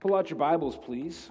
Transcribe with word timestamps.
Pull 0.00 0.14
out 0.14 0.30
your 0.30 0.38
Bibles, 0.38 0.78
please. 0.78 1.28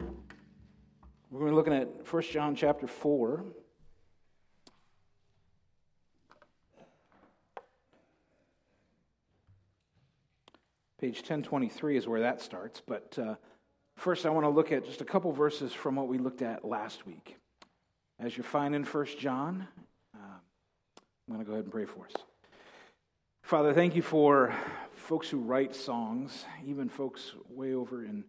We're 0.00 1.38
going 1.38 1.46
to 1.46 1.50
be 1.50 1.54
looking 1.54 1.72
at 1.72 2.12
1 2.12 2.22
John 2.24 2.56
chapter 2.56 2.88
4. 2.88 3.44
Page 11.00 11.14
1023 11.18 11.96
is 11.96 12.08
where 12.08 12.20
that 12.22 12.40
starts. 12.40 12.82
But 12.84 13.16
uh, 13.16 13.36
first, 13.94 14.26
I 14.26 14.30
want 14.30 14.46
to 14.46 14.50
look 14.50 14.72
at 14.72 14.84
just 14.84 15.00
a 15.00 15.04
couple 15.04 15.30
verses 15.30 15.72
from 15.72 15.94
what 15.94 16.08
we 16.08 16.18
looked 16.18 16.42
at 16.42 16.64
last 16.64 17.06
week. 17.06 17.36
As 18.18 18.36
you're 18.36 18.42
finding 18.42 18.82
1 18.82 19.06
John, 19.16 19.68
uh, 20.12 20.18
I'm 20.18 21.34
going 21.34 21.38
to 21.38 21.44
go 21.44 21.52
ahead 21.52 21.66
and 21.66 21.72
pray 21.72 21.84
for 21.84 22.06
us. 22.06 22.29
Father, 23.50 23.74
thank 23.74 23.96
you 23.96 24.02
for 24.02 24.54
folks 24.94 25.28
who 25.28 25.38
write 25.38 25.74
songs, 25.74 26.44
even 26.64 26.88
folks 26.88 27.34
way 27.48 27.74
over 27.74 28.04
in 28.04 28.22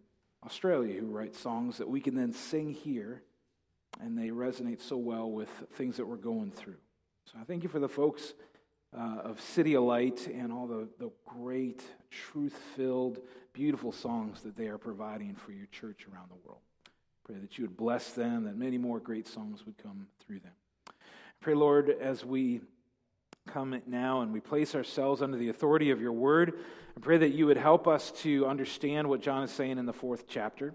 Australia 0.44 1.00
who 1.00 1.06
write 1.06 1.36
songs 1.36 1.78
that 1.78 1.88
we 1.88 2.00
can 2.00 2.16
then 2.16 2.32
sing 2.32 2.72
here, 2.74 3.22
and 4.00 4.18
they 4.18 4.30
resonate 4.30 4.80
so 4.80 4.96
well 4.96 5.30
with 5.30 5.48
things 5.74 5.96
that 5.98 6.06
we're 6.08 6.16
going 6.16 6.50
through. 6.50 6.74
So 7.26 7.38
I 7.40 7.44
thank 7.44 7.62
you 7.62 7.68
for 7.68 7.78
the 7.78 7.88
folks 7.88 8.34
uh, 8.98 9.18
of 9.22 9.40
Light 9.56 10.26
and 10.26 10.52
all 10.52 10.66
the, 10.66 10.88
the 10.98 11.12
great, 11.24 11.84
truth 12.10 12.58
filled, 12.74 13.20
beautiful 13.52 13.92
songs 13.92 14.42
that 14.42 14.56
they 14.56 14.66
are 14.66 14.76
providing 14.76 15.36
for 15.36 15.52
your 15.52 15.66
church 15.66 16.04
around 16.12 16.30
the 16.30 16.48
world. 16.48 16.62
Pray 17.22 17.36
that 17.36 17.58
you 17.58 17.62
would 17.62 17.76
bless 17.76 18.10
them, 18.10 18.42
that 18.42 18.56
many 18.56 18.76
more 18.76 18.98
great 18.98 19.28
songs 19.28 19.64
would 19.66 19.78
come 19.78 20.08
through 20.18 20.40
them. 20.40 20.94
Pray, 21.40 21.54
Lord, 21.54 21.90
as 21.90 22.24
we 22.24 22.62
come 23.46 23.80
now 23.86 24.20
and 24.20 24.32
we 24.32 24.40
place 24.40 24.74
ourselves 24.74 25.22
under 25.22 25.36
the 25.36 25.48
authority 25.48 25.90
of 25.90 26.00
your 26.00 26.12
word. 26.12 26.54
I 26.96 27.00
pray 27.00 27.18
that 27.18 27.30
you 27.30 27.46
would 27.46 27.56
help 27.56 27.88
us 27.88 28.10
to 28.22 28.46
understand 28.46 29.08
what 29.08 29.20
John 29.20 29.42
is 29.42 29.50
saying 29.50 29.78
in 29.78 29.86
the 29.86 29.92
fourth 29.92 30.26
chapter. 30.28 30.74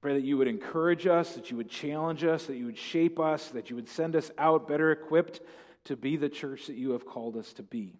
Pray 0.00 0.14
that 0.14 0.24
you 0.24 0.36
would 0.36 0.48
encourage 0.48 1.06
us, 1.06 1.34
that 1.34 1.50
you 1.50 1.56
would 1.56 1.70
challenge 1.70 2.24
us, 2.24 2.46
that 2.46 2.56
you 2.56 2.66
would 2.66 2.78
shape 2.78 3.18
us, 3.18 3.48
that 3.48 3.70
you 3.70 3.76
would 3.76 3.88
send 3.88 4.16
us 4.16 4.30
out 4.36 4.68
better 4.68 4.90
equipped 4.92 5.40
to 5.84 5.96
be 5.96 6.16
the 6.16 6.28
church 6.28 6.66
that 6.66 6.76
you 6.76 6.90
have 6.90 7.06
called 7.06 7.36
us 7.36 7.52
to 7.54 7.62
be. 7.62 7.94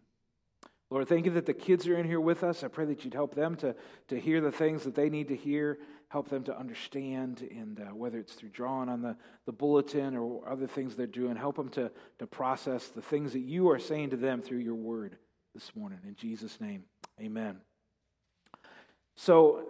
Lord, 0.90 1.08
thank 1.08 1.24
you 1.24 1.32
that 1.32 1.46
the 1.46 1.54
kids 1.54 1.88
are 1.88 1.98
in 1.98 2.06
here 2.06 2.20
with 2.20 2.44
us. 2.44 2.62
I 2.62 2.68
pray 2.68 2.84
that 2.86 3.04
you'd 3.04 3.14
help 3.14 3.34
them 3.34 3.56
to, 3.56 3.74
to 4.08 4.20
hear 4.20 4.40
the 4.40 4.52
things 4.52 4.84
that 4.84 4.94
they 4.94 5.08
need 5.08 5.28
to 5.28 5.36
hear, 5.36 5.78
help 6.14 6.28
them 6.28 6.44
to 6.44 6.56
understand, 6.56 7.44
and 7.50 7.80
uh, 7.80 7.92
whether 7.92 8.20
it's 8.20 8.34
through 8.34 8.48
drawing 8.50 8.88
on 8.88 9.02
the, 9.02 9.16
the 9.46 9.52
bulletin 9.52 10.16
or 10.16 10.48
other 10.48 10.68
things 10.68 10.94
they're 10.94 11.08
doing, 11.08 11.34
help 11.34 11.56
them 11.56 11.68
to, 11.68 11.90
to 12.20 12.24
process 12.24 12.86
the 12.86 13.02
things 13.02 13.32
that 13.32 13.40
you 13.40 13.68
are 13.68 13.80
saying 13.80 14.10
to 14.10 14.16
them 14.16 14.40
through 14.40 14.58
your 14.58 14.76
word 14.76 15.16
this 15.54 15.74
morning. 15.74 15.98
In 16.06 16.14
Jesus' 16.14 16.60
name, 16.60 16.84
amen. 17.20 17.56
So, 19.16 19.64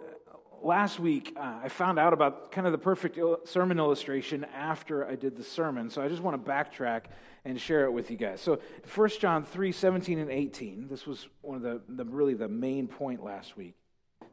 last 0.61 0.99
week, 0.99 1.35
uh, 1.35 1.61
I 1.63 1.69
found 1.69 1.97
out 1.97 2.13
about 2.13 2.51
kind 2.51 2.67
of 2.67 2.73
the 2.73 2.77
perfect 2.77 3.17
il- 3.17 3.39
sermon 3.45 3.79
illustration 3.79 4.45
after 4.55 5.03
I 5.03 5.15
did 5.15 5.35
the 5.35 5.43
sermon. 5.43 5.89
So 5.89 6.03
I 6.03 6.07
just 6.09 6.21
want 6.21 6.45
to 6.45 6.51
backtrack 6.51 7.05
and 7.43 7.59
share 7.59 7.85
it 7.85 7.91
with 7.91 8.11
you 8.11 8.17
guys. 8.17 8.39
So 8.39 8.59
1 8.93 9.09
John 9.19 9.43
3 9.43 9.71
17 9.71 10.19
and 10.19 10.29
18, 10.29 10.89
this 10.89 11.07
was 11.07 11.27
one 11.41 11.55
of 11.57 11.63
the, 11.63 11.81
the 11.89 12.05
really 12.05 12.35
the 12.35 12.47
main 12.47 12.87
point 12.87 13.23
last 13.23 13.57
week. 13.57 13.73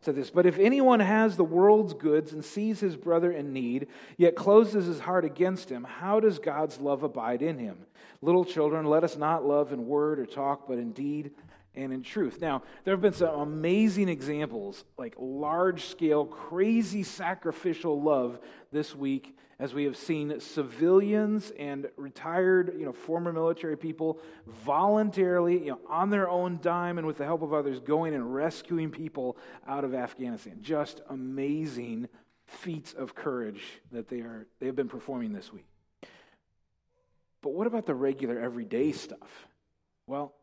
Said 0.03 0.17
this, 0.17 0.31
but 0.31 0.47
if 0.47 0.59
anyone 0.59 0.99
has 0.99 1.37
the 1.37 1.45
world's 1.45 1.95
goods 1.95 2.33
and 2.33 2.45
sees 2.45 2.81
his 2.81 2.97
brother 2.97 3.31
in 3.31 3.53
need, 3.53 3.87
yet 4.17 4.35
closes 4.35 4.87
his 4.87 4.99
heart 4.99 5.25
against 5.25 5.71
him, 5.71 5.85
how 5.85 6.19
does 6.19 6.41
God's 6.41 6.81
love 6.81 7.05
abide 7.05 7.41
in 7.41 7.59
him? 7.59 7.87
Little 8.21 8.45
children, 8.45 8.85
let 8.87 9.05
us 9.05 9.17
not 9.17 9.47
love 9.47 9.73
in 9.73 9.87
word 9.87 10.19
or 10.19 10.27
talk, 10.27 10.67
but 10.67 10.79
in 10.79 10.91
deed 10.91 11.31
and 11.77 11.93
in 11.93 12.03
truth. 12.03 12.41
Now, 12.41 12.65
there 12.83 12.93
have 12.93 13.01
been 13.01 13.13
some 13.13 13.41
amazing 13.41 14.09
examples, 14.09 14.85
like 14.99 15.15
large 15.19 15.85
scale, 15.85 16.25
crazy 16.25 17.05
sacrificial 17.05 18.03
love 18.03 18.41
this 18.73 18.97
week, 18.97 19.37
as 19.63 19.73
we 19.73 19.85
have 19.85 19.97
seen 19.97 20.41
civilians 20.41 21.53
and 21.57 21.89
retired, 21.97 22.75
you 22.77 22.85
know, 22.85 22.93
former 22.93 23.33
military 23.33 23.77
people 23.77 24.19
voluntarily, 24.65 25.57
you 25.57 25.71
know, 25.71 25.79
on 25.89 26.11
their 26.11 26.29
own 26.29 26.59
dime 26.61 26.99
and 26.99 27.07
with 27.07 27.19
the 27.19 27.25
help 27.25 27.43
of 27.43 27.55
others, 27.55 27.79
going 27.79 28.13
and 28.13 28.35
rescuing 28.35 28.91
people 28.91 29.37
out 29.69 29.85
of 29.85 29.95
Afghanistan. 29.95 30.59
Just 30.63 31.01
amazing 31.09 32.09
feats 32.45 32.93
of 32.93 33.15
courage 33.15 33.63
that 33.93 34.09
they 34.09 34.19
are 34.19 34.49
they 34.59 34.67
have 34.67 34.75
been 34.75 34.89
performing 34.89 35.33
this 35.33 35.53
week. 35.53 35.69
But 37.41 37.53
what 37.53 37.69
about 37.69 37.87
the 37.87 37.95
regular 37.95 38.41
everyday 38.41 38.91
stuff? 38.91 39.47
Well, 40.09 40.35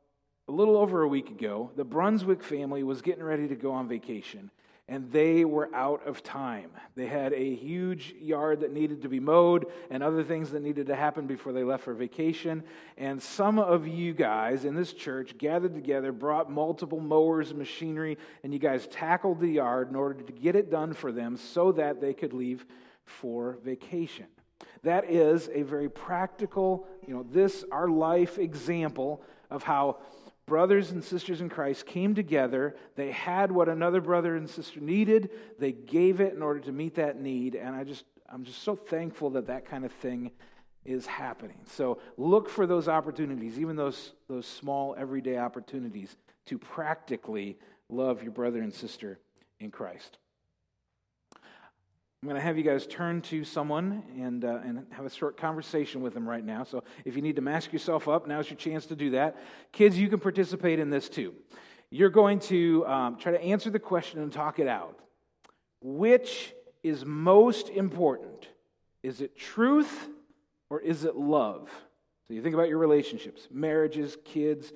a 0.47 0.53
little 0.53 0.77
over 0.77 1.01
a 1.01 1.09
week 1.09 1.29
ago, 1.29 1.71
the 1.75 1.83
Brunswick 1.83 2.41
family 2.41 2.83
was 2.83 3.01
getting 3.01 3.23
ready 3.25 3.49
to 3.49 3.55
go 3.55 3.73
on 3.73 3.89
vacation, 3.89 4.49
and 4.89 5.11
they 5.11 5.45
were 5.45 5.69
out 5.73 6.05
of 6.07 6.23
time. 6.23 6.71
They 6.95 7.05
had 7.05 7.31
a 7.31 7.55
huge 7.55 8.15
yard 8.19 8.61
that 8.61 8.73
needed 8.73 9.03
to 9.03 9.07
be 9.07 9.19
mowed 9.19 9.67
and 9.91 10.01
other 10.01 10.23
things 10.23 10.49
that 10.49 10.63
needed 10.63 10.87
to 10.87 10.95
happen 10.95 11.27
before 11.27 11.53
they 11.53 11.63
left 11.63 11.83
for 11.83 11.93
vacation. 11.93 12.63
And 12.97 13.21
some 13.21 13.59
of 13.59 13.87
you 13.87 14.13
guys 14.13 14.65
in 14.65 14.73
this 14.73 14.91
church 14.91 15.37
gathered 15.37 15.75
together, 15.75 16.11
brought 16.11 16.51
multiple 16.51 16.99
mowers 16.99 17.51
and 17.51 17.59
machinery, 17.59 18.17
and 18.43 18.51
you 18.51 18.57
guys 18.57 18.87
tackled 18.87 19.39
the 19.39 19.47
yard 19.47 19.89
in 19.89 19.95
order 19.95 20.23
to 20.23 20.33
get 20.33 20.55
it 20.55 20.71
done 20.71 20.93
for 20.93 21.11
them 21.11 21.37
so 21.37 21.71
that 21.73 22.01
they 22.01 22.15
could 22.15 22.33
leave 22.33 22.65
for 23.05 23.59
vacation. 23.63 24.25
That 24.81 25.09
is 25.09 25.51
a 25.53 25.61
very 25.61 25.89
practical, 25.89 26.87
you 27.07 27.13
know, 27.13 27.23
this, 27.31 27.63
our 27.71 27.87
life 27.87 28.39
example 28.39 29.21
of 29.51 29.61
how 29.61 29.97
brothers 30.49 30.91
and 30.91 31.01
sisters 31.01 31.39
in 31.39 31.47
Christ 31.47 31.85
came 31.85 32.15
together. 32.15 32.75
They 32.95 33.11
had 33.11 33.51
what 33.51 33.69
another 33.69 34.01
brother 34.01 34.35
and 34.35 34.49
sister 34.49 34.81
needed. 34.81 35.29
They 35.57 35.71
gave 35.71 36.19
it 36.19 36.33
in 36.33 36.41
order 36.41 36.59
to 36.61 36.71
meet 36.73 36.95
that 36.95 37.21
need. 37.21 37.55
And 37.55 37.75
I 37.75 37.85
just, 37.85 38.03
I'm 38.27 38.43
just 38.43 38.63
so 38.63 38.75
thankful 38.75 39.29
that 39.31 39.47
that 39.47 39.65
kind 39.65 39.85
of 39.85 39.93
thing 39.93 40.31
is 40.83 41.05
happening. 41.05 41.59
So 41.67 41.99
look 42.17 42.49
for 42.49 42.65
those 42.65 42.87
opportunities, 42.87 43.59
even 43.59 43.75
those, 43.75 44.13
those 44.27 44.45
small 44.45 44.95
everyday 44.97 45.37
opportunities, 45.37 46.17
to 46.47 46.57
practically 46.57 47.57
love 47.87 48.23
your 48.23 48.31
brother 48.31 48.61
and 48.61 48.73
sister 48.73 49.19
in 49.59 49.71
Christ. 49.71 50.17
I'm 52.21 52.27
going 52.27 52.35
to 52.35 52.45
have 52.45 52.57
you 52.57 52.65
guys 52.65 52.85
turn 52.85 53.21
to 53.23 53.45
someone 53.45 54.03
and, 54.17 54.43
uh, 54.43 54.59
and 54.65 54.85
have 54.91 55.05
a 55.05 55.09
short 55.09 55.37
conversation 55.37 56.01
with 56.01 56.13
them 56.13 56.27
right 56.27 56.43
now. 56.43 56.65
So 56.65 56.83
if 57.05 57.15
you 57.15 57.21
need 57.21 57.37
to 57.37 57.41
mask 57.41 57.71
yourself 57.71 58.09
up, 58.09 58.27
now's 58.27 58.49
your 58.49 58.57
chance 58.57 58.85
to 58.87 58.95
do 58.95 59.11
that. 59.11 59.37
Kids, 59.71 59.97
you 59.97 60.09
can 60.09 60.19
participate 60.19 60.79
in 60.79 60.89
this 60.89 61.07
too. 61.07 61.33
You're 61.89 62.09
going 62.09 62.39
to 62.41 62.85
um, 62.87 63.15
try 63.15 63.31
to 63.31 63.41
answer 63.41 63.69
the 63.69 63.79
question 63.79 64.19
and 64.19 64.33
talk 64.33 64.59
it 64.59 64.67
out. 64.67 64.99
Which 65.79 66.53
is 66.83 67.05
most 67.05 67.69
important? 67.69 68.49
Is 69.01 69.21
it 69.21 69.37
truth 69.37 70.09
or 70.69 70.81
is 70.81 71.05
it 71.05 71.15
love? 71.15 71.69
So 72.27 72.33
you 72.33 72.41
think 72.41 72.53
about 72.53 72.67
your 72.67 72.79
relationships, 72.79 73.47
marriages, 73.49 74.17
kids, 74.25 74.73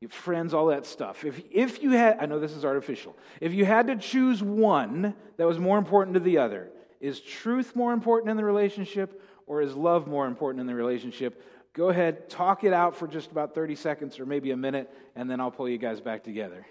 your 0.00 0.10
friends, 0.10 0.52
all 0.52 0.66
that 0.66 0.86
stuff. 0.86 1.24
If, 1.24 1.40
if 1.52 1.84
you 1.84 1.92
had, 1.92 2.18
I 2.18 2.26
know 2.26 2.40
this 2.40 2.56
is 2.56 2.64
artificial, 2.64 3.16
if 3.40 3.54
you 3.54 3.64
had 3.64 3.86
to 3.86 3.94
choose 3.94 4.42
one 4.42 5.14
that 5.36 5.46
was 5.46 5.60
more 5.60 5.78
important 5.78 6.14
to 6.14 6.20
the 6.20 6.38
other, 6.38 6.68
is 7.00 7.20
truth 7.20 7.74
more 7.74 7.92
important 7.92 8.30
in 8.30 8.36
the 8.36 8.44
relationship 8.44 9.22
or 9.46 9.62
is 9.62 9.74
love 9.74 10.06
more 10.06 10.26
important 10.26 10.60
in 10.60 10.66
the 10.66 10.74
relationship? 10.74 11.42
Go 11.72 11.88
ahead, 11.88 12.28
talk 12.28 12.64
it 12.64 12.72
out 12.72 12.96
for 12.96 13.06
just 13.06 13.30
about 13.30 13.54
30 13.54 13.74
seconds 13.76 14.20
or 14.20 14.26
maybe 14.26 14.50
a 14.50 14.56
minute, 14.56 14.92
and 15.16 15.30
then 15.30 15.40
I'll 15.40 15.50
pull 15.50 15.68
you 15.68 15.78
guys 15.78 16.00
back 16.00 16.24
together. 16.24 16.66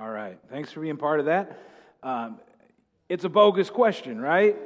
All 0.00 0.08
right. 0.08 0.38
Thanks 0.48 0.72
for 0.72 0.80
being 0.80 0.96
part 0.96 1.20
of 1.20 1.26
that. 1.26 1.58
Um, 2.02 2.38
it's 3.10 3.24
a 3.24 3.28
bogus 3.28 3.68
question, 3.68 4.18
right? 4.18 4.56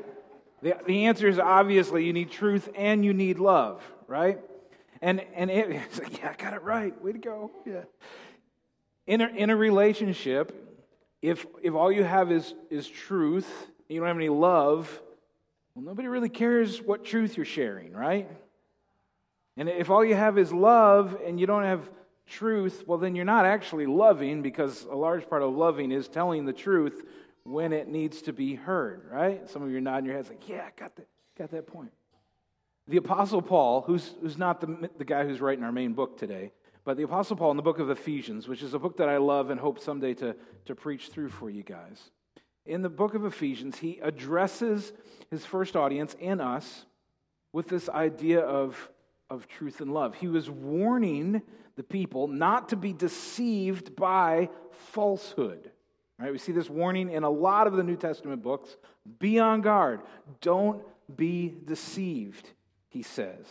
The, 0.62 0.76
the 0.86 1.06
answer 1.06 1.26
is 1.26 1.40
obviously 1.40 2.04
you 2.04 2.12
need 2.12 2.30
truth 2.30 2.68
and 2.76 3.04
you 3.04 3.12
need 3.12 3.40
love, 3.40 3.82
right? 4.06 4.38
And, 5.02 5.24
and 5.34 5.50
it, 5.50 5.70
it's 5.70 5.98
like, 5.98 6.18
yeah, 6.18 6.30
I 6.38 6.40
got 6.40 6.54
it 6.54 6.62
right. 6.62 7.02
Way 7.02 7.12
to 7.12 7.18
go. 7.18 7.50
Yeah. 7.66 7.82
In 9.08 9.22
a, 9.22 9.26
in 9.26 9.50
a 9.50 9.56
relationship, 9.56 10.78
if, 11.20 11.46
if 11.64 11.74
all 11.74 11.90
you 11.90 12.04
have 12.04 12.30
is, 12.30 12.54
is 12.70 12.86
truth, 12.86 13.48
you 13.88 13.98
don't 13.98 14.06
have 14.06 14.16
any 14.16 14.28
love, 14.28 15.00
Well, 15.74 15.84
nobody 15.84 16.06
really 16.06 16.28
cares 16.28 16.80
what 16.80 17.04
truth 17.04 17.36
you're 17.36 17.44
sharing, 17.44 17.92
right? 17.92 18.30
And 19.56 19.68
if 19.68 19.90
all 19.90 20.04
you 20.04 20.14
have 20.14 20.38
is 20.38 20.52
love 20.52 21.18
and 21.26 21.40
you 21.40 21.48
don't 21.48 21.64
have 21.64 21.90
truth, 22.26 22.84
well, 22.86 22.98
then 22.98 23.14
you're 23.14 23.24
not 23.24 23.46
actually 23.46 23.86
loving 23.86 24.42
because 24.42 24.84
a 24.84 24.94
large 24.94 25.28
part 25.28 25.42
of 25.42 25.54
loving 25.54 25.92
is 25.92 26.08
telling 26.08 26.44
the 26.44 26.52
truth 26.52 27.02
when 27.44 27.72
it 27.72 27.88
needs 27.88 28.22
to 28.22 28.32
be 28.32 28.54
heard, 28.54 29.02
right? 29.10 29.48
Some 29.48 29.62
of 29.62 29.70
you 29.70 29.76
are 29.76 29.80
nodding 29.80 30.06
your 30.06 30.14
heads 30.14 30.28
like, 30.28 30.48
yeah, 30.48 30.64
I 30.66 30.80
got 30.80 30.96
that, 30.96 31.06
got 31.36 31.50
that 31.50 31.66
point. 31.66 31.92
The 32.88 32.96
Apostle 32.96 33.42
Paul, 33.42 33.82
who's, 33.82 34.12
who's 34.20 34.38
not 34.38 34.60
the, 34.60 34.90
the 34.98 35.04
guy 35.04 35.24
who's 35.24 35.40
writing 35.40 35.64
our 35.64 35.72
main 35.72 35.92
book 35.92 36.18
today, 36.18 36.52
but 36.84 36.96
the 36.96 37.02
Apostle 37.02 37.36
Paul 37.36 37.50
in 37.50 37.56
the 37.56 37.62
book 37.62 37.78
of 37.78 37.88
Ephesians, 37.90 38.46
which 38.46 38.62
is 38.62 38.74
a 38.74 38.78
book 38.78 38.98
that 38.98 39.08
I 39.08 39.16
love 39.16 39.50
and 39.50 39.58
hope 39.58 39.78
someday 39.78 40.14
to, 40.14 40.36
to 40.66 40.74
preach 40.74 41.08
through 41.08 41.30
for 41.30 41.48
you 41.48 41.62
guys. 41.62 42.10
In 42.66 42.82
the 42.82 42.90
book 42.90 43.14
of 43.14 43.24
Ephesians, 43.24 43.78
he 43.78 43.98
addresses 44.02 44.92
his 45.30 45.44
first 45.44 45.76
audience 45.76 46.16
and 46.20 46.40
us 46.40 46.84
with 47.52 47.68
this 47.68 47.88
idea 47.88 48.40
of, 48.40 48.90
of 49.30 49.48
truth 49.48 49.80
and 49.80 49.92
love. 49.92 50.14
He 50.16 50.28
was 50.28 50.50
warning 50.50 51.42
the 51.76 51.82
people 51.82 52.28
not 52.28 52.68
to 52.70 52.76
be 52.76 52.92
deceived 52.92 53.96
by 53.96 54.48
falsehood. 54.70 55.70
Right? 56.18 56.30
We 56.30 56.38
see 56.38 56.52
this 56.52 56.70
warning 56.70 57.10
in 57.10 57.24
a 57.24 57.30
lot 57.30 57.66
of 57.66 57.74
the 57.74 57.82
New 57.82 57.96
Testament 57.96 58.42
books. 58.42 58.76
Be 59.18 59.38
on 59.38 59.60
guard. 59.60 60.00
Don't 60.40 60.82
be 61.14 61.54
deceived, 61.64 62.50
he 62.88 63.02
says. 63.02 63.46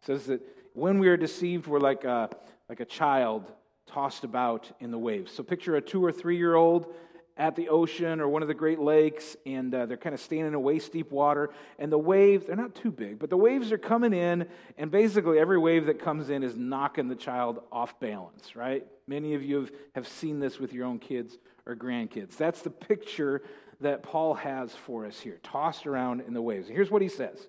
He 0.00 0.06
says 0.06 0.26
that 0.26 0.42
when 0.74 0.98
we 0.98 1.08
are 1.08 1.16
deceived, 1.16 1.66
we're 1.66 1.80
like 1.80 2.04
a, 2.04 2.28
like 2.68 2.80
a 2.80 2.84
child 2.84 3.50
tossed 3.86 4.24
about 4.24 4.70
in 4.80 4.90
the 4.90 4.98
waves. 4.98 5.32
So 5.32 5.42
picture 5.42 5.76
a 5.76 5.80
two 5.80 6.04
or 6.04 6.12
three 6.12 6.36
year 6.36 6.54
old 6.54 6.94
at 7.36 7.56
the 7.56 7.68
ocean 7.68 8.20
or 8.20 8.28
one 8.28 8.42
of 8.42 8.48
the 8.48 8.54
Great 8.54 8.78
Lakes, 8.78 9.36
and 9.44 9.74
uh, 9.74 9.86
they're 9.86 9.96
kind 9.96 10.14
of 10.14 10.20
standing 10.20 10.52
in 10.52 10.62
waist 10.62 10.92
deep 10.92 11.10
water. 11.10 11.50
And 11.78 11.90
the 11.90 11.98
waves, 11.98 12.46
they're 12.46 12.56
not 12.56 12.74
too 12.74 12.92
big, 12.92 13.18
but 13.18 13.30
the 13.30 13.36
waves 13.36 13.72
are 13.72 13.78
coming 13.78 14.12
in, 14.12 14.46
and 14.78 14.90
basically 14.90 15.38
every 15.38 15.58
wave 15.58 15.86
that 15.86 15.98
comes 15.98 16.30
in 16.30 16.42
is 16.42 16.56
knocking 16.56 17.08
the 17.08 17.16
child 17.16 17.60
off 17.72 17.98
balance, 17.98 18.54
right? 18.54 18.86
Many 19.06 19.34
of 19.34 19.42
you 19.42 19.56
have, 19.60 19.70
have 19.94 20.08
seen 20.08 20.38
this 20.38 20.58
with 20.58 20.72
your 20.72 20.86
own 20.86 20.98
kids 20.98 21.36
or 21.66 21.74
grandkids. 21.74 22.36
That's 22.36 22.62
the 22.62 22.70
picture 22.70 23.42
that 23.80 24.02
Paul 24.02 24.34
has 24.34 24.72
for 24.72 25.04
us 25.04 25.20
here, 25.20 25.40
tossed 25.42 25.86
around 25.86 26.20
in 26.20 26.34
the 26.34 26.42
waves. 26.42 26.68
Here's 26.68 26.90
what 26.90 27.02
he 27.02 27.08
says. 27.08 27.48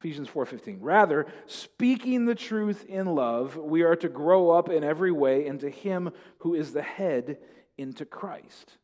Ephesians 0.00 0.28
4:15. 0.28 0.78
Rather, 0.80 1.26
speaking 1.46 2.24
the 2.24 2.34
truth 2.34 2.84
in 2.88 3.06
love, 3.06 3.56
we 3.56 3.82
are 3.82 3.94
to 3.94 4.08
grow 4.08 4.50
up 4.50 4.68
in 4.68 4.82
every 4.82 5.12
way 5.12 5.46
into 5.46 5.70
him 5.70 6.10
who 6.38 6.54
is 6.54 6.72
the 6.72 6.82
head 6.82 7.38
into 7.78 8.04
Christ. 8.04 8.78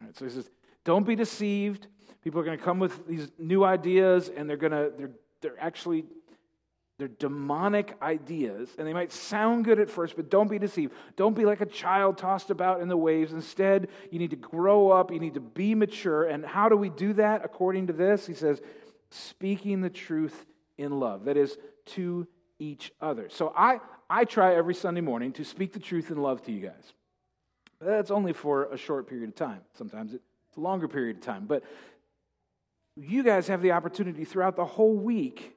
Right, 0.00 0.16
so 0.16 0.24
he 0.24 0.30
says, 0.30 0.50
don't 0.84 1.06
be 1.06 1.16
deceived. 1.16 1.86
People 2.22 2.40
are 2.40 2.44
going 2.44 2.58
to 2.58 2.64
come 2.64 2.78
with 2.78 3.06
these 3.06 3.30
new 3.38 3.64
ideas 3.64 4.28
and 4.34 4.48
they're 4.48 4.56
going 4.56 4.72
to 4.72 4.92
they're 4.96 5.10
they're 5.40 5.60
actually 5.60 6.04
they're 6.98 7.06
demonic 7.06 7.96
ideas, 8.02 8.70
and 8.76 8.86
they 8.86 8.92
might 8.92 9.12
sound 9.12 9.64
good 9.64 9.78
at 9.78 9.88
first, 9.88 10.16
but 10.16 10.28
don't 10.28 10.50
be 10.50 10.58
deceived. 10.58 10.92
Don't 11.14 11.36
be 11.36 11.44
like 11.44 11.60
a 11.60 11.66
child 11.66 12.18
tossed 12.18 12.50
about 12.50 12.80
in 12.80 12.88
the 12.88 12.96
waves. 12.96 13.32
Instead, 13.32 13.86
you 14.10 14.18
need 14.18 14.30
to 14.30 14.36
grow 14.36 14.90
up, 14.90 15.12
you 15.12 15.20
need 15.20 15.34
to 15.34 15.40
be 15.40 15.76
mature. 15.76 16.24
And 16.24 16.44
how 16.44 16.68
do 16.68 16.76
we 16.76 16.88
do 16.90 17.12
that 17.12 17.44
according 17.44 17.86
to 17.86 17.92
this? 17.92 18.26
He 18.26 18.34
says, 18.34 18.60
speaking 19.10 19.80
the 19.80 19.90
truth 19.90 20.44
in 20.76 20.98
love. 20.98 21.26
That 21.26 21.36
is, 21.36 21.56
to 21.86 22.26
each 22.58 22.92
other. 23.00 23.28
So 23.28 23.54
I, 23.56 23.78
I 24.10 24.24
try 24.24 24.56
every 24.56 24.74
Sunday 24.74 25.00
morning 25.00 25.32
to 25.34 25.44
speak 25.44 25.72
the 25.72 25.78
truth 25.78 26.10
in 26.10 26.20
love 26.20 26.42
to 26.42 26.52
you 26.52 26.66
guys. 26.66 26.92
That's 27.80 28.10
only 28.10 28.32
for 28.32 28.64
a 28.72 28.76
short 28.76 29.08
period 29.08 29.28
of 29.28 29.34
time. 29.36 29.60
Sometimes 29.74 30.14
it's 30.14 30.56
a 30.56 30.60
longer 30.60 30.88
period 30.88 31.16
of 31.16 31.22
time. 31.22 31.46
But 31.46 31.62
you 32.96 33.22
guys 33.22 33.48
have 33.48 33.62
the 33.62 33.72
opportunity 33.72 34.24
throughout 34.24 34.56
the 34.56 34.64
whole 34.64 34.96
week 34.96 35.56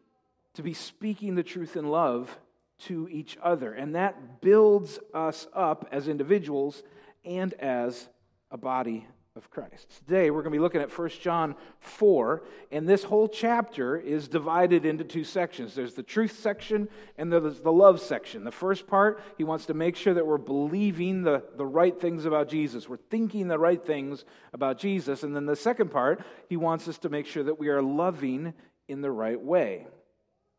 to 0.54 0.62
be 0.62 0.74
speaking 0.74 1.36
the 1.36 1.44
truth 1.44 1.76
in 1.76 1.88
love 1.88 2.38
to 2.80 3.08
each 3.10 3.38
other. 3.42 3.74
And 3.74 3.96
that 3.96 4.42
builds 4.42 5.00
us 5.14 5.48
up 5.54 5.88
as 5.92 6.08
individuals 6.08 6.84
and 7.24 7.54
as 7.56 8.10
a 8.52 8.58
body 8.58 9.08
of 9.42 9.50
Christ. 9.50 9.90
Today 10.06 10.30
we're 10.30 10.44
going 10.44 10.54
to 10.54 10.58
be 10.58 10.62
looking 10.62 10.82
at 10.82 10.96
1 10.96 11.10
John 11.20 11.56
4, 11.80 12.44
and 12.72 12.88
this 12.88 13.04
whole 13.04 13.28
chapter 13.28 13.98
is 13.98 14.28
divided 14.28 14.86
into 14.86 15.04
two 15.04 15.24
sections. 15.24 15.74
There's 15.74 15.96
the 15.96 16.04
truth 16.04 16.38
section 16.40 16.90
and 17.18 17.34
there's 17.34 17.62
the 17.62 17.72
love 17.72 18.00
section. 18.00 18.44
The 18.44 18.52
first 18.52 18.86
part, 18.86 19.20
he 19.38 19.44
wants 19.44 19.66
to 19.66 19.74
make 19.74 19.96
sure 19.96 20.14
that 20.14 20.28
we're 20.28 20.38
believing 20.38 21.24
the, 21.24 21.44
the 21.58 21.66
right 21.66 22.00
things 22.00 22.26
about 22.26 22.50
Jesus. 22.50 22.88
We're 22.88 22.98
thinking 22.98 23.48
the 23.48 23.58
right 23.58 23.84
things 23.84 24.26
about 24.54 24.78
Jesus. 24.78 25.24
And 25.24 25.36
then 25.36 25.48
the 25.48 25.56
second 25.56 25.90
part, 25.90 26.24
he 26.48 26.56
wants 26.56 26.88
us 26.88 27.00
to 27.00 27.10
make 27.10 27.26
sure 27.26 27.44
that 27.44 27.58
we 27.58 27.70
are 27.70 27.82
loving 27.82 28.54
in 28.88 29.02
the 29.02 29.12
right 29.12 29.42
way. 29.42 29.88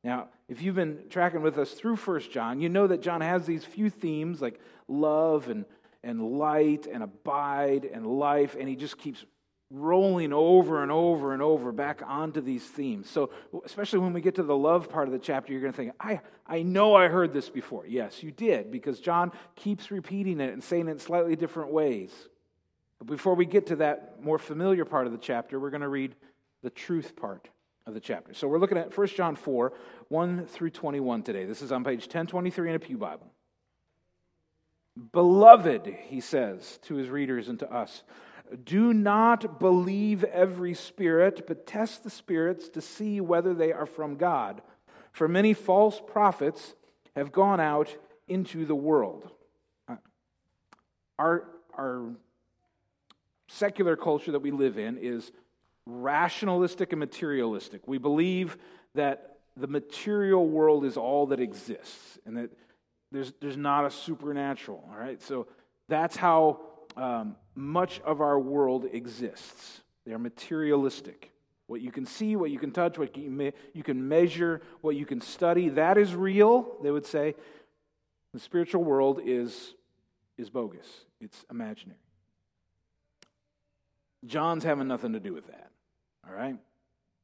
Now, 0.03 0.29
if 0.49 0.61
you've 0.61 0.75
been 0.75 1.05
tracking 1.09 1.43
with 1.43 1.57
us 1.57 1.73
through 1.73 1.97
1 1.97 2.21
John, 2.33 2.61
you 2.61 2.69
know 2.69 2.89
that 2.89 3.01
John 3.01 3.21
has 3.21 3.47
these 3.47 3.65
few 3.65 3.91
themes 3.91 4.43
like 4.43 4.59
love 4.89 5.49
and 5.49 5.67
and 6.05 6.39
light 6.39 6.87
and 6.87 7.03
abide 7.03 7.85
and 7.85 8.07
life, 8.07 8.57
and 8.59 8.69
he 8.69 8.77
just 8.77 8.99
keeps 8.99 9.25
rolling 9.73 10.33
over 10.33 10.83
and 10.83 10.93
over 10.93 11.33
and 11.33 11.41
over 11.41 11.73
back 11.73 12.03
onto 12.07 12.41
these 12.41 12.65
themes. 12.65 13.09
So, 13.09 13.31
especially 13.65 14.01
when 14.01 14.13
we 14.13 14.21
get 14.21 14.35
to 14.35 14.43
the 14.43 14.57
love 14.57 14.91
part 14.91 15.09
of 15.09 15.13
the 15.13 15.19
chapter, 15.19 15.53
you're 15.53 15.63
going 15.63 15.73
to 15.73 15.77
think, 15.77 15.93
I, 15.99 16.21
I 16.47 16.63
know 16.63 16.95
I 16.95 17.09
heard 17.09 17.33
this 17.33 17.49
before. 17.49 17.87
Yes, 17.87 18.23
you 18.23 18.31
did, 18.31 18.71
because 18.71 19.01
John 19.01 19.33
keeps 19.57 19.91
repeating 19.91 20.41
it 20.41 20.53
and 20.53 20.63
saying 20.63 20.89
it 20.89 20.93
in 20.93 20.99
slightly 20.99 21.37
different 21.37 21.73
ways. 21.73 22.13
But 22.99 23.09
before 23.09 23.35
we 23.35 23.47
get 23.47 23.67
to 23.69 23.77
that 23.77 24.23
more 24.23 24.39
familiar 24.39 24.85
part 24.85 25.07
of 25.07 25.13
the 25.13 25.19
chapter, 25.19 25.59
we're 25.59 25.71
going 25.71 25.81
to 25.81 25.89
read 25.89 26.15
the 26.63 26.71
truth 26.71 27.17
part 27.17 27.49
of 27.87 27.95
the 27.95 28.01
chapter. 28.01 28.35
So, 28.35 28.49
we're 28.49 28.59
looking 28.59 28.79
at 28.79 28.97
1 28.97 29.07
John 29.09 29.37
4 29.37 29.73
1 30.09 30.47
through 30.47 30.71
21 30.71 31.23
today. 31.23 31.47
This 31.47 31.63
is 31.63 31.73
on 31.73 31.83
page 31.83 32.03
1023 32.03 32.69
in 32.69 32.77
a 32.77 32.79
Pew 32.79 32.99
Bible. 32.99 33.27
Beloved, 35.13 35.87
he 36.09 36.21
says 36.21 36.79
to 36.83 36.97
his 36.97 37.09
readers 37.09 37.49
and 37.49 37.59
to 37.61 37.73
us, 37.73 38.03
do 38.65 38.93
not 38.93 39.59
believe 39.59 40.25
every 40.25 40.75
spirit, 40.75 41.47
but 41.47 41.67
test 41.67 42.05
the 42.05 42.11
spirits 42.11 42.69
to 42.71 42.81
see 42.81 43.21
whether 43.21 43.55
they 43.55 43.73
are 43.73 43.87
from 43.87 44.17
God. 44.17 44.61
For 45.13 45.29
many 45.29 45.55
false 45.55 46.01
prophets 46.07 46.75
have 47.17 47.33
gone 47.33 47.61
out 47.61 47.97
into 48.29 48.65
the 48.65 48.75
world. 48.75 49.31
Uh, 49.89 49.97
our, 51.19 51.45
our 51.77 52.11
secular 53.49 53.97
culture 53.97 54.33
that 54.33 54.41
we 54.41 54.51
live 54.51 54.79
in 54.79 54.99
is 54.99 55.33
rationalistic 55.87 56.93
and 56.93 57.01
materialistic. 57.01 57.87
We 57.87 57.99
believe 57.99 58.57
that 58.95 59.39
the 59.57 59.67
material 59.67 60.47
world 60.47 60.85
is 60.85 60.97
all 60.97 61.27
that 61.27 61.41
exists 61.41 62.19
and 62.25 62.37
that 62.37 62.51
there's, 63.13 63.33
there's 63.41 63.57
not 63.57 63.85
a 63.85 63.91
supernatural, 63.91 64.83
all 64.91 64.99
right? 64.99 65.21
So 65.23 65.47
that's 65.89 66.17
how 66.17 66.61
um, 66.97 67.37
much 67.55 68.01
of 68.01 68.21
our 68.21 68.39
world 68.39 68.87
exists. 68.91 69.83
They're 70.07 70.19
materialistic. 70.19 71.31
What 71.67 71.81
you 71.81 71.93
can 71.93 72.07
see, 72.07 72.37
what 72.37 72.51
you 72.51 72.59
can 72.59 72.73
touch, 72.73 72.99
what 72.99 73.17
you, 73.17 73.31
me- 73.31 73.53
you 73.73 73.83
can 73.83 74.09
measure, 74.09 74.61
what 74.81 74.97
you 74.97 75.07
can 75.07 75.21
study, 75.21 75.69
that 75.71 75.97
is 75.97 76.15
real, 76.15 76.77
they 76.83 76.91
would 76.91 77.07
say. 77.07 77.35
The 78.35 78.41
spiritual 78.41 78.83
world 78.83 79.21
is, 79.25 79.75
is 80.39 80.51
bogus, 80.51 80.87
it's 81.21 81.45
imaginary. 81.51 81.99
John's 84.25 84.65
having 84.65 84.89
nothing 84.89 85.13
to 85.13 85.21
do 85.21 85.33
with 85.33 85.47
that, 85.49 85.71
all 86.27 86.35
right? 86.35 86.57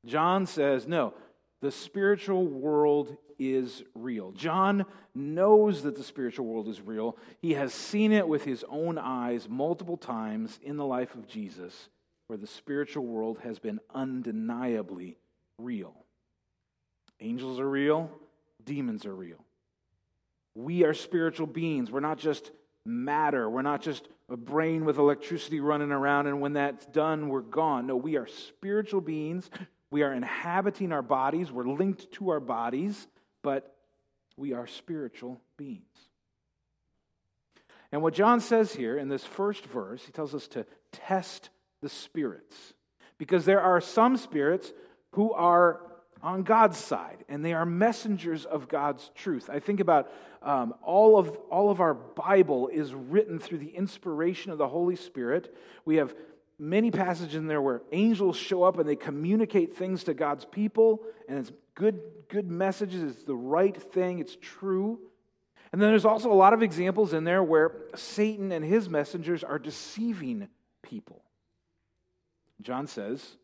John 0.04 0.46
says, 0.46 0.86
no, 0.86 1.14
the 1.60 1.70
spiritual 1.70 2.46
world 2.46 3.16
is 3.38 3.82
real. 3.94 4.32
John 4.32 4.84
knows 5.14 5.82
that 5.82 5.96
the 5.96 6.04
spiritual 6.04 6.46
world 6.46 6.68
is 6.68 6.80
real. 6.80 7.16
He 7.40 7.54
has 7.54 7.72
seen 7.72 8.12
it 8.12 8.28
with 8.28 8.44
his 8.44 8.64
own 8.68 8.98
eyes 8.98 9.48
multiple 9.48 9.96
times 9.96 10.58
in 10.62 10.76
the 10.76 10.84
life 10.84 11.14
of 11.14 11.26
Jesus, 11.26 11.88
where 12.26 12.36
the 12.36 12.46
spiritual 12.46 13.04
world 13.04 13.38
has 13.42 13.58
been 13.58 13.80
undeniably 13.94 15.18
real. 15.58 15.94
Angels 17.20 17.58
are 17.58 17.68
real, 17.68 18.10
demons 18.64 19.06
are 19.06 19.14
real. 19.14 19.44
We 20.54 20.84
are 20.84 20.94
spiritual 20.94 21.46
beings. 21.46 21.90
We're 21.90 22.00
not 22.00 22.18
just 22.18 22.50
matter. 22.84 23.48
We're 23.48 23.62
not 23.62 23.82
just 23.82 24.08
a 24.28 24.36
brain 24.36 24.84
with 24.84 24.98
electricity 24.98 25.60
running 25.60 25.92
around, 25.92 26.26
and 26.26 26.40
when 26.40 26.54
that's 26.54 26.86
done, 26.86 27.28
we're 27.28 27.40
gone. 27.40 27.86
No, 27.86 27.96
we 27.96 28.16
are 28.16 28.26
spiritual 28.26 29.00
beings. 29.00 29.50
We 29.90 30.02
are 30.02 30.12
inhabiting 30.12 30.92
our 30.92 31.02
bodies. 31.02 31.50
We're 31.50 31.64
linked 31.64 32.12
to 32.12 32.30
our 32.30 32.40
bodies 32.40 33.06
but 33.42 33.74
we 34.36 34.52
are 34.52 34.66
spiritual 34.66 35.40
beings. 35.56 35.82
And 37.90 38.02
what 38.02 38.14
John 38.14 38.40
says 38.40 38.74
here 38.74 38.98
in 38.98 39.08
this 39.08 39.24
first 39.24 39.64
verse, 39.64 40.04
he 40.04 40.12
tells 40.12 40.34
us 40.34 40.46
to 40.48 40.66
test 40.92 41.50
the 41.80 41.88
spirits. 41.88 42.74
Because 43.16 43.44
there 43.44 43.60
are 43.60 43.80
some 43.80 44.16
spirits 44.16 44.72
who 45.12 45.32
are 45.32 45.80
on 46.22 46.42
God's 46.42 46.76
side, 46.76 47.24
and 47.28 47.44
they 47.44 47.54
are 47.54 47.64
messengers 47.64 48.44
of 48.44 48.68
God's 48.68 49.10
truth. 49.14 49.48
I 49.48 49.60
think 49.60 49.80
about 49.80 50.12
um, 50.42 50.74
all, 50.82 51.18
of, 51.18 51.28
all 51.50 51.70
of 51.70 51.80
our 51.80 51.94
Bible 51.94 52.68
is 52.68 52.92
written 52.92 53.38
through 53.38 53.58
the 53.58 53.74
inspiration 53.74 54.52
of 54.52 54.58
the 54.58 54.68
Holy 54.68 54.96
Spirit. 54.96 55.56
We 55.84 55.96
have 55.96 56.14
many 56.58 56.90
passages 56.90 57.36
in 57.36 57.46
there 57.46 57.62
where 57.62 57.82
angels 57.92 58.36
show 58.36 58.64
up 58.64 58.78
and 58.78 58.88
they 58.88 58.96
communicate 58.96 59.76
things 59.76 60.04
to 60.04 60.14
God's 60.14 60.44
people, 60.44 61.02
and 61.28 61.38
it's 61.38 61.52
good, 61.74 62.00
good 62.28 62.50
messages, 62.50 63.02
it's 63.02 63.24
the 63.24 63.36
right 63.36 63.80
thing, 63.80 64.18
it's 64.18 64.36
true. 64.40 64.98
And 65.72 65.80
then 65.80 65.90
there's 65.90 66.04
also 66.04 66.32
a 66.32 66.34
lot 66.34 66.54
of 66.54 66.62
examples 66.62 67.12
in 67.12 67.24
there 67.24 67.42
where 67.42 67.72
Satan 67.94 68.52
and 68.52 68.64
his 68.64 68.88
messengers 68.88 69.44
are 69.44 69.58
deceiving 69.58 70.48
people. 70.82 71.22
John 72.60 72.86
says, 72.86 73.36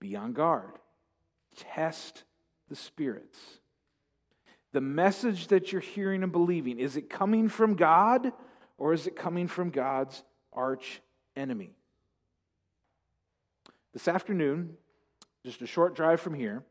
be 0.00 0.16
on 0.16 0.32
guard, 0.32 0.72
test 1.56 2.24
the 2.68 2.76
spirits. 2.76 3.38
The 4.72 4.80
message 4.80 5.48
that 5.48 5.70
you're 5.70 5.80
hearing 5.80 6.22
and 6.22 6.32
believing, 6.32 6.80
is 6.80 6.96
it 6.96 7.08
coming 7.08 7.48
from 7.48 7.74
God 7.74 8.32
or 8.78 8.92
is 8.92 9.06
it 9.06 9.14
coming 9.14 9.46
from 9.46 9.70
God's 9.70 10.22
arch 10.52 11.00
enemy? 11.36 11.75
This 13.96 14.08
afternoon, 14.08 14.76
just 15.42 15.62
a 15.62 15.66
short 15.66 15.96
drive 15.96 16.20
from 16.20 16.34
here, 16.34 16.62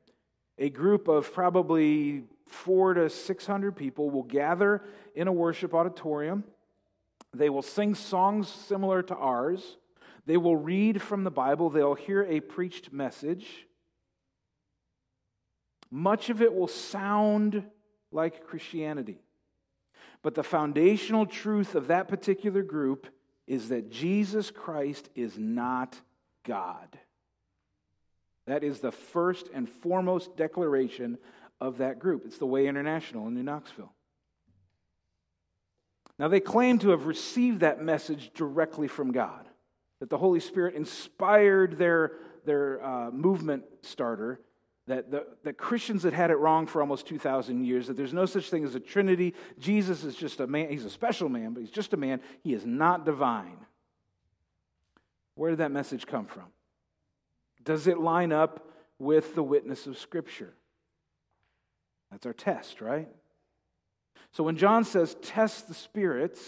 a 0.60 0.70
group 0.70 1.08
of 1.08 1.34
probably 1.34 2.22
four 2.48 2.94
to 2.94 3.10
600 3.10 3.76
people 3.76 4.12
will 4.12 4.22
gather 4.22 4.84
in 5.16 5.28
a 5.28 5.32
worship 5.32 5.74
auditorium. 5.74 6.44
They 7.34 7.50
will 7.50 7.64
sing 7.64 7.96
songs 7.96 8.48
similar 8.48 9.02
to 9.02 9.16
ours. 9.16 9.78
They 10.28 10.38
will 10.38 10.56
read 10.56 11.02
from 11.02 11.24
the 11.24 11.32
Bible. 11.32 11.72
They'll 11.72 11.96
hear 11.96 12.22
a 12.30 12.42
preached 12.42 12.94
message. 12.94 13.66
Much 15.90 16.30
of 16.30 16.44
it 16.44 16.54
will 16.54 16.68
sound 16.68 17.64
like 18.12 18.46
Christianity. 18.46 19.18
But 20.22 20.36
the 20.36 20.44
foundational 20.44 21.26
truth 21.26 21.74
of 21.74 21.88
that 21.88 22.08
particular 22.08 22.62
group 22.62 23.08
is 23.48 23.70
that 23.70 23.90
Jesus 23.90 24.52
Christ 24.52 25.10
is 25.16 25.40
not 25.40 26.00
God. 26.44 27.00
That 28.48 28.64
is 28.64 28.80
the 28.80 28.92
first 28.92 29.50
and 29.54 29.68
foremost 29.68 30.36
declaration 30.38 31.18
of 31.60 31.80
that 31.80 32.00
group. 32.00 32.24
It's 32.26 32.38
the 32.38 32.46
Way 32.46 32.68
International 32.68 33.28
in 33.28 33.34
New 33.34 33.44
Knoxville. 33.44 33.92
Now, 36.18 36.28
they 36.28 36.40
claim 36.40 36.80
to 36.80 36.90
have 36.90 37.08
received 37.08 37.60
that 37.60 37.82
message 37.82 38.32
directly 38.34 38.88
from 38.88 39.12
God, 39.12 39.48
that 40.00 40.10
the 40.10 40.18
Holy 40.18 40.40
Spirit 40.40 40.76
inspired 40.76 41.78
their, 41.78 42.14
their 42.46 42.84
uh, 42.86 43.12
movement 43.12 43.64
starter, 43.82 44.40
that 44.88 45.12
the, 45.12 45.26
that 45.44 45.58
Christians 45.58 46.04
had 46.04 46.14
had 46.14 46.32
it 46.32 46.36
wrong 46.36 46.68
for 46.68 46.80
almost 46.80 47.08
2,000 47.08 47.66
years, 47.66 47.88
that 47.88 47.98
there's 47.98 48.14
no 48.14 48.26
such 48.26 48.50
thing 48.50 48.64
as 48.64 48.76
a 48.76 48.80
Trinity. 48.80 49.34
Jesus 49.60 50.04
is 50.04 50.16
just 50.16 50.40
a 50.40 50.48
man. 50.48 50.70
He's 50.70 50.86
a 50.86 50.90
special 50.90 51.28
man, 51.28 51.54
but 51.54 51.62
he's 51.62 51.72
just 51.72 51.94
a 51.94 51.98
man. 51.98 52.22
He 52.44 52.54
is 52.54 52.66
not 52.66 53.06
divine. 53.06 53.58
Where 55.34 55.50
did 55.50 55.60
that 55.60 55.72
message 55.72 56.06
come 56.06 56.28
from? 56.28 56.46
Does 57.66 57.88
it 57.88 58.00
line 58.00 58.32
up 58.32 58.70
with 58.98 59.36
the 59.36 59.44
witness 59.44 59.88
of 59.88 59.98
Scripture? 59.98 60.54
That's 62.12 62.26
our 62.26 62.34
test, 62.34 62.80
right? 62.80 63.10
So 64.32 64.44
when 64.44 64.58
John 64.58 64.86
says 64.86 65.16
test 65.22 65.68
the 65.68 65.74
spirits, 65.74 66.42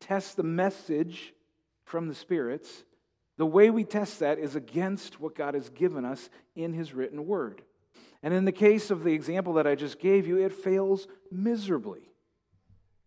test 0.00 0.36
the 0.36 0.42
message 0.42 1.34
from 1.84 2.08
the 2.08 2.14
spirits, 2.14 2.84
the 3.36 3.46
way 3.46 3.70
we 3.70 3.84
test 3.84 4.20
that 4.20 4.38
is 4.38 4.56
against 4.56 5.20
what 5.20 5.34
God 5.34 5.54
has 5.54 5.68
given 5.68 6.04
us 6.04 6.30
in 6.54 6.72
his 6.72 6.94
written 6.94 7.26
word. 7.26 7.62
And 8.22 8.32
in 8.32 8.44
the 8.44 8.52
case 8.52 8.90
of 8.90 9.04
the 9.04 9.12
example 9.12 9.54
that 9.54 9.66
I 9.66 9.74
just 9.74 9.98
gave 9.98 10.26
you, 10.26 10.38
it 10.38 10.52
fails 10.52 11.06
miserably. 11.30 12.10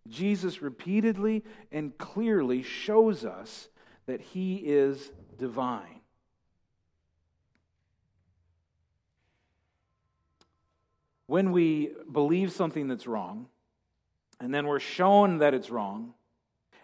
Jesus 0.08 0.62
repeatedly 0.62 1.44
and 1.72 1.98
clearly 1.98 2.64
shows 2.64 3.26
us 3.26 3.70
that 4.06 4.22
he 4.22 4.56
is 4.56 5.12
divine. 5.38 5.99
When 11.30 11.52
we 11.52 11.92
believe 12.12 12.52
something 12.52 12.88
that's 12.88 13.06
wrong, 13.06 13.46
and 14.40 14.52
then 14.52 14.66
we're 14.66 14.80
shown 14.80 15.38
that 15.38 15.54
it's 15.54 15.70
wrong, 15.70 16.16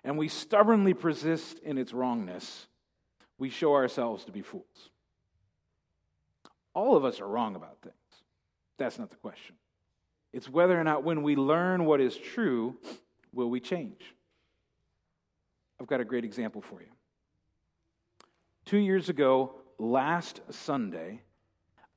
and 0.04 0.20
we 0.20 0.28
stubbornly 0.28 0.94
persist 0.94 1.58
in 1.64 1.80
its 1.80 1.94
wrongness, 1.94 2.68
we 3.40 3.50
show 3.50 3.74
ourselves 3.74 4.24
to 4.24 4.32
be 4.32 4.44
fools. 4.44 4.92
All 6.76 6.96
of 6.96 7.04
us 7.04 7.22
are 7.22 7.28
wrong 7.28 7.56
about 7.56 7.82
things. 7.82 7.96
That's 8.78 9.00
not 9.00 9.10
the 9.10 9.16
question. 9.16 9.56
It's 10.32 10.48
whether 10.48 10.80
or 10.80 10.84
not, 10.84 11.04
when 11.04 11.24
we 11.24 11.36
learn 11.36 11.86
what 11.86 12.00
is 12.00 12.16
true, 12.16 12.78
will 13.34 13.50
we 13.50 13.60
change. 13.60 14.14
I've 15.82 15.88
got 15.88 16.02
a 16.02 16.06
great 16.06 16.24
example 16.24 16.62
for 16.62 16.82
you. 16.82 16.92
Two 18.66 18.78
years 18.78 19.10
ago, 19.10 19.56
last 19.80 20.42
Sunday, 20.52 21.22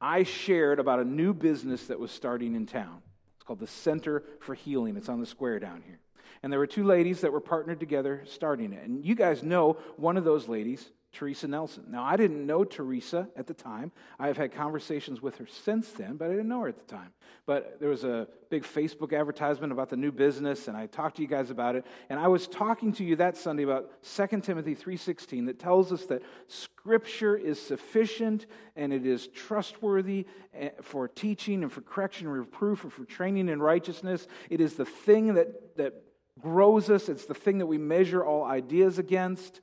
I 0.01 0.23
shared 0.23 0.79
about 0.79 1.01
a 1.01 1.05
new 1.05 1.35
business 1.35 1.87
that 1.87 1.99
was 1.99 2.11
starting 2.11 2.55
in 2.55 2.67
town. 2.67 3.03
It's 3.37 3.45
called 3.45 3.59
the 3.59 3.67
Center 3.67 4.23
for 4.41 4.55
Healing. 4.55 4.97
It's 4.97 5.09
on 5.09 5.21
the 5.21 5.27
square 5.27 5.59
down 5.59 5.83
here. 5.85 5.99
And 6.43 6.53
there 6.53 6.61
were 6.61 6.67
two 6.67 6.85
ladies 6.85 7.23
that 7.23 7.33
were 7.33 7.41
partnered 7.41 7.81
together 7.81 8.23
starting 8.27 8.73
it. 8.73 8.87
And 8.87 9.05
you 9.05 9.15
guys 9.15 9.43
know 9.43 9.79
one 9.97 10.17
of 10.17 10.25
those 10.25 10.49
ladies 10.49 10.89
Teresa 11.13 11.49
Nelson. 11.49 11.85
Now, 11.89 12.05
I 12.05 12.17
didn't 12.17 12.47
know 12.47 12.65
Teresa 12.65 13.29
at 13.35 13.47
the 13.47 13.55
time. 13.55 13.93
I 14.19 14.27
have 14.27 14.37
had 14.37 14.53
conversations 14.53 15.23
with 15.23 15.39
her 15.39 15.47
since 15.47 15.91
then, 15.93 16.17
but 16.17 16.27
I 16.27 16.33
didn't 16.33 16.49
know 16.49 16.61
her 16.61 16.69
at 16.69 16.77
the 16.77 16.85
time. 16.85 17.13
But 17.47 17.79
there 17.81 17.89
was 17.89 18.05
a 18.05 18.29
big 18.51 18.63
Facebook 18.63 19.19
advertisement 19.19 19.73
about 19.73 19.89
the 19.89 19.97
new 19.97 20.13
business, 20.13 20.69
and 20.69 20.77
I 20.77 20.87
talked 20.87 21.17
to 21.17 21.23
you 21.23 21.29
guys 21.29 21.51
about 21.51 21.77
it. 21.77 21.87
And 22.11 22.21
I 22.21 22.29
was 22.29 22.47
talking 22.47 22.93
to 22.95 23.05
you 23.05 23.17
that 23.17 23.39
Sunday 23.39 23.63
about 23.63 23.91
2 24.03 24.41
Timothy 24.41 24.75
3.16 24.77 25.47
that 25.47 25.59
tells 25.59 25.93
us 25.93 26.05
that 26.07 26.23
Scripture 26.47 27.37
is 27.37 27.61
sufficient 27.61 28.47
and 28.77 28.93
it 28.93 29.07
is 29.07 29.29
trustworthy 29.29 30.27
eh, 30.55 30.71
for 30.83 31.09
teaching 31.09 31.63
and 31.63 31.73
for 31.73 31.81
correction 31.81 32.27
and 32.27 32.37
reproof 32.37 32.85
and 32.85 32.93
for 32.93 33.05
training 33.07 33.49
in 33.49 33.61
righteousness. 33.61 34.27
It 34.51 34.61
is 34.61 34.75
the 34.75 34.85
thing 34.85 35.35
that, 35.35 35.77
that 35.77 35.95
grows 36.39 36.91
us. 36.91 37.09
It's 37.09 37.25
the 37.25 37.35
thing 37.35 37.59
that 37.59 37.67
we 37.67 37.79
measure 37.79 38.25
all 38.25 38.45
ideas 38.45 38.99
against. 38.99 39.61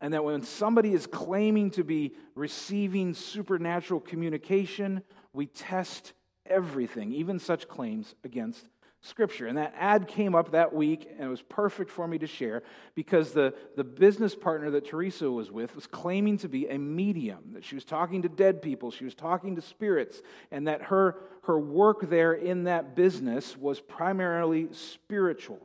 And 0.00 0.12
that 0.12 0.24
when 0.24 0.42
somebody 0.42 0.92
is 0.92 1.06
claiming 1.06 1.70
to 1.72 1.84
be 1.84 2.14
receiving 2.34 3.14
supernatural 3.14 4.00
communication, 4.00 5.02
we 5.32 5.46
test 5.46 6.12
everything, 6.46 7.12
even 7.12 7.38
such 7.38 7.68
claims, 7.68 8.14
against 8.24 8.66
Scripture. 9.04 9.46
And 9.46 9.58
that 9.58 9.74
ad 9.78 10.08
came 10.08 10.34
up 10.34 10.52
that 10.52 10.72
week, 10.72 11.06
and 11.10 11.26
it 11.26 11.28
was 11.28 11.42
perfect 11.42 11.90
for 11.90 12.08
me 12.08 12.18
to 12.18 12.26
share 12.26 12.62
because 12.94 13.32
the, 13.32 13.52
the 13.76 13.84
business 13.84 14.34
partner 14.34 14.70
that 14.70 14.86
Teresa 14.86 15.30
was 15.30 15.50
with 15.52 15.74
was 15.74 15.86
claiming 15.86 16.38
to 16.38 16.48
be 16.48 16.66
a 16.68 16.78
medium, 16.78 17.52
that 17.52 17.64
she 17.64 17.74
was 17.74 17.84
talking 17.84 18.22
to 18.22 18.30
dead 18.30 18.62
people, 18.62 18.90
she 18.90 19.04
was 19.04 19.14
talking 19.14 19.56
to 19.56 19.62
spirits, 19.62 20.22
and 20.50 20.66
that 20.68 20.82
her, 20.84 21.16
her 21.42 21.58
work 21.58 22.08
there 22.08 22.32
in 22.32 22.64
that 22.64 22.96
business 22.96 23.58
was 23.58 23.78
primarily 23.78 24.68
spiritual. 24.72 25.60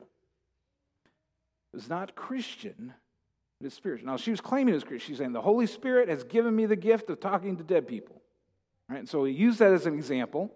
It 1.73 1.77
was 1.77 1.87
not 1.87 2.15
Christian, 2.15 2.93
it 3.61 3.67
is 3.67 3.73
spiritual. 3.73 4.07
Now, 4.07 4.17
she 4.17 4.31
was 4.31 4.41
claiming 4.41 4.73
it 4.73 4.75
was 4.75 4.83
Christian. 4.83 5.13
She's 5.13 5.17
saying, 5.17 5.33
The 5.33 5.41
Holy 5.41 5.67
Spirit 5.67 6.07
has 6.07 6.23
given 6.23 6.55
me 6.55 6.65
the 6.65 6.75
gift 6.75 7.09
of 7.09 7.19
talking 7.19 7.57
to 7.57 7.63
dead 7.63 7.87
people. 7.87 8.21
Right? 8.87 8.99
And 8.99 9.09
so 9.09 9.21
we 9.21 9.31
use 9.31 9.57
that 9.57 9.73
as 9.73 9.85
an 9.85 9.93
example. 9.93 10.53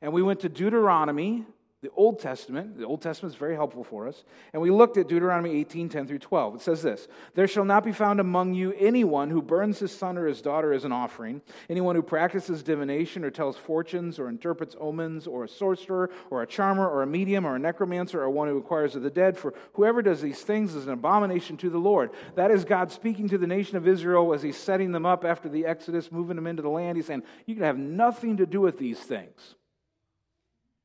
And 0.00 0.12
we 0.12 0.22
went 0.22 0.40
to 0.40 0.48
Deuteronomy 0.48 1.44
the 1.82 1.90
Old 1.96 2.18
Testament. 2.18 2.76
The 2.76 2.84
Old 2.84 3.00
Testament 3.00 3.32
is 3.32 3.38
very 3.38 3.54
helpful 3.54 3.84
for 3.84 4.06
us. 4.06 4.24
And 4.52 4.60
we 4.60 4.70
looked 4.70 4.98
at 4.98 5.08
Deuteronomy 5.08 5.58
18, 5.60 5.88
10 5.88 6.06
through 6.06 6.18
12. 6.18 6.56
It 6.56 6.60
says 6.60 6.82
this 6.82 7.08
There 7.34 7.48
shall 7.48 7.64
not 7.64 7.84
be 7.84 7.92
found 7.92 8.20
among 8.20 8.52
you 8.52 8.74
anyone 8.78 9.30
who 9.30 9.40
burns 9.40 9.78
his 9.78 9.96
son 9.96 10.18
or 10.18 10.26
his 10.26 10.42
daughter 10.42 10.74
as 10.74 10.84
an 10.84 10.92
offering, 10.92 11.40
anyone 11.70 11.96
who 11.96 12.02
practices 12.02 12.62
divination 12.62 13.24
or 13.24 13.30
tells 13.30 13.56
fortunes 13.56 14.18
or 14.18 14.28
interprets 14.28 14.76
omens, 14.78 15.26
or 15.26 15.44
a 15.44 15.48
sorcerer, 15.48 16.10
or 16.28 16.42
a 16.42 16.46
charmer, 16.46 16.86
or 16.86 17.02
a 17.02 17.06
medium, 17.06 17.46
or 17.46 17.56
a 17.56 17.58
necromancer, 17.58 18.20
or 18.20 18.28
one 18.28 18.48
who 18.48 18.58
inquires 18.58 18.94
of 18.94 19.02
the 19.02 19.10
dead. 19.10 19.38
For 19.38 19.54
whoever 19.72 20.02
does 20.02 20.20
these 20.20 20.42
things 20.42 20.74
is 20.74 20.86
an 20.86 20.92
abomination 20.92 21.56
to 21.58 21.70
the 21.70 21.78
Lord. 21.78 22.10
That 22.34 22.50
is 22.50 22.66
God 22.66 22.92
speaking 22.92 23.28
to 23.30 23.38
the 23.38 23.46
nation 23.46 23.78
of 23.78 23.88
Israel 23.88 24.34
as 24.34 24.42
he's 24.42 24.58
setting 24.58 24.92
them 24.92 25.06
up 25.06 25.24
after 25.24 25.48
the 25.48 25.64
Exodus, 25.64 26.12
moving 26.12 26.36
them 26.36 26.46
into 26.46 26.62
the 26.62 26.68
land. 26.68 26.98
He's 26.98 27.06
saying, 27.06 27.22
You 27.46 27.54
can 27.54 27.64
have 27.64 27.78
nothing 27.78 28.36
to 28.36 28.44
do 28.44 28.60
with 28.60 28.76
these 28.76 28.98
things. 28.98 29.54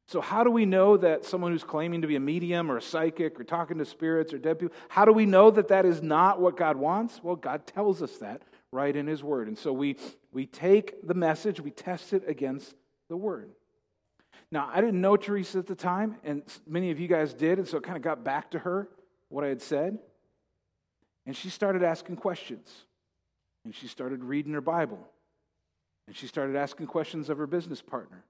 So, 0.08 0.22
how 0.22 0.44
do 0.44 0.52
we 0.52 0.66
know 0.66 0.98
that 0.98 1.26
someone 1.26 1.52
who's 1.52 1.64
claiming 1.64 2.02
to 2.02 2.08
be 2.08 2.16
a 2.16 2.20
medium 2.20 2.72
or 2.72 2.78
a 2.78 2.82
psychic 2.82 3.40
or 3.40 3.44
talking 3.44 3.80
to 3.80 3.86
spirits 3.86 4.34
or 4.34 4.38
dead 4.38 4.60
people, 4.60 4.76
how 4.88 5.04
do 5.04 5.12
we 5.12 5.26
know 5.26 5.50
that 5.50 5.70
that 5.70 5.86
is 5.86 6.04
not 6.04 6.40
what 6.40 6.58
God 6.58 6.78
wants? 6.78 7.22
Well, 7.24 7.36
God 7.36 7.66
tells 7.66 8.04
us 8.04 8.18
that 8.18 8.44
right 8.72 8.96
in 8.96 9.08
His 9.08 9.24
Word. 9.24 9.48
And 9.48 9.58
so 9.58 9.74
we, 9.74 9.98
we 10.32 10.46
take 10.46 11.08
the 11.08 11.16
message, 11.16 11.60
we 11.60 11.72
test 11.72 12.14
it 12.14 12.24
against 12.28 12.76
the 13.10 13.18
Word. 13.18 13.50
Now, 14.52 14.70
I 14.72 14.80
didn't 14.80 15.02
know 15.02 15.18
Teresa 15.18 15.58
at 15.60 15.68
the 15.68 15.76
time, 15.76 16.18
and 16.24 16.44
many 16.68 16.92
of 16.92 17.00
you 17.00 17.08
guys 17.08 17.34
did, 17.34 17.58
and 17.58 17.68
so 17.68 17.78
it 17.78 17.84
kind 17.84 17.98
of 17.98 18.04
got 18.04 18.24
back 18.24 18.52
to 18.52 18.60
her 18.60 18.88
what 19.30 19.44
I 19.44 19.48
had 19.48 19.62
said. 19.62 19.98
And 21.26 21.36
she 21.36 21.50
started 21.50 21.84
asking 21.84 22.18
questions. 22.18 22.70
And 23.64 23.74
she 23.74 23.88
started 23.88 24.24
reading 24.24 24.54
her 24.54 24.62
Bible. 24.62 25.00
And 26.06 26.16
she 26.16 26.28
started 26.28 26.56
asking 26.56 26.86
questions 26.86 27.30
of 27.30 27.40
her 27.40 27.48
business 27.48 27.82
partner. 27.82 28.24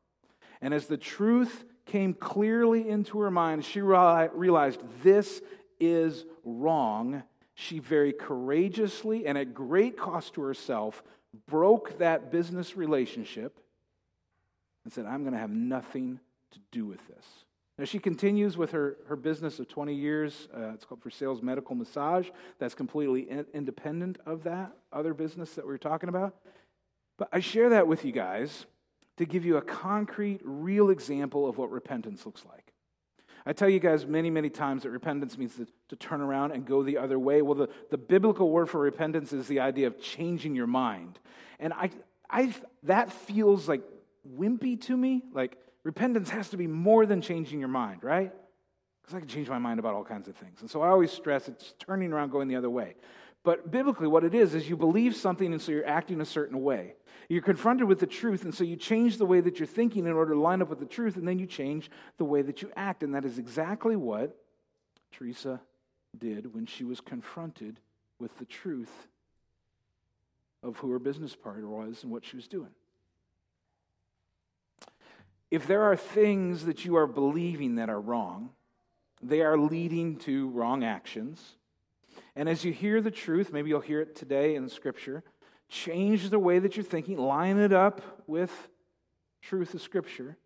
And 0.66 0.74
as 0.74 0.88
the 0.88 0.98
truth 0.98 1.64
came 1.86 2.16
clearly 2.16 2.90
into 2.90 3.20
her 3.20 3.30
mind, 3.30 3.64
she 3.64 3.82
realized 3.82 4.82
this 5.04 5.44
is 5.80 6.26
wrong 6.44 7.22
she 7.54 7.78
very 7.78 8.12
courageously 8.12 9.28
and 9.28 9.38
at 9.38 9.54
great 9.54 9.96
cost 9.96 10.34
to 10.34 10.42
herself 10.42 11.04
broke 11.48 12.00
that 12.00 12.32
business 12.32 12.76
relationship 12.76 13.60
and 14.84 14.92
said, 14.92 15.06
I'm 15.06 15.22
going 15.22 15.34
to 15.34 15.40
have 15.40 15.52
nothing 15.52 16.20
to 16.54 16.60
do 16.72 16.88
with 16.88 17.06
this. 17.10 17.26
Now, 17.78 17.86
she 17.86 18.00
continues 18.00 18.58
with 18.58 18.72
her, 18.72 18.98
her 19.08 19.16
business 19.16 19.60
of 19.60 19.68
20 19.68 19.94
years. 19.94 20.48
Uh, 20.52 20.72
it's 20.74 20.84
called 20.84 21.04
For 21.04 21.12
Sales 21.12 21.44
Medical 21.44 21.76
Massage. 21.76 22.30
That's 22.58 22.74
completely 22.74 23.30
in, 23.30 23.46
independent 23.54 24.18
of 24.26 24.46
that 24.46 24.72
other 24.92 25.14
business 25.14 25.54
that 25.54 25.68
we 25.68 25.76
are 25.76 25.78
talking 25.78 26.10
about. 26.10 26.34
But 27.20 27.30
I 27.32 27.40
share 27.40 27.70
that 27.70 27.86
with 27.86 28.04
you 28.04 28.12
guys 28.12 28.66
to 29.18 29.26
give 29.26 29.46
you 29.46 29.58
a 29.58 29.62
concrete, 29.62 30.42
real 30.44 30.90
example 30.90 31.48
of 31.48 31.58
what 31.58 31.72
repentance 31.72 32.26
looks 32.26 32.44
like. 32.46 32.74
I 33.46 33.54
tell 33.54 33.70
you 33.70 33.80
guys 33.80 34.08
many, 34.08 34.32
many 34.32 34.50
times 34.50 34.84
that 34.84 34.90
repentance 34.90 35.38
means 35.38 35.56
to, 35.56 35.68
to, 35.90 35.96
turn 35.96 36.20
around 36.20 36.52
and 36.52 36.66
go 36.66 36.82
the 36.82 36.98
other 36.98 37.20
way. 37.20 37.44
Well, 37.44 37.54
the, 37.54 37.70
the 37.92 37.98
biblical 37.98 38.50
word 38.50 38.70
for 38.70 38.80
repentance 38.80 39.34
is 39.34 39.48
the 39.48 39.60
idea 39.60 39.86
of 39.86 40.02
changing 40.02 40.56
your 40.56 40.66
mind. 40.66 41.20
And 41.60 41.72
I, 41.72 41.92
I, 42.30 42.54
that 42.84 43.12
feels 43.12 43.70
like 43.70 43.84
wimpy 44.28 44.82
to 44.82 44.98
me. 44.98 45.22
Like, 45.32 45.58
repentance 45.84 46.32
has 46.32 46.50
to 46.50 46.58
be 46.58 46.66
more 46.66 47.06
than 47.06 47.22
changing 47.22 47.60
your 47.60 47.70
mind, 47.70 48.04
right? 48.04 48.34
Because 49.02 49.16
I 49.16 49.20
can 49.20 49.28
change 49.28 49.48
my 49.48 49.60
mind 49.60 49.80
about 49.80 49.94
all 49.94 50.04
kinds 50.04 50.28
of 50.28 50.36
things. 50.36 50.62
And 50.62 50.70
so 50.70 50.82
I 50.82 50.88
always 50.88 51.12
stress 51.12 51.48
it's 51.48 51.76
turning 51.78 52.12
around, 52.12 52.32
going 52.32 52.48
the 52.48 52.56
other 52.56 52.72
way. 52.72 52.96
But 53.44 53.70
biblically, 53.70 54.08
what 54.08 54.24
it 54.24 54.34
is, 54.34 54.56
is 54.56 54.68
you 54.68 54.76
believe 54.76 55.16
something, 55.16 55.54
and 55.54 55.62
so 55.62 55.72
you're 55.72 55.86
acting 55.86 56.20
a 56.20 56.26
certain 56.26 56.64
way. 56.64 56.96
You're 57.28 57.42
confronted 57.42 57.88
with 57.88 58.00
the 58.00 58.08
truth, 58.08 58.44
and 58.44 58.54
so 58.54 58.64
you 58.64 58.76
change 58.76 59.18
the 59.18 59.26
way 59.26 59.42
that 59.42 59.60
you're 59.60 59.68
thinking 59.68 60.06
in 60.06 60.14
order 60.14 60.34
to 60.34 60.40
line 60.40 60.62
up 60.62 60.70
with 60.70 60.80
the 60.80 60.86
truth, 60.86 61.18
and 61.18 61.28
then 61.28 61.40
you 61.40 61.48
change 61.48 61.90
the 62.18 62.26
way 62.26 62.42
that 62.42 62.62
you 62.62 62.72
act. 62.76 63.04
And 63.04 63.16
that 63.16 63.26
is 63.26 63.40
exactly 63.40 63.96
what 63.96 64.38
Teresa 65.12 65.62
did 66.18 66.54
when 66.54 66.66
she 66.66 66.84
was 66.84 67.02
confronted 67.02 67.80
with 68.20 68.38
the 68.38 68.46
truth 68.46 69.08
of 70.64 70.78
who 70.78 70.92
her 70.92 71.00
business 71.00 71.36
partner 71.36 71.68
was 71.68 72.04
and 72.04 72.12
what 72.12 72.26
she 72.26 72.36
was 72.36 72.48
doing. 72.48 72.72
If 75.52 75.68
there 75.68 75.84
are 75.84 75.96
things 75.96 76.66
that 76.66 76.86
you 76.86 76.96
are 76.96 77.08
believing 77.08 77.76
that 77.76 77.90
are 77.90 78.02
wrong, 78.02 78.50
they 79.22 79.42
are 79.42 79.58
leading 79.58 80.18
to 80.18 80.50
wrong 80.50 80.84
actions. 80.84 81.56
And 82.36 82.50
as 82.50 82.66
you 82.66 82.74
hear 82.74 83.02
the 83.02 83.12
truth, 83.12 83.54
maybe 83.54 83.70
you'll 83.70 83.80
hear 83.80 84.02
it 84.02 84.16
today 84.16 84.56
in 84.56 84.68
Scripture, 84.70 85.24
change 85.70 86.30
the 86.30 86.40
way 86.40 86.60
that 86.60 86.76
you're 86.76 86.84
thinking, 86.84 87.18
line 87.18 87.58
it 87.58 87.74
up 87.74 88.02
with 88.28 88.70
truth 89.42 89.74
of 89.74 89.82
Scripture, 89.82 90.38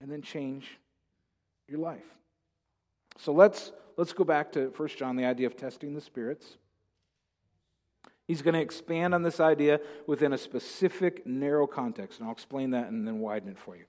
and 0.00 0.10
then 0.10 0.22
change 0.22 0.78
your 1.68 1.78
life. 1.78 2.04
So 3.18 3.32
let's, 3.32 3.72
let's 3.96 4.12
go 4.12 4.24
back 4.24 4.52
to 4.52 4.68
1 4.68 4.88
John, 4.96 5.16
the 5.16 5.24
idea 5.24 5.46
of 5.46 5.56
testing 5.56 5.94
the 5.94 6.00
spirits. 6.00 6.56
He's 8.26 8.42
going 8.42 8.54
to 8.54 8.60
expand 8.60 9.14
on 9.14 9.22
this 9.22 9.40
idea 9.40 9.80
within 10.06 10.32
a 10.32 10.38
specific, 10.38 11.26
narrow 11.26 11.66
context, 11.66 12.18
and 12.20 12.28
I'll 12.28 12.34
explain 12.34 12.70
that 12.70 12.88
and 12.88 13.06
then 13.06 13.20
widen 13.20 13.48
it 13.48 13.58
for 13.58 13.74
you. 13.76 13.84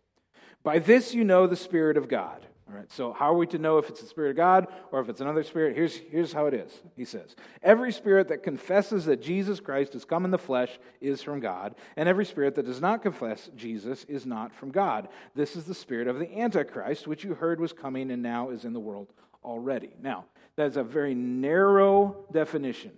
By 0.63 0.79
this 0.79 1.13
you 1.13 1.23
know 1.23 1.45
the 1.45 1.55
Spirit 1.55 1.97
of 1.97 2.07
God. 2.07 2.45
All 2.69 2.75
right, 2.75 2.91
so 2.91 3.13
how 3.13 3.33
are 3.33 3.37
we 3.37 3.47
to 3.47 3.57
know 3.57 3.79
if 3.79 3.89
it's 3.89 4.01
the 4.01 4.07
Spirit 4.07 4.31
of 4.31 4.35
God 4.37 4.67
or 4.91 4.99
if 4.99 5.09
it's 5.09 5.21
another 5.21 5.43
Spirit? 5.43 5.75
Here's, 5.75 5.97
here's 5.97 6.33
how 6.33 6.45
it 6.45 6.53
is. 6.53 6.71
He 6.95 7.03
says, 7.03 7.35
Every 7.63 7.91
spirit 7.91 8.27
that 8.27 8.43
confesses 8.43 9.05
that 9.05 9.23
Jesus 9.23 9.59
Christ 9.59 9.93
has 9.93 10.05
come 10.05 10.23
in 10.23 10.29
the 10.29 10.37
flesh 10.37 10.77
is 11.01 11.23
from 11.23 11.39
God, 11.39 11.73
and 11.97 12.07
every 12.07 12.25
spirit 12.25 12.53
that 12.55 12.67
does 12.67 12.79
not 12.79 13.01
confess 13.01 13.49
Jesus 13.55 14.03
is 14.03 14.27
not 14.27 14.53
from 14.53 14.69
God. 14.69 15.07
This 15.33 15.55
is 15.55 15.63
the 15.63 15.73
spirit 15.73 16.07
of 16.07 16.19
the 16.19 16.39
Antichrist, 16.39 17.07
which 17.07 17.23
you 17.23 17.33
heard 17.33 17.59
was 17.59 17.73
coming 17.73 18.11
and 18.11 18.21
now 18.21 18.51
is 18.51 18.65
in 18.65 18.73
the 18.73 18.79
world 18.79 19.07
already. 19.43 19.89
Now, 19.99 20.25
that's 20.55 20.77
a 20.77 20.83
very 20.83 21.15
narrow 21.15 22.25
definition. 22.31 22.91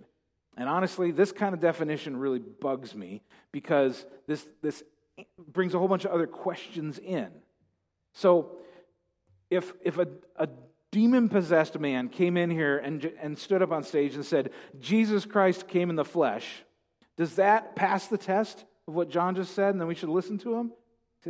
And 0.58 0.68
honestly, 0.68 1.12
this 1.12 1.32
kind 1.32 1.54
of 1.54 1.60
definition 1.60 2.18
really 2.18 2.40
bugs 2.40 2.94
me 2.94 3.22
because 3.52 4.04
this, 4.26 4.46
this 4.60 4.82
brings 5.38 5.72
a 5.72 5.78
whole 5.78 5.88
bunch 5.88 6.04
of 6.04 6.10
other 6.10 6.26
questions 6.26 6.98
in. 6.98 7.28
So, 8.12 8.58
if, 9.52 9.74
if 9.82 9.98
a, 9.98 10.08
a 10.36 10.48
demon 10.90 11.28
possessed 11.28 11.78
man 11.78 12.08
came 12.08 12.36
in 12.36 12.50
here 12.50 12.78
and, 12.78 13.04
and 13.20 13.38
stood 13.38 13.60
up 13.62 13.70
on 13.70 13.82
stage 13.82 14.14
and 14.14 14.24
said, 14.24 14.50
Jesus 14.80 15.26
Christ 15.26 15.68
came 15.68 15.90
in 15.90 15.96
the 15.96 16.04
flesh, 16.04 16.64
does 17.18 17.36
that 17.36 17.76
pass 17.76 18.06
the 18.06 18.16
test 18.16 18.64
of 18.88 18.94
what 18.94 19.10
John 19.10 19.34
just 19.34 19.54
said 19.54 19.70
and 19.70 19.80
then 19.80 19.88
we 19.88 19.94
should 19.94 20.08
listen 20.08 20.38
to 20.38 20.54
him? 20.54 20.72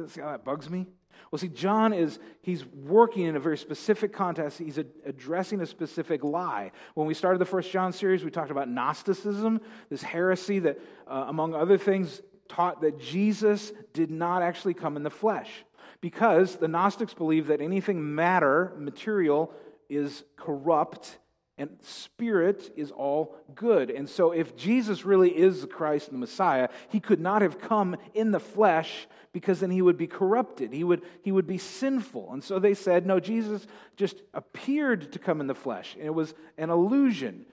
See, 0.09 0.20
how 0.20 0.31
that 0.31 0.44
bugs 0.44 0.70
me? 0.70 0.87
Well, 1.31 1.38
see, 1.38 1.49
John 1.49 1.92
is, 1.92 2.18
he's 2.42 2.64
working 2.64 3.25
in 3.25 3.37
a 3.37 3.40
very 3.40 3.59
specific 3.59 4.12
context. 4.12 4.59
He's 4.59 4.79
addressing 4.79 5.61
a 5.61 5.66
specific 5.66 6.23
lie. 6.23 6.73
When 6.94 7.07
we 7.07 7.14
started 7.14 7.40
the 7.40 7.46
First 7.46 7.70
John 7.70 7.92
series, 7.92 8.25
we 8.25 8.31
talked 8.31 8.51
about 8.51 8.68
Gnosticism, 8.68 9.61
this 9.90 10.03
heresy 10.03 10.61
that, 10.61 10.79
uh, 11.07 11.25
among 11.29 11.55
other 11.55 11.77
things, 11.77 12.23
taught 12.49 12.83
that 12.83 13.01
Jesus 13.01 13.73
did 13.92 14.11
not 14.11 14.42
actually 14.42 14.75
come 14.75 14.96
in 14.96 15.03
the 15.03 15.11
flesh 15.11 15.64
because 16.03 16.57
the 16.57 16.69
Gnostics 16.69 17.15
believe 17.15 17.47
that 17.47 17.62
anything 17.62 18.15
matter, 18.15 18.75
material, 18.77 19.55
is 19.88 20.25
corrupt 20.37 21.19
and 21.57 21.71
spirit 21.81 22.73
is 22.77 22.91
all 22.91 23.37
good. 23.55 23.91
And 23.91 24.09
so, 24.09 24.33
if 24.33 24.57
Jesus 24.57 25.05
really 25.05 25.31
is 25.31 25.61
the 25.61 25.67
Christ 25.67 26.09
and 26.09 26.17
the 26.17 26.21
Messiah, 26.21 26.69
he 26.88 26.99
could 26.99 27.21
not 27.21 27.41
have 27.41 27.61
come 27.61 27.97
in 28.15 28.33
the 28.33 28.41
flesh 28.41 29.07
because 29.33 29.61
then 29.61 29.71
he 29.71 29.81
would 29.81 29.97
be 29.97 30.07
corrupted. 30.07 30.73
He 30.73 30.83
would, 30.83 31.03
he 31.23 31.31
would 31.31 31.47
be 31.47 31.59
sinful. 31.59 32.33
And 32.33 32.43
so 32.43 32.59
they 32.59 32.75
said, 32.75 33.07
no, 33.07 33.21
Jesus 33.21 33.67
just 33.97 34.23
appeared 34.35 35.12
to 35.12 35.19
come 35.19 35.41
in 35.41 35.47
the 35.47 35.55
flesh, 35.55 35.95
and 35.95 36.05
it 36.05 36.15
was 36.15 36.35
an 36.59 36.71
illusion. 36.71 37.47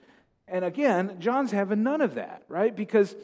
And 0.48 0.64
again, 0.64 1.16
John's 1.20 1.52
having 1.52 1.82
none 1.82 2.00
of 2.00 2.16
that, 2.16 2.42
right? 2.48 2.74
Because, 2.74 3.14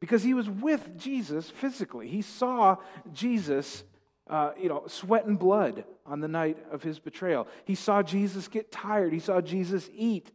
because 0.00 0.24
he 0.24 0.34
was 0.34 0.50
with 0.50 0.98
Jesus 0.98 1.48
physically. 1.48 2.08
He 2.08 2.22
saw 2.22 2.76
Jesus 3.12 3.84
uh, 4.28 4.52
you 4.60 4.68
know, 4.68 4.84
sweat 4.86 5.26
and 5.26 5.38
blood 5.38 5.84
on 6.06 6.20
the 6.20 6.28
night 6.28 6.58
of 6.70 6.82
his 6.82 6.98
betrayal. 6.98 7.46
He 7.64 7.74
saw 7.74 8.02
Jesus 8.02 8.48
get 8.48 8.70
tired. 8.70 9.12
He 9.12 9.18
saw 9.18 9.40
Jesus 9.40 9.90
eat. 9.94 10.30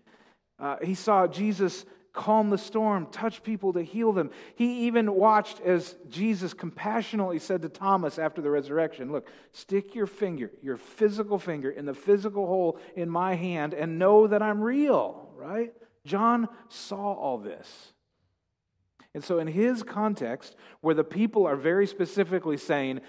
Uh, 0.59 0.77
he 0.83 0.93
saw 0.93 1.27
Jesus 1.27 1.85
calm 2.17 2.49
the 2.49 2.57
storm, 2.57 3.05
touch 3.11 3.43
people 3.43 3.73
to 3.73 3.83
heal 3.83 4.11
them. 4.11 4.31
He 4.55 4.87
even 4.87 5.13
watched 5.13 5.61
as 5.61 5.95
Jesus 6.09 6.53
compassionately 6.53 7.37
said 7.37 7.61
to 7.61 7.69
Thomas 7.69 8.17
after 8.17 8.41
the 8.41 8.49
resurrection, 8.49 9.11
Look, 9.11 9.29
stick 9.51 9.93
your 9.93 10.07
finger, 10.07 10.51
your 10.63 10.77
physical 10.77 11.37
finger, 11.37 11.69
in 11.69 11.85
the 11.85 11.93
physical 11.93 12.47
hole 12.47 12.79
in 12.95 13.09
my 13.09 13.35
hand 13.35 13.73
and 13.73 13.99
know 13.99 14.27
that 14.27 14.41
I'm 14.41 14.61
real, 14.61 15.29
right? 15.35 15.73
John 16.05 16.49
saw 16.69 17.13
all 17.13 17.37
this. 17.37 17.93
And 19.13 19.23
so, 19.23 19.39
in 19.39 19.47
his 19.47 19.83
context, 19.83 20.55
where 20.81 20.95
the 20.95 21.03
people 21.03 21.45
are 21.47 21.55
very 21.55 21.87
specifically 21.87 22.57
saying, 22.57 23.01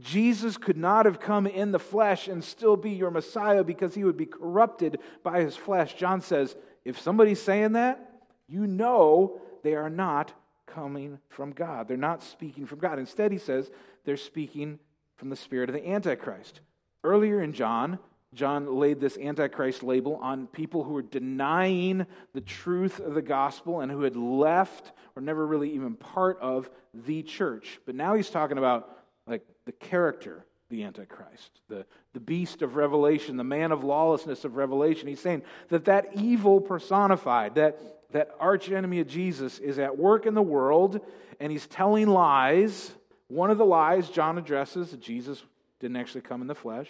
Jesus 0.00 0.58
could 0.58 0.76
not 0.76 1.06
have 1.06 1.18
come 1.18 1.46
in 1.46 1.72
the 1.72 1.78
flesh 1.78 2.28
and 2.28 2.44
still 2.44 2.76
be 2.76 2.90
your 2.90 3.10
Messiah 3.10 3.64
because 3.64 3.94
he 3.94 4.04
would 4.04 4.16
be 4.16 4.26
corrupted 4.26 4.98
by 5.22 5.40
his 5.40 5.56
flesh. 5.56 5.94
John 5.94 6.20
says, 6.20 6.56
if 6.84 7.00
somebody's 7.00 7.40
saying 7.40 7.72
that, 7.72 8.20
you 8.48 8.66
know 8.66 9.40
they 9.62 9.74
are 9.74 9.90
not 9.90 10.32
coming 10.66 11.18
from 11.28 11.52
God. 11.52 11.88
They're 11.88 11.96
not 11.96 12.22
speaking 12.22 12.66
from 12.66 12.78
God. 12.78 12.98
Instead, 12.98 13.32
he 13.32 13.38
says 13.38 13.70
they're 14.04 14.16
speaking 14.16 14.78
from 15.16 15.30
the 15.30 15.36
spirit 15.36 15.70
of 15.70 15.74
the 15.74 15.88
Antichrist. 15.88 16.60
Earlier 17.02 17.42
in 17.42 17.52
John, 17.52 17.98
John 18.34 18.78
laid 18.78 19.00
this 19.00 19.16
Antichrist 19.16 19.82
label 19.82 20.16
on 20.16 20.48
people 20.48 20.84
who 20.84 20.92
were 20.92 21.02
denying 21.02 22.06
the 22.34 22.42
truth 22.42 23.00
of 23.00 23.14
the 23.14 23.22
gospel 23.22 23.80
and 23.80 23.90
who 23.90 24.02
had 24.02 24.16
left 24.16 24.92
or 25.16 25.22
never 25.22 25.46
really 25.46 25.72
even 25.74 25.94
part 25.94 26.38
of 26.40 26.68
the 26.92 27.22
church. 27.22 27.80
But 27.86 27.94
now 27.94 28.14
he's 28.14 28.28
talking 28.28 28.58
about 28.58 28.97
like 29.28 29.42
the 29.66 29.72
character, 29.72 30.44
the 30.70 30.82
Antichrist, 30.82 31.60
the, 31.68 31.86
the 32.14 32.20
beast 32.20 32.62
of 32.62 32.76
Revelation, 32.76 33.36
the 33.36 33.44
man 33.44 33.72
of 33.72 33.84
lawlessness 33.84 34.44
of 34.44 34.56
Revelation. 34.56 35.08
He's 35.08 35.20
saying 35.20 35.42
that 35.68 35.84
that 35.84 36.08
evil 36.14 36.60
personified, 36.60 37.54
that, 37.56 37.78
that 38.12 38.30
archenemy 38.40 39.00
of 39.00 39.08
Jesus 39.08 39.58
is 39.58 39.78
at 39.78 39.98
work 39.98 40.26
in 40.26 40.34
the 40.34 40.42
world, 40.42 41.00
and 41.40 41.52
he's 41.52 41.66
telling 41.66 42.08
lies. 42.08 42.92
One 43.28 43.50
of 43.50 43.58
the 43.58 43.64
lies 43.64 44.08
John 44.08 44.38
addresses 44.38 44.90
that 44.90 45.00
Jesus 45.00 45.42
didn't 45.80 45.96
actually 45.96 46.22
come 46.22 46.40
in 46.40 46.48
the 46.48 46.54
flesh, 46.54 46.88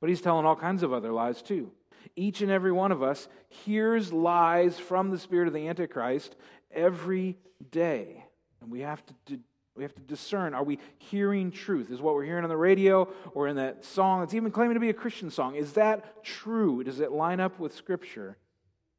but 0.00 0.10
he's 0.10 0.20
telling 0.20 0.44
all 0.44 0.56
kinds 0.56 0.82
of 0.82 0.92
other 0.92 1.12
lies 1.12 1.42
too. 1.42 1.70
Each 2.16 2.40
and 2.40 2.50
every 2.50 2.72
one 2.72 2.92
of 2.92 3.02
us 3.02 3.28
hears 3.48 4.12
lies 4.12 4.78
from 4.78 5.10
the 5.10 5.18
spirit 5.18 5.48
of 5.48 5.54
the 5.54 5.68
Antichrist 5.68 6.36
every 6.72 7.36
day. 7.70 8.24
And 8.60 8.70
we 8.70 8.80
have 8.80 9.02
to 9.26 9.40
we 9.78 9.84
have 9.84 9.94
to 9.94 10.02
discern 10.02 10.54
are 10.54 10.64
we 10.64 10.78
hearing 10.98 11.50
truth? 11.50 11.90
Is 11.90 12.02
what 12.02 12.14
we're 12.14 12.24
hearing 12.24 12.44
on 12.44 12.50
the 12.50 12.56
radio 12.56 13.08
or 13.32 13.48
in 13.48 13.56
that 13.56 13.84
song 13.84 14.20
that's 14.20 14.34
even 14.34 14.50
claiming 14.50 14.74
to 14.74 14.80
be 14.80 14.90
a 14.90 14.94
Christian 14.94 15.30
song, 15.30 15.54
is 15.54 15.72
that 15.74 16.24
true? 16.24 16.84
Does 16.84 17.00
it 17.00 17.12
line 17.12 17.40
up 17.40 17.58
with 17.58 17.74
Scripture 17.74 18.36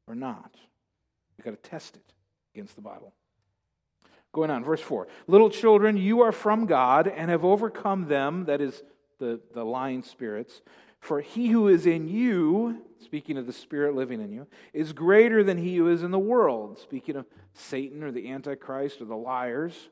or 0.06 0.14
not? 0.14 0.56
We've 1.36 1.44
got 1.44 1.62
to 1.62 1.70
test 1.70 1.96
it 1.96 2.12
against 2.54 2.74
the 2.74 2.82
Bible. 2.82 3.12
Going 4.32 4.50
on, 4.50 4.64
verse 4.64 4.80
4 4.80 5.06
Little 5.26 5.50
children, 5.50 5.96
you 5.96 6.20
are 6.20 6.32
from 6.32 6.66
God 6.66 7.08
and 7.08 7.30
have 7.30 7.44
overcome 7.44 8.08
them, 8.08 8.46
that 8.46 8.60
is, 8.60 8.82
the, 9.18 9.40
the 9.54 9.64
lying 9.64 10.02
spirits, 10.02 10.62
For 10.98 11.20
he 11.20 11.48
who 11.48 11.68
is 11.68 11.86
in 11.86 12.08
you, 12.08 12.82
speaking 13.04 13.36
of 13.36 13.46
the 13.46 13.52
Spirit 13.52 13.94
living 13.94 14.20
in 14.20 14.32
you, 14.32 14.46
is 14.72 14.92
greater 14.92 15.44
than 15.44 15.58
he 15.58 15.76
who 15.76 15.88
is 15.88 16.02
in 16.02 16.10
the 16.10 16.18
world, 16.18 16.78
speaking 16.78 17.16
of 17.16 17.26
Satan 17.52 18.02
or 18.02 18.10
the 18.10 18.30
Antichrist 18.30 19.00
or 19.00 19.04
the 19.04 19.16
liars. 19.16 19.90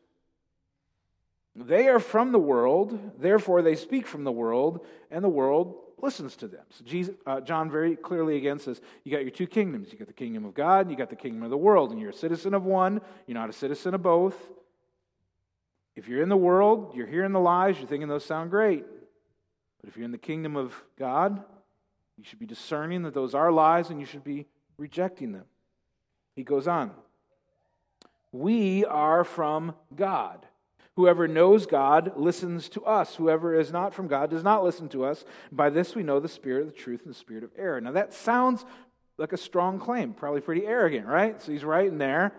They 1.60 1.88
are 1.88 1.98
from 1.98 2.30
the 2.30 2.38
world, 2.38 2.98
therefore 3.18 3.62
they 3.62 3.74
speak 3.74 4.06
from 4.06 4.22
the 4.22 4.30
world, 4.30 4.86
and 5.10 5.24
the 5.24 5.28
world 5.28 5.74
listens 6.00 6.36
to 6.36 6.46
them. 6.46 6.64
So 6.70 6.84
Jesus, 6.84 7.16
uh, 7.26 7.40
John 7.40 7.68
very 7.68 7.96
clearly 7.96 8.36
again 8.36 8.60
says, 8.60 8.80
you 9.02 9.10
got 9.10 9.22
your 9.22 9.32
two 9.32 9.48
kingdoms. 9.48 9.92
You 9.92 9.98
got 9.98 10.06
the 10.06 10.14
kingdom 10.14 10.44
of 10.44 10.54
God, 10.54 10.82
and 10.82 10.90
you 10.92 10.96
got 10.96 11.10
the 11.10 11.16
kingdom 11.16 11.42
of 11.42 11.50
the 11.50 11.56
world, 11.56 11.90
and 11.90 12.00
you're 12.00 12.10
a 12.10 12.14
citizen 12.14 12.54
of 12.54 12.64
one. 12.64 13.00
You're 13.26 13.36
not 13.36 13.50
a 13.50 13.52
citizen 13.52 13.92
of 13.94 14.02
both. 14.02 14.36
If 15.96 16.06
you're 16.06 16.22
in 16.22 16.28
the 16.28 16.36
world, 16.36 16.92
you're 16.94 17.08
hearing 17.08 17.32
the 17.32 17.40
lies, 17.40 17.76
you're 17.78 17.88
thinking 17.88 18.08
those 18.08 18.24
sound 18.24 18.50
great. 18.50 18.84
But 19.80 19.90
if 19.90 19.96
you're 19.96 20.04
in 20.04 20.12
the 20.12 20.18
kingdom 20.18 20.56
of 20.56 20.80
God, 20.96 21.42
you 22.16 22.22
should 22.22 22.38
be 22.38 22.46
discerning 22.46 23.02
that 23.02 23.14
those 23.14 23.34
are 23.34 23.50
lies, 23.50 23.90
and 23.90 23.98
you 23.98 24.06
should 24.06 24.22
be 24.22 24.46
rejecting 24.76 25.32
them. 25.32 25.46
He 26.36 26.44
goes 26.44 26.68
on. 26.68 26.92
We 28.30 28.84
are 28.84 29.24
from 29.24 29.74
God. 29.96 30.46
Whoever 30.98 31.28
knows 31.28 31.64
God 31.64 32.14
listens 32.16 32.68
to 32.70 32.84
us. 32.84 33.14
Whoever 33.14 33.54
is 33.54 33.70
not 33.70 33.94
from 33.94 34.08
God 34.08 34.30
does 34.30 34.42
not 34.42 34.64
listen 34.64 34.88
to 34.88 35.04
us. 35.04 35.24
By 35.52 35.70
this 35.70 35.94
we 35.94 36.02
know 36.02 36.18
the 36.18 36.28
spirit 36.28 36.62
of 36.62 36.66
the 36.66 36.76
truth 36.76 37.02
and 37.04 37.14
the 37.14 37.18
spirit 37.18 37.44
of 37.44 37.52
error. 37.56 37.80
Now 37.80 37.92
that 37.92 38.12
sounds 38.12 38.64
like 39.16 39.32
a 39.32 39.36
strong 39.36 39.78
claim, 39.78 40.12
probably 40.12 40.40
pretty 40.40 40.66
arrogant, 40.66 41.06
right? 41.06 41.40
So 41.40 41.52
he's 41.52 41.62
right 41.62 41.86
in 41.86 41.98
there. 41.98 42.32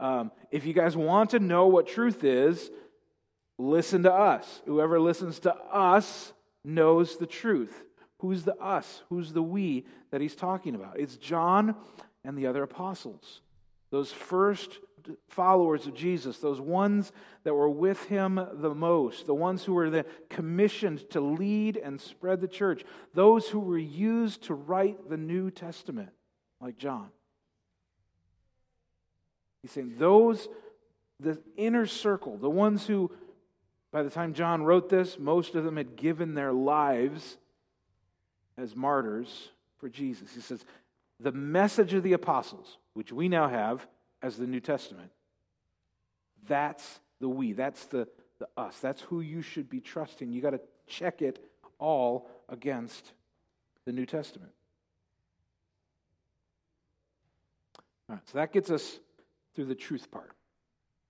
Um, 0.00 0.32
if 0.50 0.66
you 0.66 0.72
guys 0.72 0.96
want 0.96 1.30
to 1.30 1.38
know 1.38 1.68
what 1.68 1.86
truth 1.86 2.24
is, 2.24 2.72
listen 3.58 4.02
to 4.02 4.12
us. 4.12 4.60
Whoever 4.66 4.98
listens 4.98 5.38
to 5.40 5.54
us 5.54 6.32
knows 6.64 7.16
the 7.16 7.26
truth. 7.26 7.84
Who's 8.18 8.42
the 8.42 8.56
us? 8.56 9.04
Who's 9.08 9.32
the 9.32 9.40
we 9.40 9.86
that 10.10 10.20
he's 10.20 10.34
talking 10.34 10.74
about? 10.74 10.98
It's 10.98 11.14
John 11.14 11.76
and 12.24 12.36
the 12.36 12.48
other 12.48 12.64
apostles. 12.64 13.40
Those 13.92 14.10
first 14.10 14.80
followers 15.28 15.86
of 15.86 15.94
Jesus, 15.94 16.38
those 16.38 16.60
ones 16.60 17.12
that 17.44 17.54
were 17.54 17.70
with 17.70 18.04
him 18.04 18.40
the 18.52 18.74
most, 18.74 19.26
the 19.26 19.34
ones 19.34 19.64
who 19.64 19.74
were 19.74 20.04
commissioned 20.28 21.08
to 21.10 21.20
lead 21.20 21.76
and 21.76 22.00
spread 22.00 22.40
the 22.40 22.48
church, 22.48 22.84
those 23.14 23.48
who 23.48 23.60
were 23.60 23.78
used 23.78 24.42
to 24.44 24.54
write 24.54 25.08
the 25.08 25.16
New 25.16 25.50
Testament, 25.50 26.10
like 26.60 26.76
John. 26.76 27.08
He's 29.62 29.72
saying 29.72 29.94
those, 29.98 30.48
the 31.18 31.38
inner 31.56 31.86
circle, 31.86 32.38
the 32.38 32.50
ones 32.50 32.86
who, 32.86 33.10
by 33.92 34.02
the 34.02 34.10
time 34.10 34.34
John 34.34 34.62
wrote 34.62 34.88
this, 34.88 35.18
most 35.18 35.54
of 35.54 35.64
them 35.64 35.76
had 35.76 35.96
given 35.96 36.34
their 36.34 36.52
lives 36.52 37.36
as 38.56 38.74
martyrs 38.74 39.50
for 39.78 39.88
Jesus. 39.88 40.34
He 40.34 40.40
says, 40.40 40.64
the 41.18 41.32
message 41.32 41.92
of 41.92 42.02
the 42.02 42.14
apostles, 42.14 42.78
which 42.94 43.12
we 43.12 43.28
now 43.28 43.48
have, 43.48 43.86
as 44.22 44.36
the 44.36 44.46
New 44.46 44.60
Testament. 44.60 45.10
That's 46.48 47.00
the 47.20 47.28
we. 47.28 47.52
That's 47.52 47.84
the, 47.86 48.08
the 48.38 48.48
us. 48.56 48.78
That's 48.80 49.02
who 49.02 49.20
you 49.20 49.42
should 49.42 49.68
be 49.68 49.80
trusting. 49.80 50.32
You 50.32 50.40
got 50.40 50.50
to 50.50 50.60
check 50.86 51.22
it 51.22 51.44
all 51.78 52.28
against 52.48 53.12
the 53.84 53.92
New 53.92 54.06
Testament. 54.06 54.52
All 58.08 58.16
right, 58.16 58.28
so 58.28 58.38
that 58.38 58.52
gets 58.52 58.70
us 58.70 58.98
through 59.54 59.66
the 59.66 59.74
truth 59.74 60.10
part. 60.10 60.32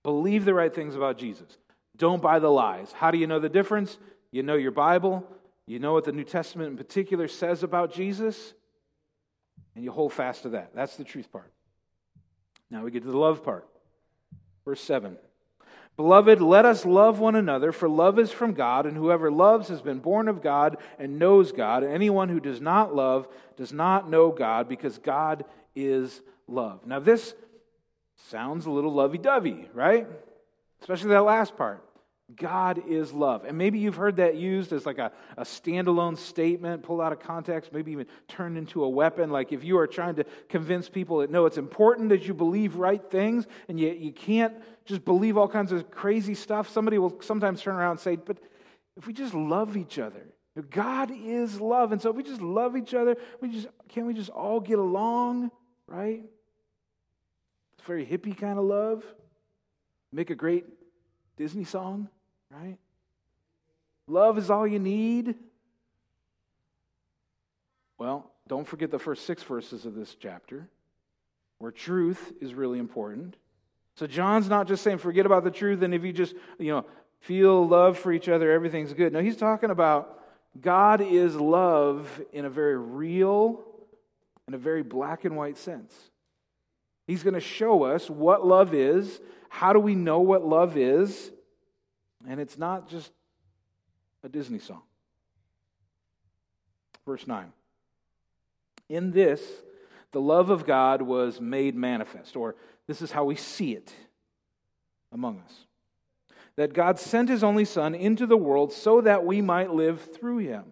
Believe 0.03 0.45
the 0.45 0.53
right 0.53 0.73
things 0.73 0.95
about 0.95 1.17
Jesus. 1.17 1.57
Don't 1.97 2.21
buy 2.21 2.39
the 2.39 2.49
lies. 2.49 2.91
How 2.91 3.11
do 3.11 3.17
you 3.17 3.27
know 3.27 3.39
the 3.39 3.49
difference? 3.49 3.97
You 4.31 4.43
know 4.43 4.55
your 4.55 4.71
Bible, 4.71 5.27
you 5.67 5.79
know 5.79 5.93
what 5.93 6.05
the 6.05 6.11
New 6.11 6.23
Testament 6.23 6.71
in 6.71 6.77
particular 6.77 7.27
says 7.27 7.63
about 7.63 7.93
Jesus, 7.93 8.53
and 9.75 9.83
you 9.83 9.91
hold 9.91 10.13
fast 10.13 10.43
to 10.43 10.49
that. 10.49 10.71
That's 10.73 10.95
the 10.95 11.03
truth 11.03 11.31
part. 11.31 11.51
Now 12.71 12.83
we 12.83 12.89
get 12.89 13.03
to 13.03 13.11
the 13.11 13.17
love 13.17 13.43
part. 13.43 13.67
Verse 14.65 14.81
7. 14.81 15.17
Beloved, 15.97 16.41
let 16.41 16.65
us 16.65 16.85
love 16.85 17.19
one 17.19 17.35
another, 17.35 17.71
for 17.71 17.89
love 17.89 18.17
is 18.17 18.31
from 18.31 18.53
God, 18.53 18.85
and 18.85 18.95
whoever 18.95 19.29
loves 19.29 19.67
has 19.67 19.81
been 19.81 19.99
born 19.99 20.27
of 20.29 20.41
God 20.41 20.77
and 20.97 21.19
knows 21.19 21.51
God. 21.51 21.83
Anyone 21.83 22.29
who 22.29 22.39
does 22.39 22.61
not 22.61 22.95
love 22.95 23.27
does 23.57 23.73
not 23.73 24.09
know 24.09 24.31
God, 24.31 24.69
because 24.69 24.97
God 24.97 25.43
is 25.75 26.21
love. 26.47 26.87
Now, 26.87 26.99
this 26.99 27.35
sounds 28.29 28.65
a 28.65 28.71
little 28.71 28.93
lovey 28.93 29.17
dovey, 29.17 29.69
right? 29.73 30.07
Especially 30.79 31.09
that 31.09 31.23
last 31.23 31.57
part. 31.57 31.83
God 32.35 32.83
is 32.87 33.11
love. 33.13 33.45
And 33.45 33.57
maybe 33.57 33.79
you've 33.79 33.95
heard 33.95 34.17
that 34.17 34.35
used 34.35 34.73
as 34.73 34.85
like 34.85 34.97
a, 34.97 35.11
a 35.37 35.43
standalone 35.43 36.17
statement, 36.17 36.83
pulled 36.83 37.01
out 37.01 37.11
of 37.11 37.19
context, 37.19 37.73
maybe 37.73 37.91
even 37.91 38.05
turned 38.27 38.57
into 38.57 38.83
a 38.83 38.89
weapon. 38.89 39.29
Like 39.29 39.51
if 39.51 39.63
you 39.63 39.77
are 39.79 39.87
trying 39.87 40.15
to 40.15 40.25
convince 40.49 40.89
people 40.89 41.19
that 41.19 41.29
no, 41.29 41.45
it's 41.45 41.57
important 41.57 42.09
that 42.09 42.27
you 42.27 42.33
believe 42.33 42.75
right 42.75 43.01
things 43.09 43.47
and 43.67 43.79
you, 43.79 43.89
you 43.91 44.11
can't 44.11 44.53
just 44.85 45.03
believe 45.03 45.37
all 45.37 45.47
kinds 45.47 45.71
of 45.71 45.89
crazy 45.91 46.35
stuff. 46.35 46.69
Somebody 46.69 46.97
will 46.97 47.19
sometimes 47.21 47.61
turn 47.61 47.75
around 47.75 47.91
and 47.91 47.99
say, 47.99 48.15
but 48.15 48.37
if 48.95 49.07
we 49.07 49.13
just 49.13 49.33
love 49.33 49.75
each 49.75 49.99
other, 49.99 50.27
God 50.69 51.11
is 51.11 51.59
love. 51.59 51.91
And 51.91 52.01
so 52.01 52.09
if 52.11 52.15
we 52.15 52.23
just 52.23 52.41
love 52.41 52.75
each 52.75 52.93
other, 52.93 53.15
we 53.41 53.49
just 53.49 53.67
can't 53.89 54.05
we 54.05 54.13
just 54.13 54.29
all 54.29 54.59
get 54.59 54.79
along, 54.79 55.49
right? 55.87 56.23
It's 57.73 57.87
very 57.87 58.05
hippie 58.05 58.37
kind 58.37 58.59
of 58.59 58.65
love. 58.65 59.03
Make 60.11 60.29
a 60.29 60.35
great 60.35 60.65
Disney 61.37 61.63
song 61.63 62.09
right? 62.51 62.77
Love 64.07 64.37
is 64.37 64.49
all 64.49 64.67
you 64.67 64.79
need. 64.79 65.35
Well, 67.97 68.31
don't 68.47 68.67
forget 68.67 68.91
the 68.91 68.99
first 68.99 69.25
six 69.25 69.43
verses 69.43 69.85
of 69.85 69.95
this 69.95 70.15
chapter, 70.19 70.67
where 71.59 71.71
truth 71.71 72.33
is 72.41 72.53
really 72.53 72.79
important. 72.79 73.37
So 73.95 74.07
John's 74.07 74.49
not 74.49 74.67
just 74.67 74.83
saying 74.83 74.97
forget 74.97 75.25
about 75.25 75.43
the 75.43 75.51
truth, 75.51 75.81
and 75.81 75.93
if 75.93 76.03
you 76.03 76.11
just, 76.11 76.35
you 76.57 76.71
know, 76.71 76.85
feel 77.19 77.67
love 77.67 77.97
for 77.97 78.11
each 78.11 78.27
other, 78.27 78.51
everything's 78.51 78.93
good. 78.93 79.13
No, 79.13 79.21
he's 79.21 79.37
talking 79.37 79.69
about 79.69 80.19
God 80.59 81.01
is 81.01 81.35
love 81.35 82.21
in 82.33 82.45
a 82.45 82.49
very 82.49 82.77
real 82.77 83.63
in 84.47 84.53
a 84.55 84.57
very 84.57 84.83
black 84.83 85.23
and 85.23 85.37
white 85.37 85.57
sense. 85.57 85.93
He's 87.07 87.23
going 87.23 87.35
to 87.35 87.39
show 87.39 87.83
us 87.83 88.09
what 88.09 88.45
love 88.45 88.73
is. 88.73 89.21
How 89.49 89.71
do 89.71 89.79
we 89.79 89.95
know 89.95 90.19
what 90.19 90.45
love 90.45 90.75
is? 90.75 91.31
And 92.27 92.39
it's 92.39 92.57
not 92.57 92.89
just 92.89 93.11
a 94.23 94.29
Disney 94.29 94.59
song. 94.59 94.83
Verse 97.05 97.25
9. 97.25 97.51
In 98.89 99.11
this, 99.11 99.41
the 100.11 100.21
love 100.21 100.49
of 100.49 100.65
God 100.65 101.01
was 101.01 101.39
made 101.39 101.75
manifest, 101.75 102.35
or 102.35 102.55
this 102.87 103.01
is 103.01 103.11
how 103.11 103.23
we 103.23 103.35
see 103.35 103.73
it 103.73 103.93
among 105.11 105.39
us. 105.39 105.65
That 106.57 106.73
God 106.73 106.99
sent 106.99 107.29
his 107.29 107.43
only 107.43 107.65
Son 107.65 107.95
into 107.95 108.27
the 108.27 108.37
world 108.37 108.73
so 108.73 109.01
that 109.01 109.25
we 109.25 109.41
might 109.41 109.71
live 109.71 110.13
through 110.13 110.39
him. 110.39 110.65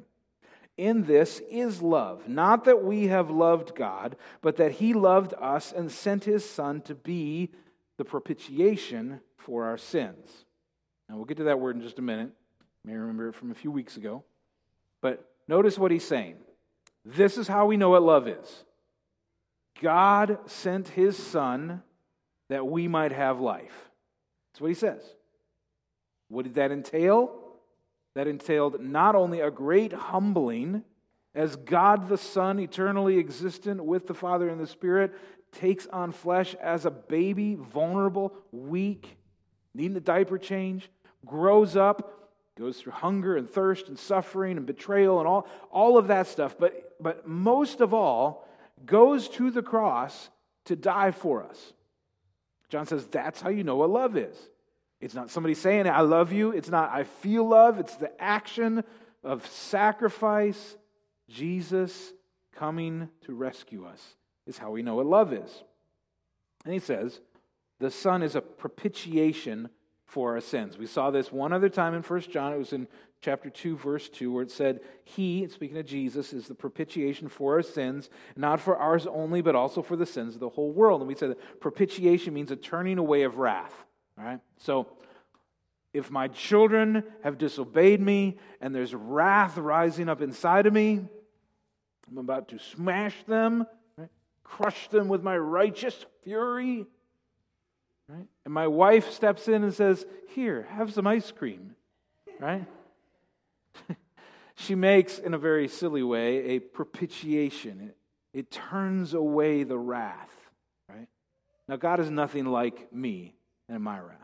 In 0.78 1.06
this 1.06 1.42
is 1.50 1.82
love, 1.82 2.28
not 2.28 2.66
that 2.66 2.84
we 2.84 3.08
have 3.08 3.30
loved 3.30 3.76
God, 3.76 4.16
but 4.42 4.58
that 4.58 4.74
he 4.74 4.94
loved 4.94 5.34
us 5.40 5.72
and 5.72 5.92
sent 5.92 6.26
his 6.26 6.48
Son 6.48 6.82
to 6.82 6.96
be 6.96 7.52
the 7.98 8.06
propitiation 8.06 9.22
for 9.38 9.66
our 9.66 9.78
sins. 9.78 10.46
Now, 11.10 11.16
we'll 11.16 11.26
get 11.26 11.38
to 11.38 11.46
that 11.46 11.60
word 11.60 11.76
in 11.76 11.82
just 11.82 11.98
a 11.98 12.04
minute. 12.04 12.30
You 12.84 12.92
may 12.92 12.98
remember 12.98 13.28
it 13.28 13.36
from 13.36 13.52
a 13.52 13.56
few 13.56 13.72
weeks 13.72 13.98
ago. 13.98 14.24
But 15.02 15.26
notice 15.48 15.78
what 15.78 15.92
he's 15.92 16.06
saying. 16.06 16.36
This 17.04 17.38
is 17.38 17.48
how 17.48 17.66
we 17.66 17.78
know 17.78 17.90
what 17.90 18.04
love 18.04 18.28
is 18.28 18.64
God 19.82 20.38
sent 20.46 20.90
his 20.90 21.18
Son 21.18 21.82
that 22.50 22.68
we 22.68 22.88
might 22.88 23.12
have 23.12 23.40
life. 23.40 23.90
That's 24.52 24.62
what 24.62 24.68
he 24.68 24.76
says. 24.76 25.02
What 26.28 26.44
did 26.44 26.56
that 26.56 26.72
entail? 26.72 27.36
That 28.16 28.28
entailed 28.28 28.82
not 28.82 29.16
only 29.16 29.40
a 29.40 29.52
great 29.52 29.94
humbling, 29.94 30.84
as 31.34 31.56
God 31.56 32.10
the 32.10 32.18
Son, 32.18 32.60
eternally 32.60 33.18
existent 33.18 33.84
with 33.84 34.08
the 34.08 34.14
Father 34.14 34.50
and 34.50 34.60
the 34.60 34.68
Spirit, 34.68 35.14
takes 35.52 35.88
on 35.88 36.12
flesh 36.12 36.56
as 36.56 36.86
a 36.86 36.92
baby, 36.92 37.56
vulnerable, 37.56 38.34
weak, 38.52 39.18
needing 39.74 39.96
a 39.96 40.02
diaper 40.02 40.38
change, 40.38 40.90
grows 41.26 41.76
up, 41.76 42.30
goes 42.58 42.80
through 42.80 42.94
hunger 42.94 43.38
and 43.38 43.50
thirst 43.50 43.88
and 43.88 43.98
suffering 43.98 44.58
and 44.58 44.66
betrayal 44.66 45.20
and 45.20 45.28
all, 45.28 45.48
all 45.72 45.98
of 45.98 46.08
that 46.08 46.28
stuff, 46.28 46.56
but, 46.60 46.96
but 47.00 47.28
most 47.28 47.82
of 47.82 47.94
all, 47.94 48.48
goes 48.86 49.28
to 49.28 49.52
the 49.52 49.62
cross 49.62 50.30
to 50.66 50.76
die 50.76 51.12
for 51.12 51.44
us. 51.44 51.74
John 52.70 52.86
says 52.86 53.06
that's 53.08 53.42
how 53.42 53.50
you 53.50 53.64
know 53.64 53.76
what 53.76 53.90
love 53.90 54.16
is. 54.16 54.36
It's 55.02 55.14
not 55.14 55.32
somebody 55.32 55.54
saying, 55.54 55.88
I 55.88 56.02
love 56.02 56.32
you. 56.32 56.52
It's 56.52 56.70
not, 56.70 56.92
I 56.92 57.04
feel 57.04 57.48
love. 57.48 57.80
It's 57.80 57.96
the 57.96 58.12
action 58.22 58.84
of 59.24 59.48
sacrifice. 59.48 60.76
Jesus 61.30 62.14
coming 62.56 63.10
to 63.26 63.34
rescue 63.34 63.86
us 63.86 64.16
is 64.46 64.58
how 64.58 64.72
we 64.72 64.82
know 64.82 64.96
what 64.96 65.06
love 65.06 65.32
is. 65.32 65.64
And 66.66 66.74
he 66.74 66.80
says, 66.80 67.22
the 67.80 67.92
Son 67.92 68.22
is 68.22 68.36
a 68.36 68.42
propitiation 68.42 69.70
for 70.10 70.34
our 70.34 70.42
sins. 70.42 70.78
We 70.78 70.88
saw 70.88 71.12
this 71.12 71.32
one 71.32 71.54
other 71.54 71.70
time 71.70 71.94
in 71.94 72.02
1 72.02 72.22
John. 72.22 72.52
It 72.52 72.58
was 72.58 72.74
in 72.74 72.88
chapter 73.22 73.50
2, 73.50 73.78
verse 73.78 74.10
2, 74.10 74.34
where 74.34 74.42
it 74.42 74.50
said, 74.50 74.80
He, 75.04 75.48
speaking 75.50 75.78
of 75.78 75.86
Jesus, 75.86 76.34
is 76.34 76.48
the 76.48 76.56
propitiation 76.56 77.30
for 77.30 77.54
our 77.56 77.62
sins, 77.62 78.10
not 78.36 78.60
for 78.60 78.76
ours 78.76 79.06
only, 79.06 79.42
but 79.42 79.56
also 79.56 79.84
for 79.84 79.96
the 79.96 80.08
sins 80.08 80.34
of 80.34 80.40
the 80.40 80.50
whole 80.50 80.72
world. 80.72 81.02
And 81.02 81.08
we 81.08 81.14
said 81.14 81.30
that 81.30 81.62
propitiation 81.62 82.34
means 82.34 82.50
a 82.50 82.56
turning 82.56 82.98
away 82.98 83.22
of 83.22 83.38
wrath. 83.38 83.86
All 84.18 84.26
right? 84.26 84.40
So, 84.58 84.88
if 85.94 86.10
my 86.10 86.28
children 86.28 87.04
have 87.24 87.38
disobeyed 87.38 88.02
me 88.02 88.38
and 88.62 88.74
there's 88.74 88.96
wrath 88.96 89.58
rising 89.58 90.10
up 90.10 90.22
inside 90.22 90.66
of 90.66 90.74
me, 90.74 91.02
I'm 92.10 92.18
about 92.18 92.48
to 92.50 92.58
smash 92.58 93.16
them, 93.28 93.66
right? 93.96 94.10
crush 94.44 94.88
them 94.90 95.08
with 95.08 95.22
my 95.22 95.38
righteous 95.38 96.06
fury. 96.24 96.88
Right? 98.10 98.26
And 98.44 98.54
my 98.54 98.68
wife 98.68 99.12
steps 99.12 99.48
in 99.48 99.64
and 99.64 99.74
says, 99.74 100.06
Here, 100.34 100.68
have 100.72 100.92
some 100.92 101.06
ice 101.06 101.32
cream. 101.32 101.76
Right? 102.40 102.66
she 104.56 104.74
makes, 104.74 105.20
in 105.20 105.36
a 105.36 105.38
very 105.38 105.68
silly 105.68 106.02
way, 106.02 106.56
a 106.56 106.60
propitiation. 106.60 107.82
It, 107.90 107.98
it 108.40 108.52
turns 108.52 109.14
away 109.14 109.64
the 109.64 109.78
wrath. 109.78 110.34
Right? 110.90 111.08
Now, 111.68 111.76
God 111.76 112.00
is 112.00 112.10
nothing 112.10 112.46
like 112.46 112.92
me 112.92 113.36
and 113.68 113.84
my 113.84 114.00
wrath. 114.00 114.18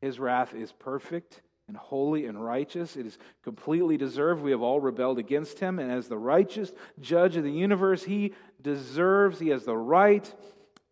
His 0.00 0.18
wrath 0.18 0.54
is 0.54 0.72
perfect 0.72 1.42
and 1.68 1.76
holy 1.76 2.24
and 2.24 2.42
righteous. 2.42 2.96
It 2.96 3.04
is 3.04 3.18
completely 3.44 3.98
deserved. 3.98 4.42
We 4.42 4.52
have 4.52 4.62
all 4.62 4.80
rebelled 4.80 5.18
against 5.18 5.60
him. 5.60 5.78
And 5.78 5.92
as 5.92 6.08
the 6.08 6.18
righteous 6.18 6.72
judge 6.98 7.36
of 7.36 7.44
the 7.44 7.52
universe, 7.52 8.04
he 8.04 8.32
deserves, 8.60 9.38
he 9.38 9.48
has 9.48 9.64
the 9.64 9.76
right 9.76 10.32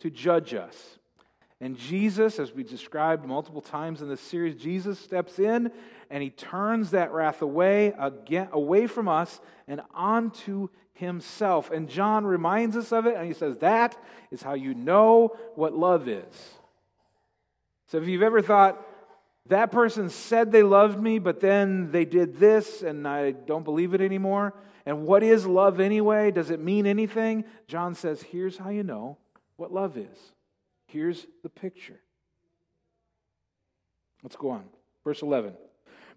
to 0.00 0.10
judge 0.10 0.52
us. 0.52 0.98
And 1.60 1.76
Jesus, 1.76 2.38
as 2.38 2.52
we 2.52 2.62
described 2.62 3.26
multiple 3.26 3.60
times 3.60 4.00
in 4.00 4.08
this 4.08 4.20
series, 4.20 4.56
Jesus 4.56 4.98
steps 4.98 5.38
in 5.38 5.70
and 6.08 6.22
he 6.22 6.30
turns 6.30 6.92
that 6.92 7.12
wrath 7.12 7.42
away 7.42 7.92
again, 7.98 8.48
away 8.52 8.86
from 8.86 9.08
us 9.08 9.40
and 9.68 9.82
onto 9.92 10.68
himself. 10.94 11.70
And 11.70 11.88
John 11.88 12.24
reminds 12.24 12.76
us 12.76 12.92
of 12.92 13.06
it 13.06 13.14
and 13.14 13.26
he 13.26 13.34
says, 13.34 13.58
That 13.58 14.02
is 14.30 14.42
how 14.42 14.54
you 14.54 14.72
know 14.72 15.36
what 15.54 15.74
love 15.74 16.08
is. 16.08 16.54
So 17.88 17.98
if 17.98 18.08
you've 18.08 18.22
ever 18.22 18.40
thought, 18.40 18.86
that 19.46 19.70
person 19.70 20.08
said 20.08 20.52
they 20.52 20.62
loved 20.62 20.98
me, 21.00 21.18
but 21.18 21.40
then 21.40 21.90
they 21.90 22.04
did 22.06 22.38
this 22.38 22.82
and 22.82 23.06
I 23.06 23.32
don't 23.32 23.64
believe 23.64 23.92
it 23.92 24.00
anymore. 24.00 24.54
And 24.86 25.06
what 25.06 25.22
is 25.22 25.46
love 25.46 25.78
anyway? 25.78 26.30
Does 26.30 26.50
it 26.50 26.60
mean 26.60 26.86
anything? 26.86 27.44
John 27.66 27.94
says, 27.94 28.22
Here's 28.22 28.56
how 28.56 28.70
you 28.70 28.82
know 28.82 29.18
what 29.56 29.72
love 29.72 29.98
is. 29.98 30.32
Here's 30.92 31.26
the 31.42 31.48
picture. 31.48 32.00
Let's 34.22 34.36
go 34.36 34.50
on. 34.50 34.64
Verse 35.04 35.22
11. 35.22 35.54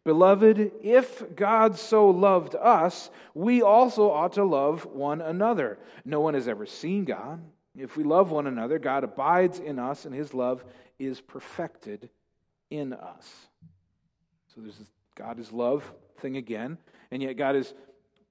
Beloved, 0.04 0.72
if 0.82 1.36
God 1.36 1.78
so 1.78 2.10
loved 2.10 2.56
us, 2.56 3.10
we 3.34 3.62
also 3.62 4.12
ought 4.12 4.34
to 4.34 4.44
love 4.44 4.86
one 4.86 5.22
another. 5.22 5.80
No 6.04 6.20
one 6.20 6.34
has 6.34 6.48
ever 6.48 6.66
seen 6.66 7.06
God. 7.06 7.42
If 7.78 7.96
we 7.96 8.04
love 8.04 8.32
one 8.32 8.48
another, 8.48 8.80
God 8.80 9.04
abides 9.04 9.60
in 9.60 9.80
us, 9.80 10.06
and 10.06 10.14
his 10.14 10.34
love 10.34 10.64
is 11.00 11.22
perfected 11.22 12.10
in 12.70 12.94
us. 12.94 13.30
So 14.54 14.62
there's 14.62 14.78
this 14.78 14.92
God 15.16 15.40
is 15.40 15.52
love 15.52 15.90
thing 16.20 16.38
again, 16.38 16.78
and 17.12 17.22
yet 17.22 17.34
God 17.34 17.56
is 17.56 17.74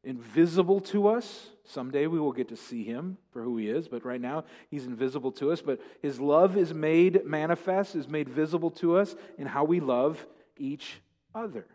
invisible 0.05 0.81
to 0.81 1.09
us. 1.09 1.49
Someday 1.65 2.07
we 2.07 2.19
will 2.19 2.33
get 2.33 2.49
to 2.49 2.57
see 2.57 2.85
him 2.85 3.19
for 3.31 3.43
who 3.43 3.57
he 3.57 3.69
is, 3.69 3.89
but 3.89 4.05
right 4.05 4.21
now 4.21 4.45
he's 4.71 4.87
invisible 4.87 5.33
to 5.33 5.53
us. 5.53 5.63
But 5.63 5.81
his 6.01 6.19
love 6.19 6.57
is 6.57 6.75
made 6.75 7.25
manifest, 7.25 7.95
is 7.95 8.09
made 8.09 8.29
visible 8.29 8.71
to 8.73 8.97
us 8.97 9.15
in 9.39 9.47
how 9.47 9.65
we 9.65 9.81
love 9.81 10.27
each 10.57 11.01
other. 11.35 11.67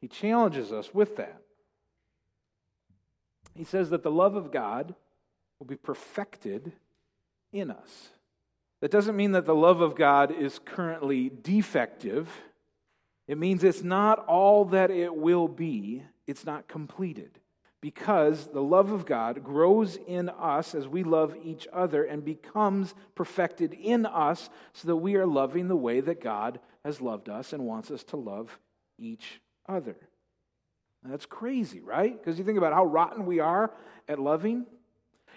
He 0.00 0.08
challenges 0.08 0.72
us 0.72 0.94
with 0.94 1.16
that. 1.16 1.42
He 3.54 3.64
says 3.64 3.90
that 3.90 4.02
the 4.02 4.10
love 4.10 4.34
of 4.34 4.50
God 4.50 4.94
will 5.58 5.66
be 5.66 5.76
perfected 5.76 6.72
in 7.52 7.70
us. 7.70 8.08
That 8.80 8.90
doesn't 8.90 9.16
mean 9.16 9.32
that 9.32 9.44
the 9.44 9.54
love 9.54 9.82
of 9.82 9.94
God 9.94 10.32
is 10.32 10.58
currently 10.58 11.30
defective. 11.42 12.30
It 13.28 13.36
means 13.36 13.62
it's 13.62 13.82
not 13.82 14.24
all 14.26 14.64
that 14.66 14.90
it 14.90 15.14
will 15.14 15.48
be 15.48 16.02
it's 16.30 16.46
not 16.46 16.68
completed 16.68 17.40
because 17.80 18.48
the 18.48 18.62
love 18.62 18.92
of 18.92 19.06
God 19.06 19.42
grows 19.42 19.96
in 20.06 20.28
us 20.28 20.74
as 20.74 20.86
we 20.86 21.02
love 21.02 21.34
each 21.42 21.66
other 21.72 22.04
and 22.04 22.24
becomes 22.24 22.94
perfected 23.14 23.72
in 23.74 24.06
us 24.06 24.50
so 24.72 24.88
that 24.88 24.96
we 24.96 25.16
are 25.16 25.26
loving 25.26 25.68
the 25.68 25.76
way 25.76 26.00
that 26.00 26.22
God 26.22 26.60
has 26.84 27.00
loved 27.00 27.28
us 27.28 27.52
and 27.52 27.64
wants 27.64 27.90
us 27.90 28.04
to 28.04 28.16
love 28.16 28.58
each 28.98 29.40
other. 29.66 29.96
Now, 31.02 31.10
that's 31.10 31.26
crazy, 31.26 31.80
right? 31.80 32.16
Because 32.16 32.38
you 32.38 32.44
think 32.44 32.58
about 32.58 32.74
how 32.74 32.84
rotten 32.84 33.24
we 33.24 33.40
are 33.40 33.72
at 34.08 34.18
loving. 34.18 34.66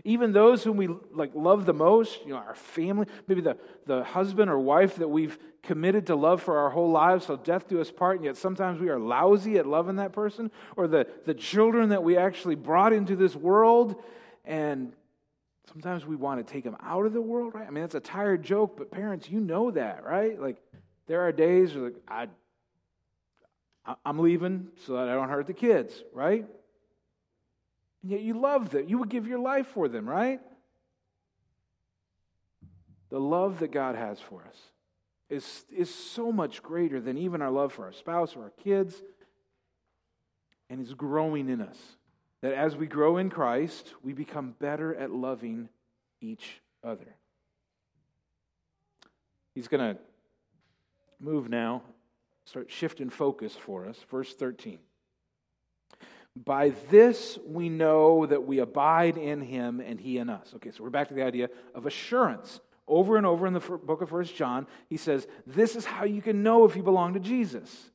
Even 0.03 0.33
those 0.33 0.63
whom 0.63 0.77
we 0.77 0.89
like 1.11 1.31
love 1.33 1.65
the 1.65 1.73
most, 1.73 2.19
you 2.25 2.33
know, 2.33 2.37
our 2.37 2.55
family, 2.55 3.07
maybe 3.27 3.41
the, 3.41 3.57
the 3.85 4.03
husband 4.03 4.49
or 4.49 4.59
wife 4.59 4.95
that 4.97 5.07
we've 5.07 5.37
committed 5.61 6.07
to 6.07 6.15
love 6.15 6.41
for 6.41 6.57
our 6.57 6.69
whole 6.69 6.91
lives, 6.91 7.25
so 7.25 7.37
death 7.37 7.67
do 7.69 7.79
us 7.79 7.89
part, 7.89 8.17
and 8.17 8.25
yet 8.25 8.35
sometimes 8.35 8.81
we 8.81 8.89
are 8.89 8.99
lousy 8.99 9.57
at 9.57 9.65
loving 9.65 9.95
that 9.95 10.11
person, 10.11 10.51
or 10.75 10.87
the, 10.87 11.07
the 11.25 11.33
children 11.33 11.89
that 11.89 12.03
we 12.03 12.17
actually 12.17 12.55
brought 12.55 12.91
into 12.91 13.15
this 13.15 13.33
world, 13.35 13.95
and 14.43 14.91
sometimes 15.71 16.05
we 16.05 16.17
want 16.17 16.45
to 16.45 16.53
take 16.53 16.65
them 16.65 16.75
out 16.81 17.05
of 17.05 17.13
the 17.13 17.21
world, 17.21 17.55
right? 17.55 17.65
I 17.65 17.71
mean, 17.71 17.81
that's 17.81 17.95
a 17.95 18.01
tired 18.01 18.43
joke, 18.43 18.75
but 18.77 18.91
parents, 18.91 19.29
you 19.29 19.39
know 19.39 19.71
that, 19.71 20.03
right? 20.03 20.39
Like, 20.39 20.57
there 21.07 21.21
are 21.21 21.31
days 21.31 21.73
where 21.73 21.85
like, 21.85 21.95
I, 22.07 22.27
I'm 24.05 24.19
leaving 24.19 24.67
so 24.85 24.93
that 24.93 25.07
I 25.07 25.13
don't 25.13 25.29
hurt 25.29 25.47
the 25.47 25.53
kids, 25.53 26.03
right? 26.13 26.45
And 28.03 28.11
yet 28.11 28.21
you 28.21 28.39
love 28.39 28.69
them. 28.69 28.87
You 28.87 28.99
would 28.99 29.09
give 29.09 29.27
your 29.27 29.39
life 29.39 29.67
for 29.67 29.87
them, 29.87 30.07
right? 30.07 30.41
The 33.09 33.19
love 33.19 33.59
that 33.59 33.71
God 33.71 33.95
has 33.95 34.19
for 34.19 34.43
us 34.47 34.57
is, 35.29 35.65
is 35.75 35.93
so 35.93 36.31
much 36.31 36.61
greater 36.61 36.99
than 36.99 37.17
even 37.17 37.41
our 37.41 37.51
love 37.51 37.73
for 37.73 37.85
our 37.85 37.93
spouse 37.93 38.35
or 38.35 38.43
our 38.43 38.53
kids. 38.63 39.01
And 40.69 40.81
is 40.81 40.93
growing 40.93 41.49
in 41.49 41.61
us. 41.61 41.77
That 42.41 42.53
as 42.53 42.75
we 42.75 42.87
grow 42.87 43.17
in 43.17 43.29
Christ, 43.29 43.93
we 44.03 44.13
become 44.13 44.55
better 44.59 44.93
at 44.95 45.11
loving 45.11 45.69
each 46.19 46.61
other. 46.83 47.15
He's 49.53 49.67
going 49.67 49.95
to 49.95 50.01
move 51.19 51.49
now, 51.49 51.83
start 52.45 52.71
shifting 52.71 53.09
focus 53.09 53.55
for 53.55 53.87
us. 53.87 53.97
Verse 54.09 54.33
13. 54.33 54.79
By 56.35 56.69
this 56.89 57.37
we 57.45 57.69
know 57.69 58.25
that 58.25 58.45
we 58.45 58.59
abide 58.59 59.17
in 59.17 59.41
him 59.41 59.79
and 59.79 59.99
he 59.99 60.17
in 60.17 60.29
us. 60.29 60.53
Okay, 60.55 60.71
so 60.71 60.83
we're 60.83 60.89
back 60.89 61.09
to 61.09 61.13
the 61.13 61.23
idea 61.23 61.49
of 61.75 61.85
assurance. 61.85 62.59
Over 62.87 63.17
and 63.17 63.25
over 63.25 63.47
in 63.47 63.53
the 63.53 63.59
book 63.59 64.01
of 64.01 64.09
First 64.09 64.35
John, 64.35 64.67
he 64.89 64.97
says, 64.97 65.27
This 65.47 65.75
is 65.75 65.85
how 65.85 66.03
you 66.03 66.21
can 66.21 66.43
know 66.43 66.65
if 66.65 66.75
you 66.75 66.83
belong 66.83 67.13
to 67.13 67.19
Jesus. 67.19 67.91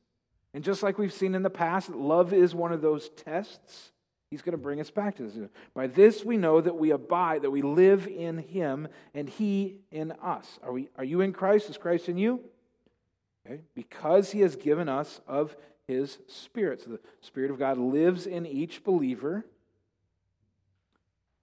And 0.53 0.63
just 0.63 0.81
like 0.81 0.97
we've 0.97 1.13
seen 1.13 1.35
in 1.35 1.43
the 1.43 1.49
past, 1.49 1.89
love 1.89 2.33
is 2.33 2.55
one 2.55 2.71
of 2.71 2.81
those 2.81 3.09
tests. 3.09 3.91
He's 4.31 4.41
going 4.41 4.53
to 4.53 4.57
bring 4.57 4.79
us 4.79 4.91
back 4.91 5.15
to 5.17 5.23
this. 5.23 5.49
By 5.73 5.87
this 5.87 6.23
we 6.23 6.37
know 6.37 6.61
that 6.61 6.75
we 6.75 6.91
abide, 6.91 7.41
that 7.41 7.51
we 7.51 7.61
live 7.61 8.07
in 8.07 8.37
him 8.37 8.87
and 9.13 9.27
he 9.27 9.77
in 9.91 10.11
us. 10.23 10.59
Are, 10.63 10.71
we, 10.71 10.89
are 10.97 11.03
you 11.03 11.21
in 11.21 11.33
Christ? 11.33 11.69
Is 11.69 11.77
Christ 11.77 12.09
in 12.09 12.17
you? 12.17 12.41
Okay. 13.45 13.61
Because 13.73 14.31
he 14.31 14.41
has 14.41 14.55
given 14.55 14.87
us 14.87 15.21
of 15.27 15.55
his 15.89 16.19
Spirit. 16.27 16.81
So 16.83 16.91
the 16.91 16.99
Spirit 17.19 17.51
of 17.51 17.59
God 17.59 17.77
lives 17.77 18.25
in 18.27 18.45
each 18.45 18.83
believer. 18.83 19.43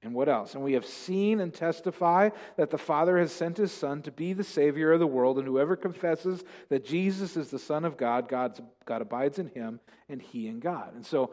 And 0.02 0.14
what 0.14 0.28
else? 0.28 0.54
And 0.54 0.62
we 0.62 0.74
have 0.74 0.86
seen 0.86 1.40
and 1.40 1.52
testify 1.52 2.30
that 2.56 2.70
the 2.70 2.78
Father 2.78 3.18
has 3.18 3.32
sent 3.32 3.56
his 3.56 3.72
Son 3.72 4.02
to 4.02 4.12
be 4.12 4.32
the 4.32 4.44
Savior 4.44 4.92
of 4.92 5.00
the 5.00 5.06
world, 5.06 5.36
and 5.36 5.48
whoever 5.48 5.74
confesses 5.74 6.44
that 6.68 6.84
Jesus 6.84 7.36
is 7.36 7.50
the 7.50 7.58
Son 7.58 7.84
of 7.84 7.96
God, 7.96 8.28
God's, 8.28 8.60
God 8.84 9.02
abides 9.02 9.40
in 9.40 9.48
him, 9.48 9.80
and 10.08 10.22
he 10.22 10.46
in 10.46 10.60
God. 10.60 10.94
And 10.94 11.04
so 11.04 11.32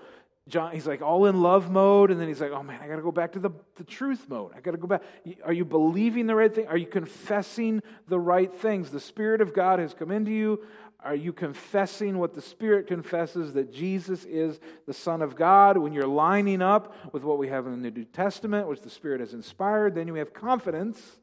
John, 0.50 0.74
he's 0.74 0.86
like 0.86 1.02
all 1.02 1.26
in 1.26 1.42
love 1.42 1.72
mode, 1.72 2.12
and 2.12 2.20
then 2.20 2.28
he's 2.28 2.42
like, 2.42 2.52
oh 2.52 2.64
man, 2.64 2.80
I 2.82 2.88
got 2.88 2.98
to 2.98 3.02
go 3.02 3.14
back 3.14 3.32
to 3.34 3.40
the, 3.40 3.52
the 3.76 3.86
truth 3.86 4.28
mode. 4.28 4.52
I 4.56 4.60
got 4.60 4.72
to 4.72 4.78
go 4.78 4.88
back. 4.88 5.04
Are 5.46 5.54
you 5.54 5.64
believing 5.64 6.28
the 6.28 6.36
right 6.36 6.54
thing? 6.54 6.68
Are 6.68 6.78
you 6.78 6.86
confessing 6.86 7.82
the 8.10 8.20
right 8.20 8.54
things? 8.54 8.92
The 8.92 9.00
Spirit 9.00 9.40
of 9.40 9.54
God 9.54 9.80
has 9.80 9.94
come 9.94 10.12
into 10.12 10.32
you. 10.32 10.62
Are 11.00 11.16
you 11.16 11.32
confessing 11.34 12.18
what 12.18 12.34
the 12.34 12.42
Spirit 12.42 12.88
confesses 12.88 13.54
that 13.54 13.74
Jesus 13.74 14.26
is 14.26 14.60
the 14.86 14.94
Son 14.94 15.22
of 15.22 15.36
God? 15.36 15.78
When 15.78 15.94
you're 15.94 16.08
lining 16.08 16.62
up 16.62 16.94
with 17.14 17.24
what 17.24 17.38
we 17.38 17.48
have 17.48 17.66
in 17.66 17.82
the 17.82 17.92
New 17.92 18.06
Testament, 18.06 18.68
which 18.68 18.82
the 18.82 18.90
Spirit 18.90 19.22
has 19.22 19.34
inspired, 19.34 19.96
then 19.96 20.08
you 20.08 20.16
have 20.16 20.34
confidence 20.34 21.20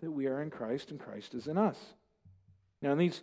that 0.00 0.10
we 0.10 0.26
are 0.26 0.42
in 0.42 0.50
Christ 0.50 0.90
and 0.90 0.98
Christ 0.98 1.34
is 1.34 1.46
in 1.46 1.56
us. 1.56 1.78
Now, 2.80 2.92
in 2.92 2.98
these 2.98 3.22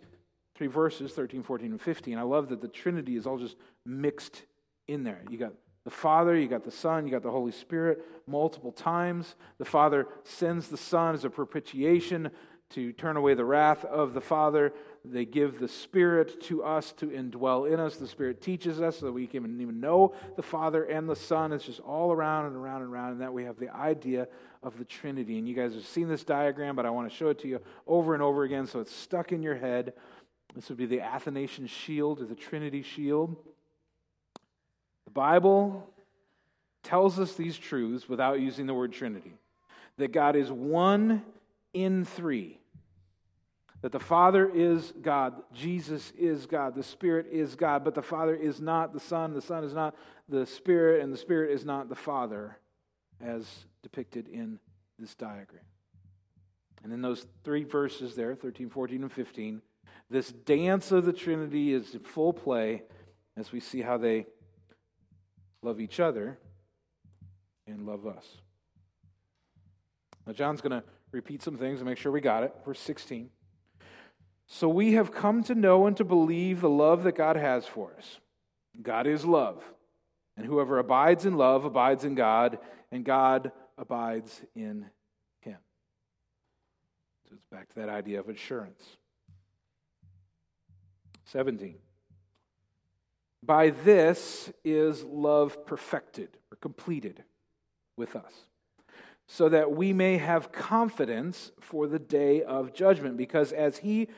three 0.54 0.66
verses, 0.66 1.12
13, 1.12 1.42
14, 1.42 1.72
and 1.72 1.80
15, 1.80 2.18
I 2.18 2.22
love 2.22 2.48
that 2.48 2.62
the 2.62 2.68
Trinity 2.68 3.16
is 3.16 3.26
all 3.26 3.38
just 3.38 3.56
mixed 3.84 4.44
in 4.90 5.04
there. 5.04 5.22
You 5.30 5.38
got 5.38 5.52
the 5.84 5.90
Father, 5.90 6.36
you 6.36 6.48
got 6.48 6.64
the 6.64 6.70
Son, 6.70 7.06
you 7.06 7.10
got 7.10 7.22
the 7.22 7.30
Holy 7.30 7.52
Spirit 7.52 8.04
multiple 8.26 8.72
times. 8.72 9.34
The 9.58 9.64
Father 9.64 10.06
sends 10.24 10.68
the 10.68 10.76
Son 10.76 11.14
as 11.14 11.24
a 11.24 11.30
propitiation 11.30 12.30
to 12.70 12.92
turn 12.92 13.16
away 13.16 13.34
the 13.34 13.44
wrath 13.44 13.84
of 13.84 14.14
the 14.14 14.20
Father. 14.20 14.72
They 15.04 15.24
give 15.24 15.58
the 15.58 15.68
Spirit 15.68 16.40
to 16.42 16.62
us 16.62 16.92
to 16.92 17.06
indwell 17.06 17.70
in 17.70 17.80
us. 17.80 17.96
The 17.96 18.06
Spirit 18.06 18.40
teaches 18.40 18.80
us 18.80 18.98
so 18.98 19.06
that 19.06 19.12
we 19.12 19.26
can 19.26 19.60
even 19.60 19.80
know 19.80 20.14
the 20.36 20.42
Father 20.42 20.84
and 20.84 21.08
the 21.08 21.16
Son. 21.16 21.52
It's 21.52 21.64
just 21.64 21.80
all 21.80 22.12
around 22.12 22.46
and 22.46 22.56
around 22.56 22.82
and 22.82 22.92
around. 22.92 23.12
And 23.12 23.20
that 23.22 23.32
we 23.32 23.44
have 23.44 23.58
the 23.58 23.74
idea 23.74 24.28
of 24.62 24.78
the 24.78 24.84
Trinity. 24.84 25.38
And 25.38 25.48
you 25.48 25.54
guys 25.54 25.74
have 25.74 25.86
seen 25.86 26.08
this 26.08 26.22
diagram, 26.22 26.76
but 26.76 26.86
I 26.86 26.90
want 26.90 27.10
to 27.10 27.16
show 27.16 27.28
it 27.30 27.38
to 27.40 27.48
you 27.48 27.60
over 27.86 28.14
and 28.14 28.22
over 28.22 28.44
again 28.44 28.66
so 28.66 28.78
it's 28.80 28.94
stuck 28.94 29.32
in 29.32 29.42
your 29.42 29.56
head. 29.56 29.94
This 30.54 30.68
would 30.68 30.78
be 30.78 30.86
the 30.86 31.00
Athanasian 31.00 31.66
shield 31.66 32.20
or 32.20 32.26
the 32.26 32.34
Trinity 32.34 32.82
shield. 32.82 33.36
The 35.10 35.14
Bible 35.14 35.90
tells 36.84 37.18
us 37.18 37.34
these 37.34 37.58
truths 37.58 38.08
without 38.08 38.38
using 38.38 38.66
the 38.66 38.74
word 38.74 38.92
Trinity 38.92 39.32
that 39.96 40.12
God 40.12 40.36
is 40.36 40.52
one 40.52 41.24
in 41.74 42.04
three. 42.04 42.60
That 43.82 43.90
the 43.90 43.98
Father 43.98 44.48
is 44.48 44.92
God, 45.02 45.42
Jesus 45.52 46.12
is 46.16 46.46
God, 46.46 46.76
the 46.76 46.84
Spirit 46.84 47.26
is 47.32 47.56
God, 47.56 47.82
but 47.82 47.96
the 47.96 48.02
Father 48.02 48.36
is 48.36 48.60
not 48.60 48.92
the 48.92 49.00
Son, 49.00 49.34
the 49.34 49.42
Son 49.42 49.64
is 49.64 49.74
not 49.74 49.96
the 50.28 50.46
Spirit, 50.46 51.02
and 51.02 51.12
the 51.12 51.18
Spirit 51.18 51.50
is 51.50 51.64
not 51.64 51.88
the 51.88 51.96
Father, 51.96 52.56
as 53.20 53.66
depicted 53.82 54.28
in 54.28 54.60
this 54.96 55.16
diagram. 55.16 55.64
And 56.84 56.92
in 56.92 57.02
those 57.02 57.26
three 57.42 57.64
verses 57.64 58.14
there, 58.14 58.36
13, 58.36 58.70
14, 58.70 59.02
and 59.02 59.12
15, 59.12 59.60
this 60.08 60.30
dance 60.30 60.92
of 60.92 61.04
the 61.04 61.12
Trinity 61.12 61.74
is 61.74 61.94
in 61.94 62.00
full 62.00 62.32
play 62.32 62.84
as 63.36 63.50
we 63.50 63.58
see 63.58 63.82
how 63.82 63.98
they 63.98 64.26
love 65.62 65.80
each 65.80 66.00
other 66.00 66.38
and 67.66 67.86
love 67.86 68.06
us. 68.06 68.26
Now, 70.26 70.32
John's 70.32 70.60
going 70.60 70.80
to 70.80 70.84
repeat 71.12 71.42
some 71.42 71.56
things 71.56 71.80
and 71.80 71.88
make 71.88 71.98
sure 71.98 72.12
we 72.12 72.20
got 72.20 72.42
it. 72.42 72.54
Verse 72.64 72.80
16. 72.80 73.30
So 74.46 74.68
we 74.68 74.94
have 74.94 75.12
come 75.12 75.42
to 75.44 75.54
know 75.54 75.86
and 75.86 75.96
to 75.96 76.04
believe 76.04 76.60
the 76.60 76.68
love 76.68 77.04
that 77.04 77.14
God 77.14 77.36
has 77.36 77.66
for 77.66 77.92
us. 77.96 78.18
God 78.82 79.06
is 79.06 79.24
love. 79.24 79.62
And 80.36 80.46
whoever 80.46 80.78
abides 80.78 81.26
in 81.26 81.36
love 81.36 81.64
abides 81.64 82.04
in 82.04 82.14
God, 82.14 82.58
and 82.90 83.04
God 83.04 83.52
abides 83.76 84.40
in 84.54 84.86
him. 85.40 85.58
So 87.28 87.34
it's 87.36 87.44
back 87.46 87.68
to 87.68 87.74
that 87.80 87.88
idea 87.88 88.20
of 88.20 88.28
assurance. 88.28 88.82
17. 91.26 91.76
By 93.42 93.70
this 93.70 94.52
is 94.64 95.02
love 95.04 95.66
perfected 95.66 96.28
or 96.52 96.56
completed 96.56 97.24
with 97.96 98.14
us, 98.14 98.32
so 99.26 99.48
that 99.48 99.72
we 99.72 99.92
may 99.92 100.18
have 100.18 100.52
confidence 100.52 101.52
for 101.60 101.86
the 101.86 101.98
day 101.98 102.42
of 102.42 102.74
judgment, 102.74 103.16
because 103.16 103.52
as 103.52 103.78
he 103.78 104.08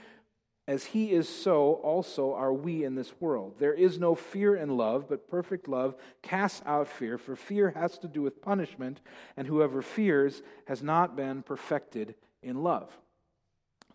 as 0.69 0.85
he 0.87 1.11
is 1.11 1.29
so 1.29 1.75
also 1.83 2.33
are 2.35 2.53
we 2.53 2.85
in 2.85 2.95
this 2.95 3.13
world. 3.21 3.57
There 3.59 3.75
is 3.75 3.99
no 3.99 4.15
fear 4.15 4.55
in 4.55 4.77
love, 4.77 5.09
but 5.09 5.29
perfect 5.29 5.67
love 5.67 5.97
casts 6.23 6.63
out 6.65 6.87
fear, 6.87 7.19
for 7.19 7.35
fear 7.35 7.71
has 7.71 7.99
to 7.99 8.09
do 8.09 8.23
with 8.23 8.41
punishment, 8.41 9.01
and 9.37 9.49
whoever 9.49 9.83
fears 9.83 10.41
has 10.67 10.81
not 10.83 11.17
been 11.17 11.43
perfected 11.43 12.15
in 12.43 12.63
love. 12.63 12.97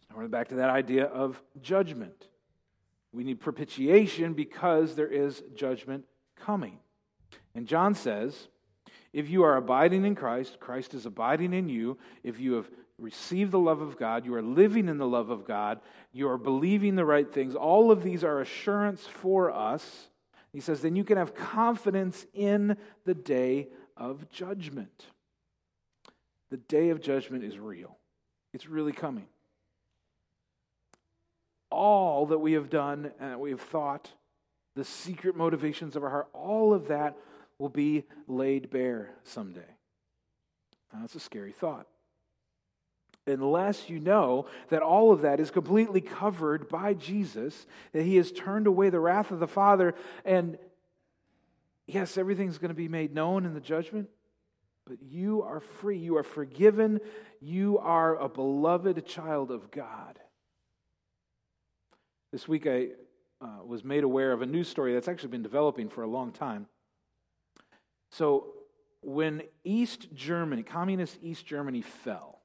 Now 0.09 0.17
we're 0.17 0.27
back 0.27 0.49
to 0.49 0.55
that 0.55 0.69
idea 0.69 1.05
of 1.05 1.41
judgment. 1.61 2.27
We 3.17 3.23
need 3.23 3.39
propitiation 3.39 4.35
because 4.35 4.93
there 4.93 5.07
is 5.07 5.41
judgment 5.55 6.05
coming. 6.39 6.77
And 7.55 7.65
John 7.65 7.95
says, 7.95 8.47
if 9.11 9.27
you 9.27 9.41
are 9.41 9.57
abiding 9.57 10.05
in 10.05 10.13
Christ, 10.13 10.59
Christ 10.59 10.93
is 10.93 11.07
abiding 11.07 11.51
in 11.51 11.67
you. 11.67 11.97
If 12.21 12.39
you 12.39 12.53
have 12.53 12.69
received 12.99 13.49
the 13.49 13.57
love 13.57 13.81
of 13.81 13.97
God, 13.97 14.23
you 14.23 14.35
are 14.35 14.43
living 14.43 14.87
in 14.87 14.99
the 14.99 15.07
love 15.07 15.31
of 15.31 15.47
God, 15.47 15.79
you 16.13 16.29
are 16.29 16.37
believing 16.37 16.95
the 16.95 17.05
right 17.05 17.27
things. 17.33 17.55
All 17.55 17.89
of 17.89 18.03
these 18.03 18.23
are 18.23 18.39
assurance 18.39 19.07
for 19.07 19.51
us. 19.51 20.09
He 20.53 20.59
says, 20.59 20.81
then 20.81 20.95
you 20.95 21.03
can 21.03 21.17
have 21.17 21.33
confidence 21.33 22.27
in 22.35 22.77
the 23.03 23.15
day 23.15 23.69
of 23.97 24.29
judgment. 24.29 25.07
The 26.51 26.57
day 26.57 26.91
of 26.91 27.01
judgment 27.01 27.43
is 27.43 27.57
real, 27.57 27.97
it's 28.53 28.67
really 28.67 28.93
coming 28.93 29.25
all 31.69 32.27
that 32.27 32.39
we 32.39 32.53
have 32.53 32.69
done 32.69 33.11
and 33.19 33.31
that 33.31 33.39
we 33.39 33.51
have 33.51 33.61
thought, 33.61 34.11
the 34.75 34.83
secret 34.83 35.35
motivations 35.35 35.95
of 35.95 36.03
our 36.03 36.09
heart, 36.09 36.27
all 36.33 36.73
of 36.73 36.87
that 36.87 37.17
will 37.57 37.69
be 37.69 38.03
laid 38.27 38.69
bare 38.69 39.11
someday. 39.23 39.75
Now, 40.93 40.99
that's 41.01 41.15
a 41.15 41.19
scary 41.19 41.51
thought. 41.51 41.87
Unless 43.25 43.89
you 43.89 43.99
know 43.99 44.45
that 44.69 44.81
all 44.81 45.11
of 45.11 45.21
that 45.21 45.39
is 45.39 45.51
completely 45.51 45.99
covered 45.99 46.69
by 46.69 46.93
Jesus, 46.93 47.65
that 47.91 48.03
He 48.03 48.15
has 48.15 48.31
turned 48.31 48.67
away 48.67 48.89
the 48.89 48.99
wrath 48.99 49.31
of 49.31 49.39
the 49.39 49.47
Father, 49.47 49.95
and 50.23 50.57
yes, 51.87 52.17
everything's 52.17 52.57
going 52.57 52.69
to 52.69 52.75
be 52.75 52.87
made 52.87 53.13
known 53.13 53.45
in 53.45 53.53
the 53.53 53.59
judgment, 53.59 54.09
but 54.85 55.01
you 55.01 55.41
are 55.43 55.59
free. 55.59 55.97
You 55.97 56.15
are 56.15 56.23
forgiven. 56.23 57.01
You 57.41 57.79
are 57.79 58.15
a 58.15 58.29
beloved 58.29 59.05
child 59.05 59.51
of 59.51 59.71
God. 59.71 60.19
This 62.31 62.47
week 62.47 62.67
I 62.67 62.87
uh, 63.39 63.63
was 63.65 63.83
made 63.83 64.03
aware 64.03 64.33
of 64.33 64.41
a 64.41 64.45
news 64.45 64.67
story 64.67 64.93
that's 64.93 65.07
actually 65.07 65.29
been 65.29 65.43
developing 65.43 65.87
for 65.87 66.03
a 66.03 66.07
long 66.07 66.31
time. 66.31 66.67
So, 68.11 68.53
when 69.01 69.43
East 69.63 70.07
Germany, 70.13 70.63
communist 70.63 71.19
East 71.21 71.45
Germany 71.45 71.81
fell, 71.81 72.41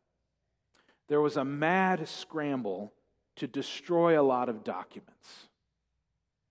there 1.08 1.20
was 1.20 1.36
a 1.36 1.44
mad 1.44 2.06
scramble 2.08 2.92
to 3.36 3.46
destroy 3.46 4.20
a 4.20 4.22
lot 4.22 4.48
of 4.48 4.62
documents. 4.62 5.48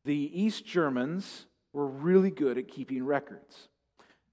The 0.04 0.32
East 0.34 0.66
Germans 0.66 1.46
were 1.72 1.88
really 1.88 2.32
good 2.32 2.58
at 2.58 2.68
keeping 2.68 3.06
records. 3.06 3.70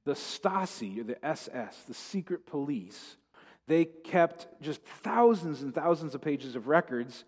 The 0.07 0.15
Stasi, 0.15 0.99
or 1.01 1.05
the 1.05 1.25
SS, 1.25 1.83
the 1.87 1.95
secret 1.95 2.47
police, 2.47 3.17
they 3.69 3.85
kept 3.85 4.49
just 4.63 4.83
thousands 4.83 5.63
and 5.63 5.75
thousands 5.75 6.15
of 6.15 6.23
pages 6.23 6.57
of 6.57 6.67
records 6.67 7.25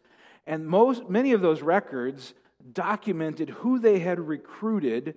and 0.47 0.67
most, 0.67 1.09
many 1.09 1.33
of 1.33 1.41
those 1.41 1.63
records 1.63 2.35
documented 2.73 3.51
who 3.51 3.79
they 3.79 3.99
had 3.99 4.21
recruited 4.21 5.15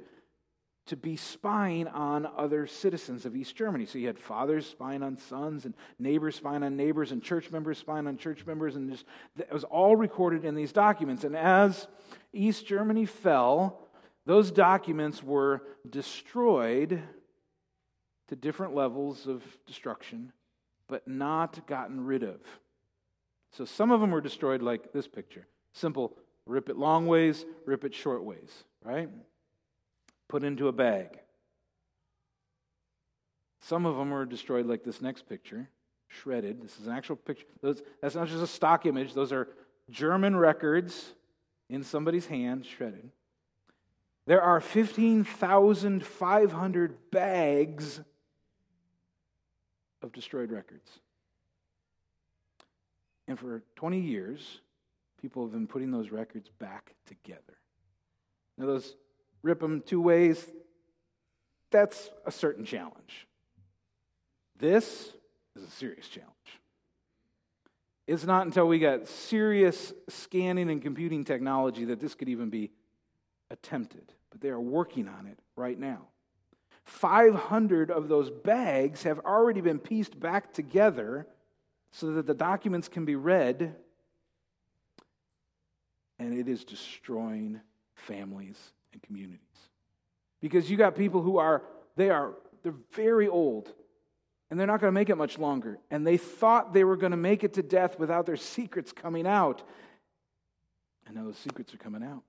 to 0.86 0.98
be 0.98 1.16
spying 1.16 1.88
on 1.88 2.28
other 2.38 2.68
citizens 2.68 3.26
of 3.26 3.36
East 3.36 3.56
Germany. 3.56 3.86
So 3.86 3.98
you 3.98 4.08
had 4.08 4.20
fathers 4.20 4.68
spying 4.68 5.02
on 5.02 5.18
sons, 5.18 5.64
and 5.66 5.74
neighbors 5.98 6.36
spying 6.36 6.62
on 6.62 6.76
neighbors, 6.76 7.12
and 7.12 7.24
church 7.24 7.52
members 7.52 7.78
spying 7.78 8.06
on 8.06 8.18
church 8.18 8.46
members, 8.46 8.76
and 8.76 8.92
just, 8.92 9.06
it 9.38 9.52
was 9.52 9.64
all 9.64 9.96
recorded 9.96 10.44
in 10.44 10.56
these 10.56 10.74
documents. 10.74 11.24
And 11.24 11.38
as 11.38 11.88
East 12.34 12.68
Germany 12.68 13.06
fell, 13.06 13.88
those 14.26 14.52
documents 14.52 15.24
were 15.24 15.64
destroyed 15.90 17.02
to 18.28 18.36
different 18.36 18.76
levels 18.76 19.28
of 19.28 19.44
destruction, 19.66 20.34
but 20.90 21.08
not 21.08 21.66
gotten 21.66 22.04
rid 22.06 22.24
of. 22.24 22.40
So 23.54 23.66
some 23.66 23.92
of 23.92 24.02
them 24.02 24.12
were 24.12 24.22
destroyed 24.22 24.62
like 24.62 24.92
this 24.92 25.08
picture 25.08 25.48
simple 25.74 26.16
rip 26.46 26.70
it 26.70 26.78
long 26.78 27.08
ways, 27.08 27.46
rip 27.66 27.84
it 27.84 27.96
short 27.96 28.24
ways, 28.24 28.63
right? 28.84 29.10
Put 30.28 30.44
into 30.44 30.68
a 30.68 30.74
bag. 30.74 31.20
Some 33.62 33.86
of 33.86 33.96
them 33.96 34.10
were 34.12 34.26
destroyed 34.26 34.66
like 34.66 34.84
this 34.84 35.02
next 35.02 35.30
picture, 35.30 35.70
shredded. 36.08 36.62
This 36.62 36.78
is 36.80 36.88
an 36.88 36.94
actual 36.94 37.16
picture. 37.16 37.46
Those, 37.62 37.82
that's 38.02 38.16
not 38.16 38.28
just 38.28 38.44
a 38.44 38.48
stock 38.48 38.86
image, 38.86 39.13
those 39.13 39.32
are 39.32 39.48
German 39.89 40.36
records 40.36 41.13
in 41.70 41.82
somebody's 41.84 42.26
hand, 42.26 42.66
shredded. 42.66 43.10
There 44.26 44.42
are 44.42 44.60
15,500 44.60 47.12
bags 47.12 48.02
of 50.02 50.12
destroyed 50.12 50.52
records. 50.52 51.00
And 53.28 53.40
for 53.40 53.64
20 53.76 54.00
years, 54.00 54.60
people 55.22 55.44
have 55.44 55.52
been 55.52 55.68
putting 55.68 55.92
those 55.92 56.12
records 56.12 56.50
back 56.60 56.94
together. 57.06 57.58
Now, 58.58 58.68
those 58.68 58.96
rip 59.42 59.60
them 59.60 59.82
two 59.86 60.02
ways, 60.02 60.46
that's 61.72 62.10
a 62.26 62.32
certain 62.32 62.66
challenge. 62.66 63.28
This 64.58 65.14
is 65.56 65.64
a 65.64 65.72
serious 65.72 66.08
challenge. 66.08 66.32
It's 68.06 68.26
not 68.26 68.46
until 68.46 68.67
we 68.67 68.80
got 68.80 69.08
serious 69.08 69.94
scanning 70.10 70.69
and 70.69 70.82
computing 70.82 71.24
technology 71.24 71.86
that 71.86 72.00
this 72.00 72.15
could 72.15 72.30
even 72.30 72.50
be 72.50 72.71
attempted, 73.50 74.12
but 74.30 74.42
they 74.42 74.50
are 74.50 74.60
working 74.60 75.08
on 75.08 75.26
it 75.26 75.40
right 75.56 75.80
now. 75.80 76.08
500 76.84 77.90
of 77.92 78.10
those 78.10 78.30
bags 78.30 79.04
have 79.04 79.19
already 79.19 79.62
been 79.62 79.80
pieced 79.80 80.19
back 80.19 80.54
together 80.54 81.28
so 81.94 82.12
that 82.13 82.25
the 82.25 82.33
documents 82.33 82.87
can 82.87 83.06
be 83.06 83.15
read, 83.15 83.75
and 86.17 86.37
it 86.37 86.48
is 86.48 86.65
destroying 86.65 87.62
families 87.94 88.58
and 88.91 89.02
communities. 89.04 89.39
Because 90.41 90.69
you 90.69 90.75
got 90.75 90.96
people 90.96 91.21
who 91.21 91.37
are, 91.37 91.62
they 91.96 92.10
are, 92.10 92.33
they're 92.63 92.73
very 92.94 93.27
old, 93.27 93.71
and 94.50 94.60
they're 94.60 94.67
not 94.67 94.81
going 94.81 94.91
to 94.91 95.00
make 95.00 95.12
it 95.12 95.17
much 95.17 95.37
longer. 95.37 95.77
And 95.91 96.06
they 96.06 96.17
thought 96.17 96.73
they 96.73 96.83
were 96.83 96.98
going 96.98 97.12
to 97.12 97.17
make 97.17 97.44
it 97.44 97.54
to 97.54 97.63
death 97.63 98.00
without 98.00 98.25
their 98.25 98.37
secrets 98.37 98.91
coming 98.91 99.27
out. 99.27 99.62
And 101.06 101.15
now 101.15 101.25
those 101.25 101.37
secrets 101.37 101.75
are 101.75 101.77
coming 101.77 102.04
out. 102.04 102.23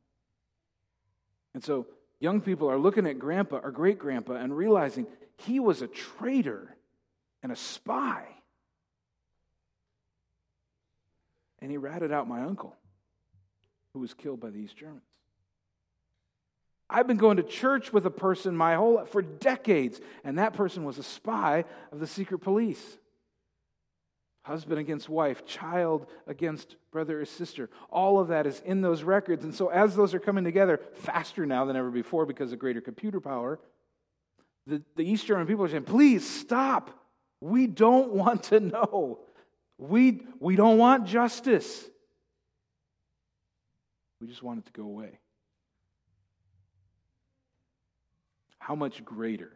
And 1.54 1.64
so 1.64 1.86
young 2.20 2.42
people 2.42 2.70
are 2.70 2.78
looking 2.78 3.06
at 3.06 3.18
grandpa 3.18 3.60
or 3.62 3.70
great 3.70 3.98
grandpa 3.98 4.34
and 4.34 4.54
realizing 4.54 5.06
he 5.38 5.58
was 5.58 5.80
a 5.80 5.86
traitor 5.86 6.76
and 7.42 7.50
a 7.50 7.56
spy. 7.56 8.26
And 11.64 11.70
he 11.70 11.78
ratted 11.78 12.12
out 12.12 12.28
my 12.28 12.42
uncle, 12.42 12.76
who 13.94 14.00
was 14.00 14.12
killed 14.12 14.38
by 14.38 14.50
these 14.50 14.74
Germans. 14.74 15.00
I've 16.90 17.06
been 17.06 17.16
going 17.16 17.38
to 17.38 17.42
church 17.42 17.90
with 17.90 18.04
a 18.04 18.10
person 18.10 18.54
my 18.54 18.74
whole 18.74 19.02
for 19.06 19.22
decades, 19.22 19.98
and 20.24 20.36
that 20.36 20.52
person 20.52 20.84
was 20.84 20.98
a 20.98 21.02
spy 21.02 21.64
of 21.90 22.00
the 22.00 22.06
secret 22.06 22.40
police. 22.40 22.98
Husband 24.42 24.78
against 24.78 25.08
wife, 25.08 25.46
child 25.46 26.06
against 26.26 26.76
brother 26.92 27.22
or 27.22 27.24
sister. 27.24 27.70
All 27.88 28.20
of 28.20 28.28
that 28.28 28.46
is 28.46 28.60
in 28.66 28.82
those 28.82 29.02
records. 29.02 29.42
And 29.42 29.54
so, 29.54 29.68
as 29.68 29.96
those 29.96 30.12
are 30.12 30.20
coming 30.20 30.44
together 30.44 30.78
faster 30.92 31.46
now 31.46 31.64
than 31.64 31.76
ever 31.76 31.90
before 31.90 32.26
because 32.26 32.52
of 32.52 32.58
greater 32.58 32.82
computer 32.82 33.22
power, 33.22 33.58
the, 34.66 34.82
the 34.96 35.02
East 35.10 35.26
German 35.26 35.46
people 35.46 35.64
are 35.64 35.70
saying, 35.70 35.84
please 35.84 36.28
stop. 36.28 36.90
We 37.40 37.66
don't 37.66 38.12
want 38.12 38.42
to 38.42 38.60
know. 38.60 39.20
We, 39.88 40.22
we 40.40 40.56
don't 40.56 40.78
want 40.78 41.06
justice. 41.06 41.84
We 44.20 44.26
just 44.26 44.42
want 44.42 44.60
it 44.60 44.66
to 44.66 44.72
go 44.72 44.84
away. 44.84 45.18
How 48.58 48.74
much 48.74 49.04
greater 49.04 49.52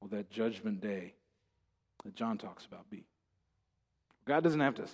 will 0.00 0.08
that 0.08 0.30
judgment 0.30 0.80
day 0.80 1.14
that 2.04 2.14
John 2.14 2.38
talks 2.38 2.64
about 2.64 2.88
be? 2.88 3.04
God 4.24 4.44
doesn't 4.44 4.60
have 4.60 4.76
to 4.76 4.86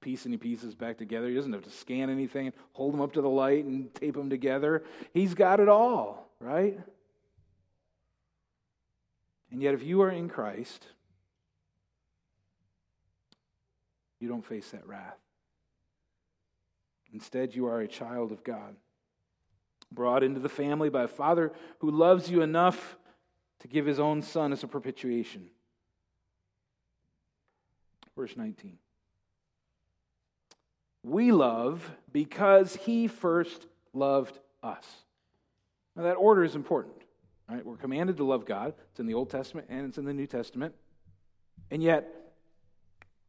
piece 0.00 0.26
any 0.26 0.36
pieces 0.36 0.74
back 0.74 0.98
together. 0.98 1.28
He 1.28 1.34
doesn't 1.34 1.52
have 1.52 1.64
to 1.64 1.70
scan 1.70 2.10
anything 2.10 2.52
hold 2.72 2.94
them 2.94 3.00
up 3.00 3.12
to 3.12 3.20
the 3.20 3.28
light 3.28 3.64
and 3.64 3.94
tape 3.94 4.14
them 4.14 4.30
together. 4.30 4.84
He's 5.12 5.34
got 5.34 5.60
it 5.60 5.68
all, 5.68 6.30
right? 6.40 6.78
And 9.50 9.62
yet, 9.62 9.74
if 9.74 9.82
you 9.82 10.00
are 10.00 10.10
in 10.10 10.30
Christ, 10.30 10.86
you 14.22 14.28
don't 14.28 14.44
face 14.44 14.70
that 14.70 14.86
wrath. 14.86 15.18
Instead, 17.12 17.54
you 17.54 17.66
are 17.66 17.80
a 17.80 17.88
child 17.88 18.32
of 18.32 18.44
God 18.44 18.76
brought 19.90 20.22
into 20.22 20.40
the 20.40 20.48
family 20.48 20.88
by 20.88 21.02
a 21.02 21.08
father 21.08 21.52
who 21.80 21.90
loves 21.90 22.30
you 22.30 22.40
enough 22.40 22.96
to 23.60 23.68
give 23.68 23.84
his 23.84 24.00
own 24.00 24.22
son 24.22 24.52
as 24.52 24.62
a 24.62 24.66
propitiation. 24.66 25.50
Verse 28.16 28.36
19. 28.36 28.78
We 31.02 31.32
love 31.32 31.90
because 32.12 32.76
he 32.76 33.08
first 33.08 33.66
loved 33.92 34.38
us. 34.62 34.86
Now, 35.96 36.04
that 36.04 36.14
order 36.14 36.44
is 36.44 36.54
important. 36.54 36.94
Right? 37.48 37.66
We're 37.66 37.76
commanded 37.76 38.16
to 38.18 38.24
love 38.24 38.46
God. 38.46 38.72
It's 38.92 39.00
in 39.00 39.06
the 39.06 39.14
Old 39.14 39.30
Testament 39.30 39.66
and 39.68 39.86
it's 39.88 39.98
in 39.98 40.04
the 40.04 40.14
New 40.14 40.26
Testament. 40.26 40.74
And 41.70 41.82
yet, 41.82 42.21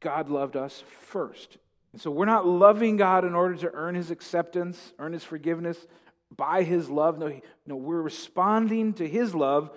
God 0.03 0.29
loved 0.29 0.55
us 0.55 0.83
first. 1.07 1.57
And 1.93 2.01
so 2.01 2.11
we're 2.11 2.25
not 2.25 2.45
loving 2.45 2.97
God 2.97 3.25
in 3.25 3.33
order 3.33 3.55
to 3.55 3.71
earn 3.73 3.95
his 3.95 4.11
acceptance, 4.11 4.93
earn 4.99 5.13
his 5.13 5.23
forgiveness, 5.23 5.77
by 6.35 6.63
his 6.63 6.89
love. 6.89 7.17
No, 7.17 7.39
no, 7.65 7.75
we're 7.75 8.01
responding 8.01 8.93
to 8.93 9.07
his 9.07 9.33
love 9.33 9.71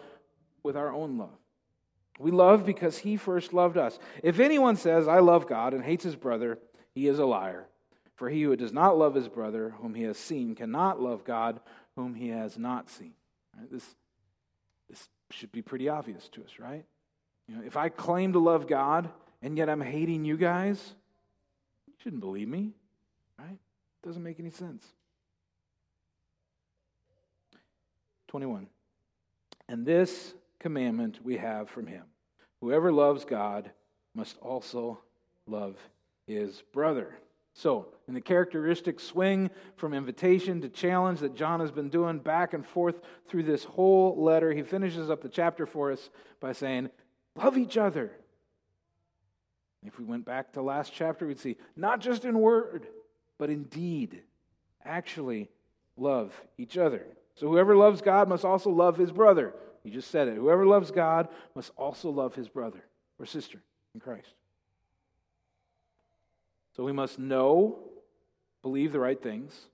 with 0.63 0.77
our 0.77 0.93
own 0.93 1.19
love. 1.19 1.39
We 2.19 2.31
love 2.31 2.65
because 2.65 2.99
he 2.99 3.17
first 3.17 3.53
loved 3.53 3.77
us. 3.77 3.99
If 4.23 4.41
anyone 4.41 4.77
says, 4.77 5.07
I 5.07 5.19
love 5.19 5.47
God 5.47 5.75
and 5.75 5.85
hates 5.85 6.05
his 6.05 6.17
brother, 6.17 6.59
he 6.95 7.09
is 7.09 7.19
a 7.19 7.27
liar. 7.27 7.67
For 8.15 8.31
he 8.31 8.43
who 8.43 8.57
does 8.57 8.73
not 8.73 8.97
love 8.97 9.15
his 9.15 9.29
brother 9.29 9.75
whom 9.81 9.95
he 9.95 10.05
has 10.05 10.17
seen 10.17 10.55
cannot 10.55 11.01
love 11.01 11.25
God 11.25 11.61
whom 11.95 12.15
he 12.15 12.29
has 12.29 12.57
not 12.57 12.89
seen. 12.89 13.13
Right? 13.57 13.71
This, 13.71 13.85
this 14.89 15.09
should 15.31 15.53
be 15.53 15.61
pretty 15.61 15.91
obvious 15.91 16.29
to 16.31 16.43
us, 16.43 16.59
right? 16.59 16.87
You 17.49 17.57
know, 17.57 17.63
if 17.67 17.77
I 17.77 17.91
claim 17.91 18.33
to 18.33 18.39
love 18.39 18.67
God 18.67 19.11
and 19.47 19.57
yet 19.57 19.69
I'm 19.69 19.81
hating 19.81 20.25
you 20.25 20.37
guys, 20.37 20.95
you 21.87 21.93
shouldn't 22.03 22.21
believe 22.21 22.49
me, 22.49 22.73
right? 23.39 23.59
Doesn't 24.03 24.25
make 24.25 24.41
any 24.41 24.51
sense. 24.51 24.85
21. 28.27 28.67
And 29.69 29.87
this 29.87 30.35
commandment 30.59 31.21
we 31.23 31.37
have 31.37 31.71
from 31.71 31.87
him 31.87 32.03
whoever 32.61 32.91
loves 32.91 33.25
God 33.25 33.71
must 34.17 34.37
also 34.39 34.99
love 35.47 35.77
his 36.27 36.65
brother. 36.73 37.15
So, 37.55 37.87
in 38.09 38.15
the 38.15 38.21
characteristic 38.21 38.99
swing 38.99 39.51
from 39.77 39.95
invitation 39.95 40.61
to 40.63 40.69
challenge 40.69 41.21
that 41.21 41.37
John 41.37 41.61
has 41.61 41.71
been 41.71 41.89
doing 41.89 42.19
back 42.19 42.53
and 42.53 42.67
forth 42.67 42.97
through 43.29 43.45
this 43.45 43.63
whole 43.63 44.21
letter, 44.21 44.53
he 44.53 44.65
finishes 44.65 45.09
up 45.09 45.23
the 45.23 45.29
chapter 45.29 45.67
for 45.67 45.93
us 45.93 46.11
by 46.41 46.51
saying, 46.51 46.91
Love 47.37 47.57
each 47.57 47.77
other. 47.77 48.11
If 49.87 49.99
we 49.99 50.05
went 50.05 50.25
back 50.25 50.53
to 50.53 50.63
last 50.63 50.93
chapter, 50.93 51.27
we'd 51.27 51.39
see 51.39 51.57
not 51.77 52.01
just 52.01 52.25
in 52.25 52.39
word, 52.39 52.87
but 53.39 53.51
in 53.51 53.65
deed. 53.65 54.23
Actually, 54.85 55.49
love 55.97 56.41
each 56.59 56.77
other. 56.77 57.07
So 57.35 57.49
whoever 57.49 57.77
loves 57.77 58.01
God 58.01 58.29
must 58.29 58.45
also 58.45 58.71
love 58.71 58.97
his 58.97 59.13
brother. 59.13 59.55
He 59.85 59.91
just 59.91 60.11
said 60.11 60.29
it. 60.29 60.37
Whoever 60.37 60.67
loves 60.67 60.91
God 60.91 61.29
must 61.55 61.71
also 61.77 62.11
love 62.11 62.35
his 62.35 62.49
brother 62.49 62.83
or 63.19 63.27
sister 63.27 63.61
in 63.95 64.01
Christ. 64.01 64.35
So 66.77 66.85
we 66.85 66.93
must 66.93 67.19
know, 67.19 67.79
believe 68.63 68.93
the 68.93 69.01
right 69.01 69.21
things. 69.21 69.67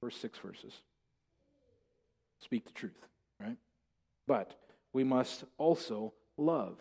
First 0.00 0.20
six 0.20 0.38
verses. 0.38 0.72
Speak 2.38 2.64
the 2.64 2.72
truth, 2.72 3.06
right? 3.40 3.56
But 4.26 4.54
we 4.92 5.04
must 5.04 5.44
also 5.58 6.12
love. 6.36 6.76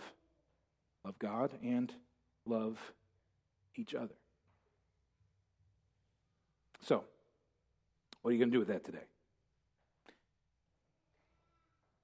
Love 1.06 1.20
God 1.20 1.51
and 1.64 1.93
love 2.47 2.80
each 3.76 3.93
other. 3.93 4.16
So, 6.82 7.03
what 8.22 8.30
are 8.30 8.34
you 8.34 8.39
going 8.39 8.49
to 8.49 8.56
do 8.56 8.60
with 8.60 8.70
that 8.70 8.84
today? 8.84 9.06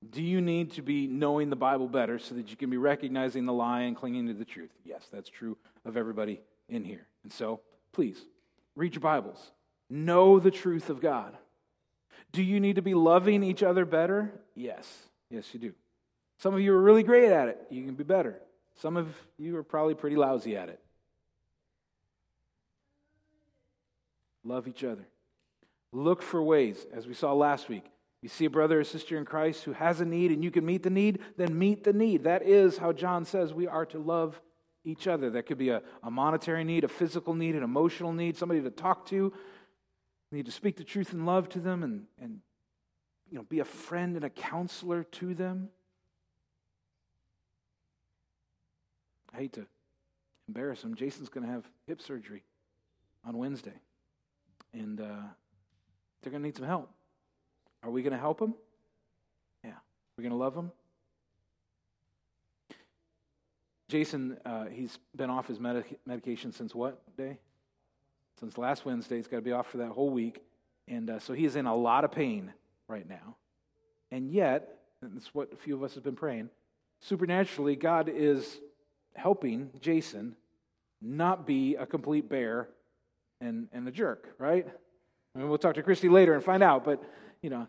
Do 0.08 0.22
you 0.22 0.40
need 0.40 0.74
to 0.74 0.84
be 0.84 1.08
knowing 1.08 1.50
the 1.50 1.56
Bible 1.56 1.88
better 1.88 2.20
so 2.20 2.36
that 2.36 2.52
you 2.52 2.56
can 2.56 2.70
be 2.70 2.78
recognizing 2.78 3.46
the 3.46 3.54
lie 3.54 3.82
and 3.82 3.96
clinging 3.96 4.28
to 4.28 4.34
the 4.36 4.46
truth? 4.46 4.72
Yes, 4.86 5.08
that's 5.12 5.30
true 5.30 5.58
of 5.84 5.98
everybody 5.98 6.42
in 6.70 6.84
here. 6.84 7.08
And 7.24 7.32
so, 7.34 7.62
please, 7.94 8.24
read 8.76 8.94
your 8.94 9.02
Bibles. 9.02 9.52
Know 9.90 10.40
the 10.40 10.52
truth 10.52 10.92
of 10.92 11.02
God. 11.02 11.36
Do 12.32 12.44
you 12.44 12.60
need 12.60 12.76
to 12.76 12.82
be 12.84 12.94
loving 12.94 13.44
each 13.44 13.64
other 13.64 13.86
better? 13.86 14.32
Yes. 14.56 14.88
Yes, 15.32 15.52
you 15.54 15.60
do. 15.60 15.74
Some 16.38 16.54
of 16.54 16.60
you 16.60 16.74
are 16.74 16.82
really 16.82 17.04
great 17.04 17.32
at 17.32 17.48
it. 17.48 17.60
You 17.72 17.84
can 17.84 17.96
be 17.96 18.04
better. 18.04 18.40
Some 18.76 18.98
of 18.98 19.16
you 19.38 19.56
are 19.58 19.64
probably 19.64 19.94
pretty 19.94 20.16
lousy 20.16 20.56
at 20.56 20.70
it. 20.70 20.80
Love 24.44 24.68
each 24.68 24.84
other. 24.84 25.06
Look 25.92 26.22
for 26.22 26.42
ways, 26.42 26.86
as 26.94 27.06
we 27.06 27.14
saw 27.14 27.34
last 27.34 27.70
week, 27.70 27.86
you 28.22 28.30
see 28.30 28.46
a 28.46 28.50
brother 28.50 28.80
or 28.80 28.84
sister 28.84 29.18
in 29.18 29.26
Christ 29.26 29.64
who 29.64 29.74
has 29.74 30.00
a 30.00 30.06
need 30.06 30.32
and 30.32 30.44
you 30.44 30.52
can 30.52 30.66
meet 30.66 30.84
the 30.84 30.90
need, 30.90 31.20
then 31.38 31.58
meet 31.58 31.84
the 31.84 31.94
need. 31.94 32.24
That 32.24 32.44
is 32.44 32.78
how 32.78 32.94
John 32.94 33.26
says 33.26 33.54
we 33.54 33.68
are 33.68 33.86
to 33.88 34.00
love 34.00 34.40
each 34.84 35.08
other. 35.08 35.30
That 35.32 35.48
could 35.48 35.58
be 35.58 35.70
a, 35.70 35.82
a 36.04 36.12
monetary 36.12 36.64
need, 36.64 36.84
a 36.84 36.88
physical 36.88 37.34
need, 37.34 37.56
an 37.56 37.64
emotional 37.64 38.14
need, 38.14 38.38
somebody 38.38 38.62
to 38.62 38.70
talk 38.70 39.06
to. 39.08 39.16
You 39.16 39.34
need 40.32 40.46
to 40.46 40.52
speak 40.52 40.78
the 40.78 40.84
truth 40.84 41.14
and 41.14 41.26
love 41.26 41.50
to 41.50 41.60
them 41.60 41.84
and, 41.84 42.06
and 42.22 42.40
you 43.30 43.38
know, 43.38 43.44
be 43.44 43.60
a 43.60 43.66
friend 43.66 44.16
and 44.16 44.24
a 44.24 44.30
counselor 44.30 45.04
to 45.04 45.34
them. 45.34 45.70
I 49.34 49.38
hate 49.38 49.54
to 49.54 49.66
embarrass 50.48 50.84
him. 50.84 50.96
Jason's 50.96 51.30
going 51.30 51.46
to 51.46 51.52
have 51.52 51.66
hip 51.88 52.02
surgery 52.02 52.44
on 53.26 53.38
Wednesday. 53.38 53.80
And 54.74 55.00
uh, 55.00 55.06
they're 56.22 56.32
going 56.32 56.42
to 56.42 56.48
need 56.48 56.56
some 56.56 56.66
help. 56.66 56.90
Are 57.84 57.90
we 57.90 58.02
going 58.02 58.14
to 58.14 58.20
help 58.20 58.42
him? 58.42 58.54
Yeah. 59.64 59.72
We're 60.18 60.24
going 60.24 60.32
to 60.32 60.38
love 60.38 60.56
him? 60.56 60.72
Jason, 63.88 64.38
uh, 64.46 64.66
he's 64.66 64.98
been 65.16 65.30
off 65.30 65.48
his 65.48 65.60
medic- 65.60 66.00
medication 66.06 66.52
since 66.54 66.74
what 66.74 67.02
day? 67.18 67.38
Since 68.40 68.58
last 68.58 68.86
Wednesday. 68.86 69.18
He's 69.18 69.28
got 69.28 69.38
to 69.38 69.42
be 69.42 69.52
off 69.52 69.70
for 69.70 69.78
that 69.78 69.90
whole 69.90 70.10
week. 70.10 70.42
And 70.88 71.10
uh, 71.10 71.20
so 71.20 71.34
he 71.34 71.46
is 71.46 71.56
in 71.56 71.66
a 71.66 71.76
lot 71.76 72.06
of 72.06 72.12
pain 72.12 72.54
right 72.88 73.08
now. 73.08 73.36
And 74.10 74.32
yet, 74.32 74.78
and 75.02 75.22
what 75.34 75.52
a 75.54 75.56
few 75.56 75.76
of 75.76 75.84
us 75.84 75.96
have 75.96 76.04
been 76.04 76.16
praying, 76.16 76.50
supernaturally, 77.00 77.76
God 77.76 78.10
is 78.10 78.60
helping 79.16 79.70
Jason 79.80 80.36
not 81.02 81.46
be 81.46 81.76
a 81.76 81.86
complete 81.86 82.30
bear 82.30 82.70
and, 83.40 83.68
and 83.74 83.88
a 83.88 83.92
jerk, 83.92 84.36
right? 84.38 84.68
I 85.36 85.40
mean, 85.40 85.50
we'll 85.50 85.58
talk 85.58 85.76
to 85.76 85.84
Christy 85.84 86.10
later 86.10 86.34
and 86.34 86.44
find 86.44 86.62
out, 86.62 86.84
but 86.84 87.02
you 87.42 87.50
know. 87.50 87.68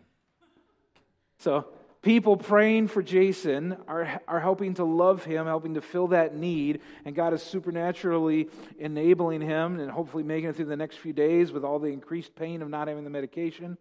So 1.39 1.65
people 2.01 2.37
praying 2.37 2.89
for 2.89 3.01
Jason 3.01 3.77
are, 3.87 4.21
are 4.27 4.39
helping 4.39 4.75
to 4.75 4.83
love 4.83 5.25
him, 5.25 5.45
helping 5.45 5.73
to 5.73 5.81
fill 5.81 6.07
that 6.09 6.35
need, 6.35 6.81
and 7.05 7.15
God 7.15 7.33
is 7.33 7.41
supernaturally 7.41 8.49
enabling 8.77 9.41
him 9.41 9.79
and 9.79 9.89
hopefully 9.89 10.23
making 10.23 10.49
it 10.49 10.55
through 10.55 10.65
the 10.65 10.77
next 10.77 10.97
few 10.97 11.13
days 11.13 11.51
with 11.51 11.63
all 11.63 11.79
the 11.79 11.87
increased 11.87 12.35
pain 12.35 12.61
of 12.61 12.69
not 12.69 12.87
having 12.87 13.03
the 13.03 13.09
medication 13.09 13.77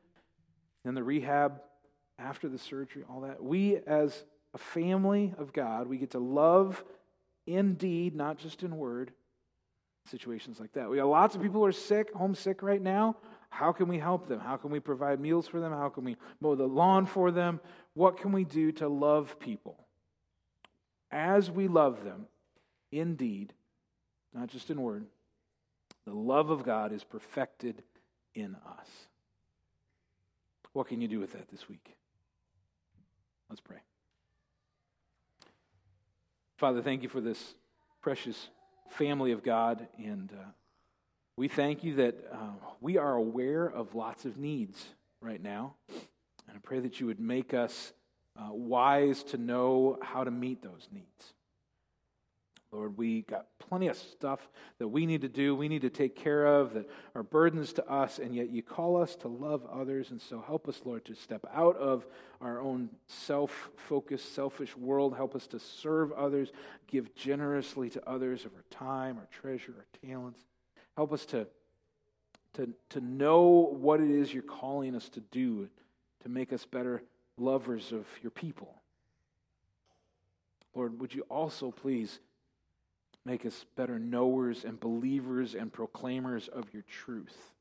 and 0.85 0.97
the 0.97 1.03
rehab 1.03 1.61
after 2.19 2.49
the 2.49 2.59
surgery, 2.59 3.05
all 3.11 3.21
that. 3.23 3.43
We, 3.43 3.79
as 3.87 4.25
a 4.55 4.59
family 4.59 5.35
of 5.39 5.53
God, 5.53 5.89
we 5.89 5.99
get 5.99 6.13
to 6.13 6.19
love 6.19 6.85
in 7.47 7.75
deed, 7.75 8.15
not 8.15 8.39
just 8.39 8.63
in 8.63 8.77
word, 8.77 9.13
situations 10.11 10.59
like 10.61 10.73
that. 10.73 10.89
We 10.91 10.97
got 10.97 11.07
lots 11.07 11.35
of 11.35 11.43
people 11.43 11.61
who 11.61 11.67
are 11.67 11.73
sick, 11.73 12.13
homesick 12.15 12.63
right 12.63 12.81
now. 12.81 13.17
How 13.51 13.73
can 13.73 13.89
we 13.89 13.99
help 13.99 14.29
them? 14.29 14.41
How 14.41 14.57
can 14.57 14.71
we 14.71 14.81
provide 14.81 15.21
meals 15.21 15.47
for 15.47 15.61
them? 15.61 15.73
How 15.73 15.89
can 15.89 16.05
we 16.05 16.17
mow 16.41 16.55
the 16.55 16.67
lawn 16.67 17.07
for 17.07 17.31
them? 17.31 17.61
What 17.95 18.19
can 18.19 18.33
we 18.33 18.45
do 18.45 18.73
to 18.73 18.89
love 18.89 19.39
people? 19.39 19.79
As 21.11 21.51
we 21.51 21.69
love 21.69 22.05
them, 22.05 22.27
in 22.91 23.17
deed, 23.17 23.53
not 24.35 24.49
just 24.49 24.71
in 24.71 24.81
word, 24.81 25.05
the 26.07 26.15
love 26.15 26.51
of 26.51 26.65
God 26.65 26.93
is 26.93 27.05
perfected 27.05 27.83
in 28.35 28.55
us. 28.55 28.89
What 30.73 30.89
can 30.89 31.01
you 31.01 31.09
do 31.09 31.21
with 31.21 31.33
that 31.33 31.49
this 31.51 31.69
week? 31.69 31.95
Let's 33.51 33.61
pray. 33.61 33.79
Father, 36.63 36.81
thank 36.81 37.03
you 37.03 37.09
for 37.09 37.21
this 37.21 37.57
precious 38.03 38.49
family 38.91 39.33
of 39.33 39.43
God, 39.43 39.89
and 39.99 40.31
uh, 40.31 40.45
we 41.37 41.49
thank 41.49 41.83
you 41.83 41.97
that 41.97 42.15
uh, 42.33 42.37
we 42.81 42.99
are 42.99 43.17
aware 43.17 43.67
of 43.67 43.97
lots 43.97 44.27
of 44.27 44.37
needs 44.37 44.87
right 45.21 45.43
now. 45.43 45.75
And 45.89 46.57
I 46.57 46.61
pray 46.63 46.79
that 46.79 47.01
you 47.01 47.07
would 47.07 47.19
make 47.19 47.53
us 47.53 47.93
uh, 48.39 48.51
wise 48.53 49.25
to 49.25 49.39
know 49.39 49.99
how 50.03 50.23
to 50.23 50.31
meet 50.31 50.63
those 50.63 50.87
needs. 50.93 51.35
Lord, 52.73 52.97
we 52.97 53.21
got 53.23 53.47
plenty 53.59 53.89
of 53.89 53.99
stuff 53.99 54.49
that 54.79 54.89
we 54.89 55.05
need 55.05 55.21
to 55.21 55.29
do, 55.29 55.55
we 55.55 55.69
need 55.69 55.83
to 55.83 55.91
take 55.91 56.17
care 56.17 56.47
of 56.47 56.73
that 56.73 56.89
are 57.15 57.23
burdens 57.23 57.75
to 57.75 57.87
us, 57.87 58.19
and 58.19 58.35
yet 58.35 58.49
you 58.49 58.63
call 58.63 58.97
us 58.97 59.15
to 59.17 59.29
love 59.29 59.67
others. 59.71 60.11
And 60.11 60.21
so 60.21 60.41
help 60.41 60.67
us, 60.69 60.81
Lord, 60.85 61.05
to 61.05 61.15
step 61.15 61.45
out 61.53 61.77
of 61.77 62.07
our 62.41 62.61
own 62.61 62.89
self 63.07 63.71
focused, 63.77 64.35
selfish 64.35 64.75
world. 64.75 65.15
Help 65.15 65.35
us 65.35 65.47
to 65.49 65.59
serve 65.59 66.13
others, 66.13 66.51
give 66.87 67.15
generously 67.15 67.91
to 67.91 68.09
others 68.09 68.47
of 68.47 68.53
our 68.55 68.65
time, 68.71 69.19
our 69.19 69.29
treasure, 69.31 69.75
our 69.77 70.09
talents. 70.09 70.41
Help 70.97 71.13
us 71.13 71.27
to, 71.27 71.47
to, 72.55 72.71
to 72.89 73.01
know 73.03 73.71
what 73.71 74.01
it 74.01 74.11
is 74.11 74.33
you're 74.33 74.43
calling 74.43 74.97
us 74.97 75.11
to 75.11 75.21
do 75.21 75.69
to 76.23 76.29
make 76.31 76.55
us 76.55 76.65
better 76.65 77.03
lovers 77.37 77.93
of 77.93 78.07
your 78.23 78.31
people. 78.31 78.81
Lord, 80.75 80.99
would 81.01 81.15
you 81.15 81.23
also 81.29 81.71
please 81.71 82.19
make 83.25 83.47
us 83.47 83.65
better 83.77 83.99
knowers 83.99 84.65
and 84.65 84.79
believers 84.81 85.55
and 85.55 85.73
proclaimers 85.73 86.49
of 86.49 86.73
your 86.73 86.83
truth? 86.83 87.53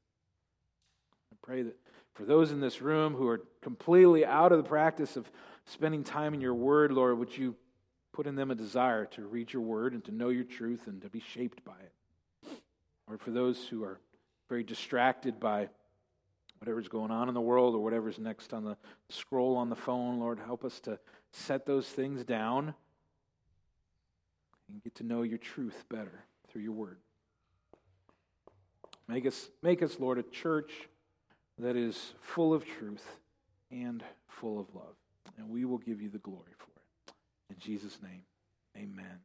I 1.32 1.36
pray 1.41 1.64
that 1.64 1.78
for 2.14 2.26
those 2.26 2.51
in 2.51 2.59
this 2.59 2.82
room 2.82 3.14
who 3.14 3.28
are 3.28 3.41
completely 3.62 4.26
out 4.26 4.51
of 4.51 4.57
the 4.57 4.68
practice 4.68 5.16
of 5.16 5.32
spending 5.66 6.03
time 6.03 6.34
in 6.34 6.41
your 6.41 6.53
word, 6.53 6.91
Lord, 6.91 7.18
would 7.18 7.36
you 7.36 7.55
put 8.12 8.28
in 8.28 8.36
them 8.36 8.51
a 8.51 8.55
desire 8.55 9.05
to 9.05 9.26
read 9.26 9.53
your 9.53 9.62
word 9.62 9.93
and 9.93 10.03
to 10.05 10.12
know 10.12 10.30
your 10.30 10.43
truth 10.43 10.88
and 10.88 11.01
to 11.01 11.09
be 11.09 11.22
shaped 11.22 11.64
by 11.64 11.78
it? 11.80 12.51
Or 13.07 13.18
for 13.18 13.32
those 13.32 13.68
who 13.68 13.84
are 13.84 13.99
very 14.49 14.64
distracted 14.64 15.39
by 15.39 15.70
whatever's 16.59 16.88
going 16.88 17.12
on 17.12 17.28
in 17.28 17.34
the 17.34 17.41
world 17.41 17.74
or 17.74 17.80
whatever's 17.80 18.20
next 18.20 18.53
on 18.53 18.64
the 18.64 18.78
scroll 19.09 19.55
on 19.57 19.70
the 19.70 19.76
phone, 19.76 20.20
Lord, 20.20 20.39
help 20.39 20.64
us 20.64 20.80
to 20.82 20.99
set 21.32 21.66
those 21.66 21.88
things 21.88 22.24
down 22.24 22.74
and 24.72 24.84
get 24.84 24.95
to 24.95 25.03
know 25.03 25.22
your 25.24 25.38
truth 25.38 25.86
better 25.89 26.24
through 26.49 26.61
your 26.61 26.72
word. 26.72 26.97
Make 29.07 29.26
us, 29.26 29.49
make 29.61 29.84
us, 29.84 29.99
Lord, 29.99 30.17
a 30.17 30.24
church 30.24 30.72
that 31.57 31.76
is 31.76 32.13
full 32.22 32.53
of 32.53 32.65
truth 32.65 33.05
and 33.69 34.03
full 34.28 34.59
of 34.59 34.74
love. 34.74 34.95
And 35.38 35.49
we 35.49 35.65
will 35.65 35.78
give 35.78 36.01
you 36.01 36.09
the 36.09 36.17
glory 36.19 36.53
for 36.57 36.72
it. 36.76 37.13
In 37.49 37.59
Jesus' 37.59 37.97
name, 38.01 38.24
amen. 38.78 39.19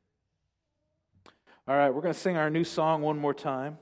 All 1.69 1.77
right, 1.77 1.91
we're 1.91 2.03
going 2.03 2.15
to 2.15 2.21
sing 2.21 2.37
our 2.37 2.51
new 2.51 2.65
song 2.65 3.03
one 3.03 3.19
more 3.19 3.35
time. 3.35 3.79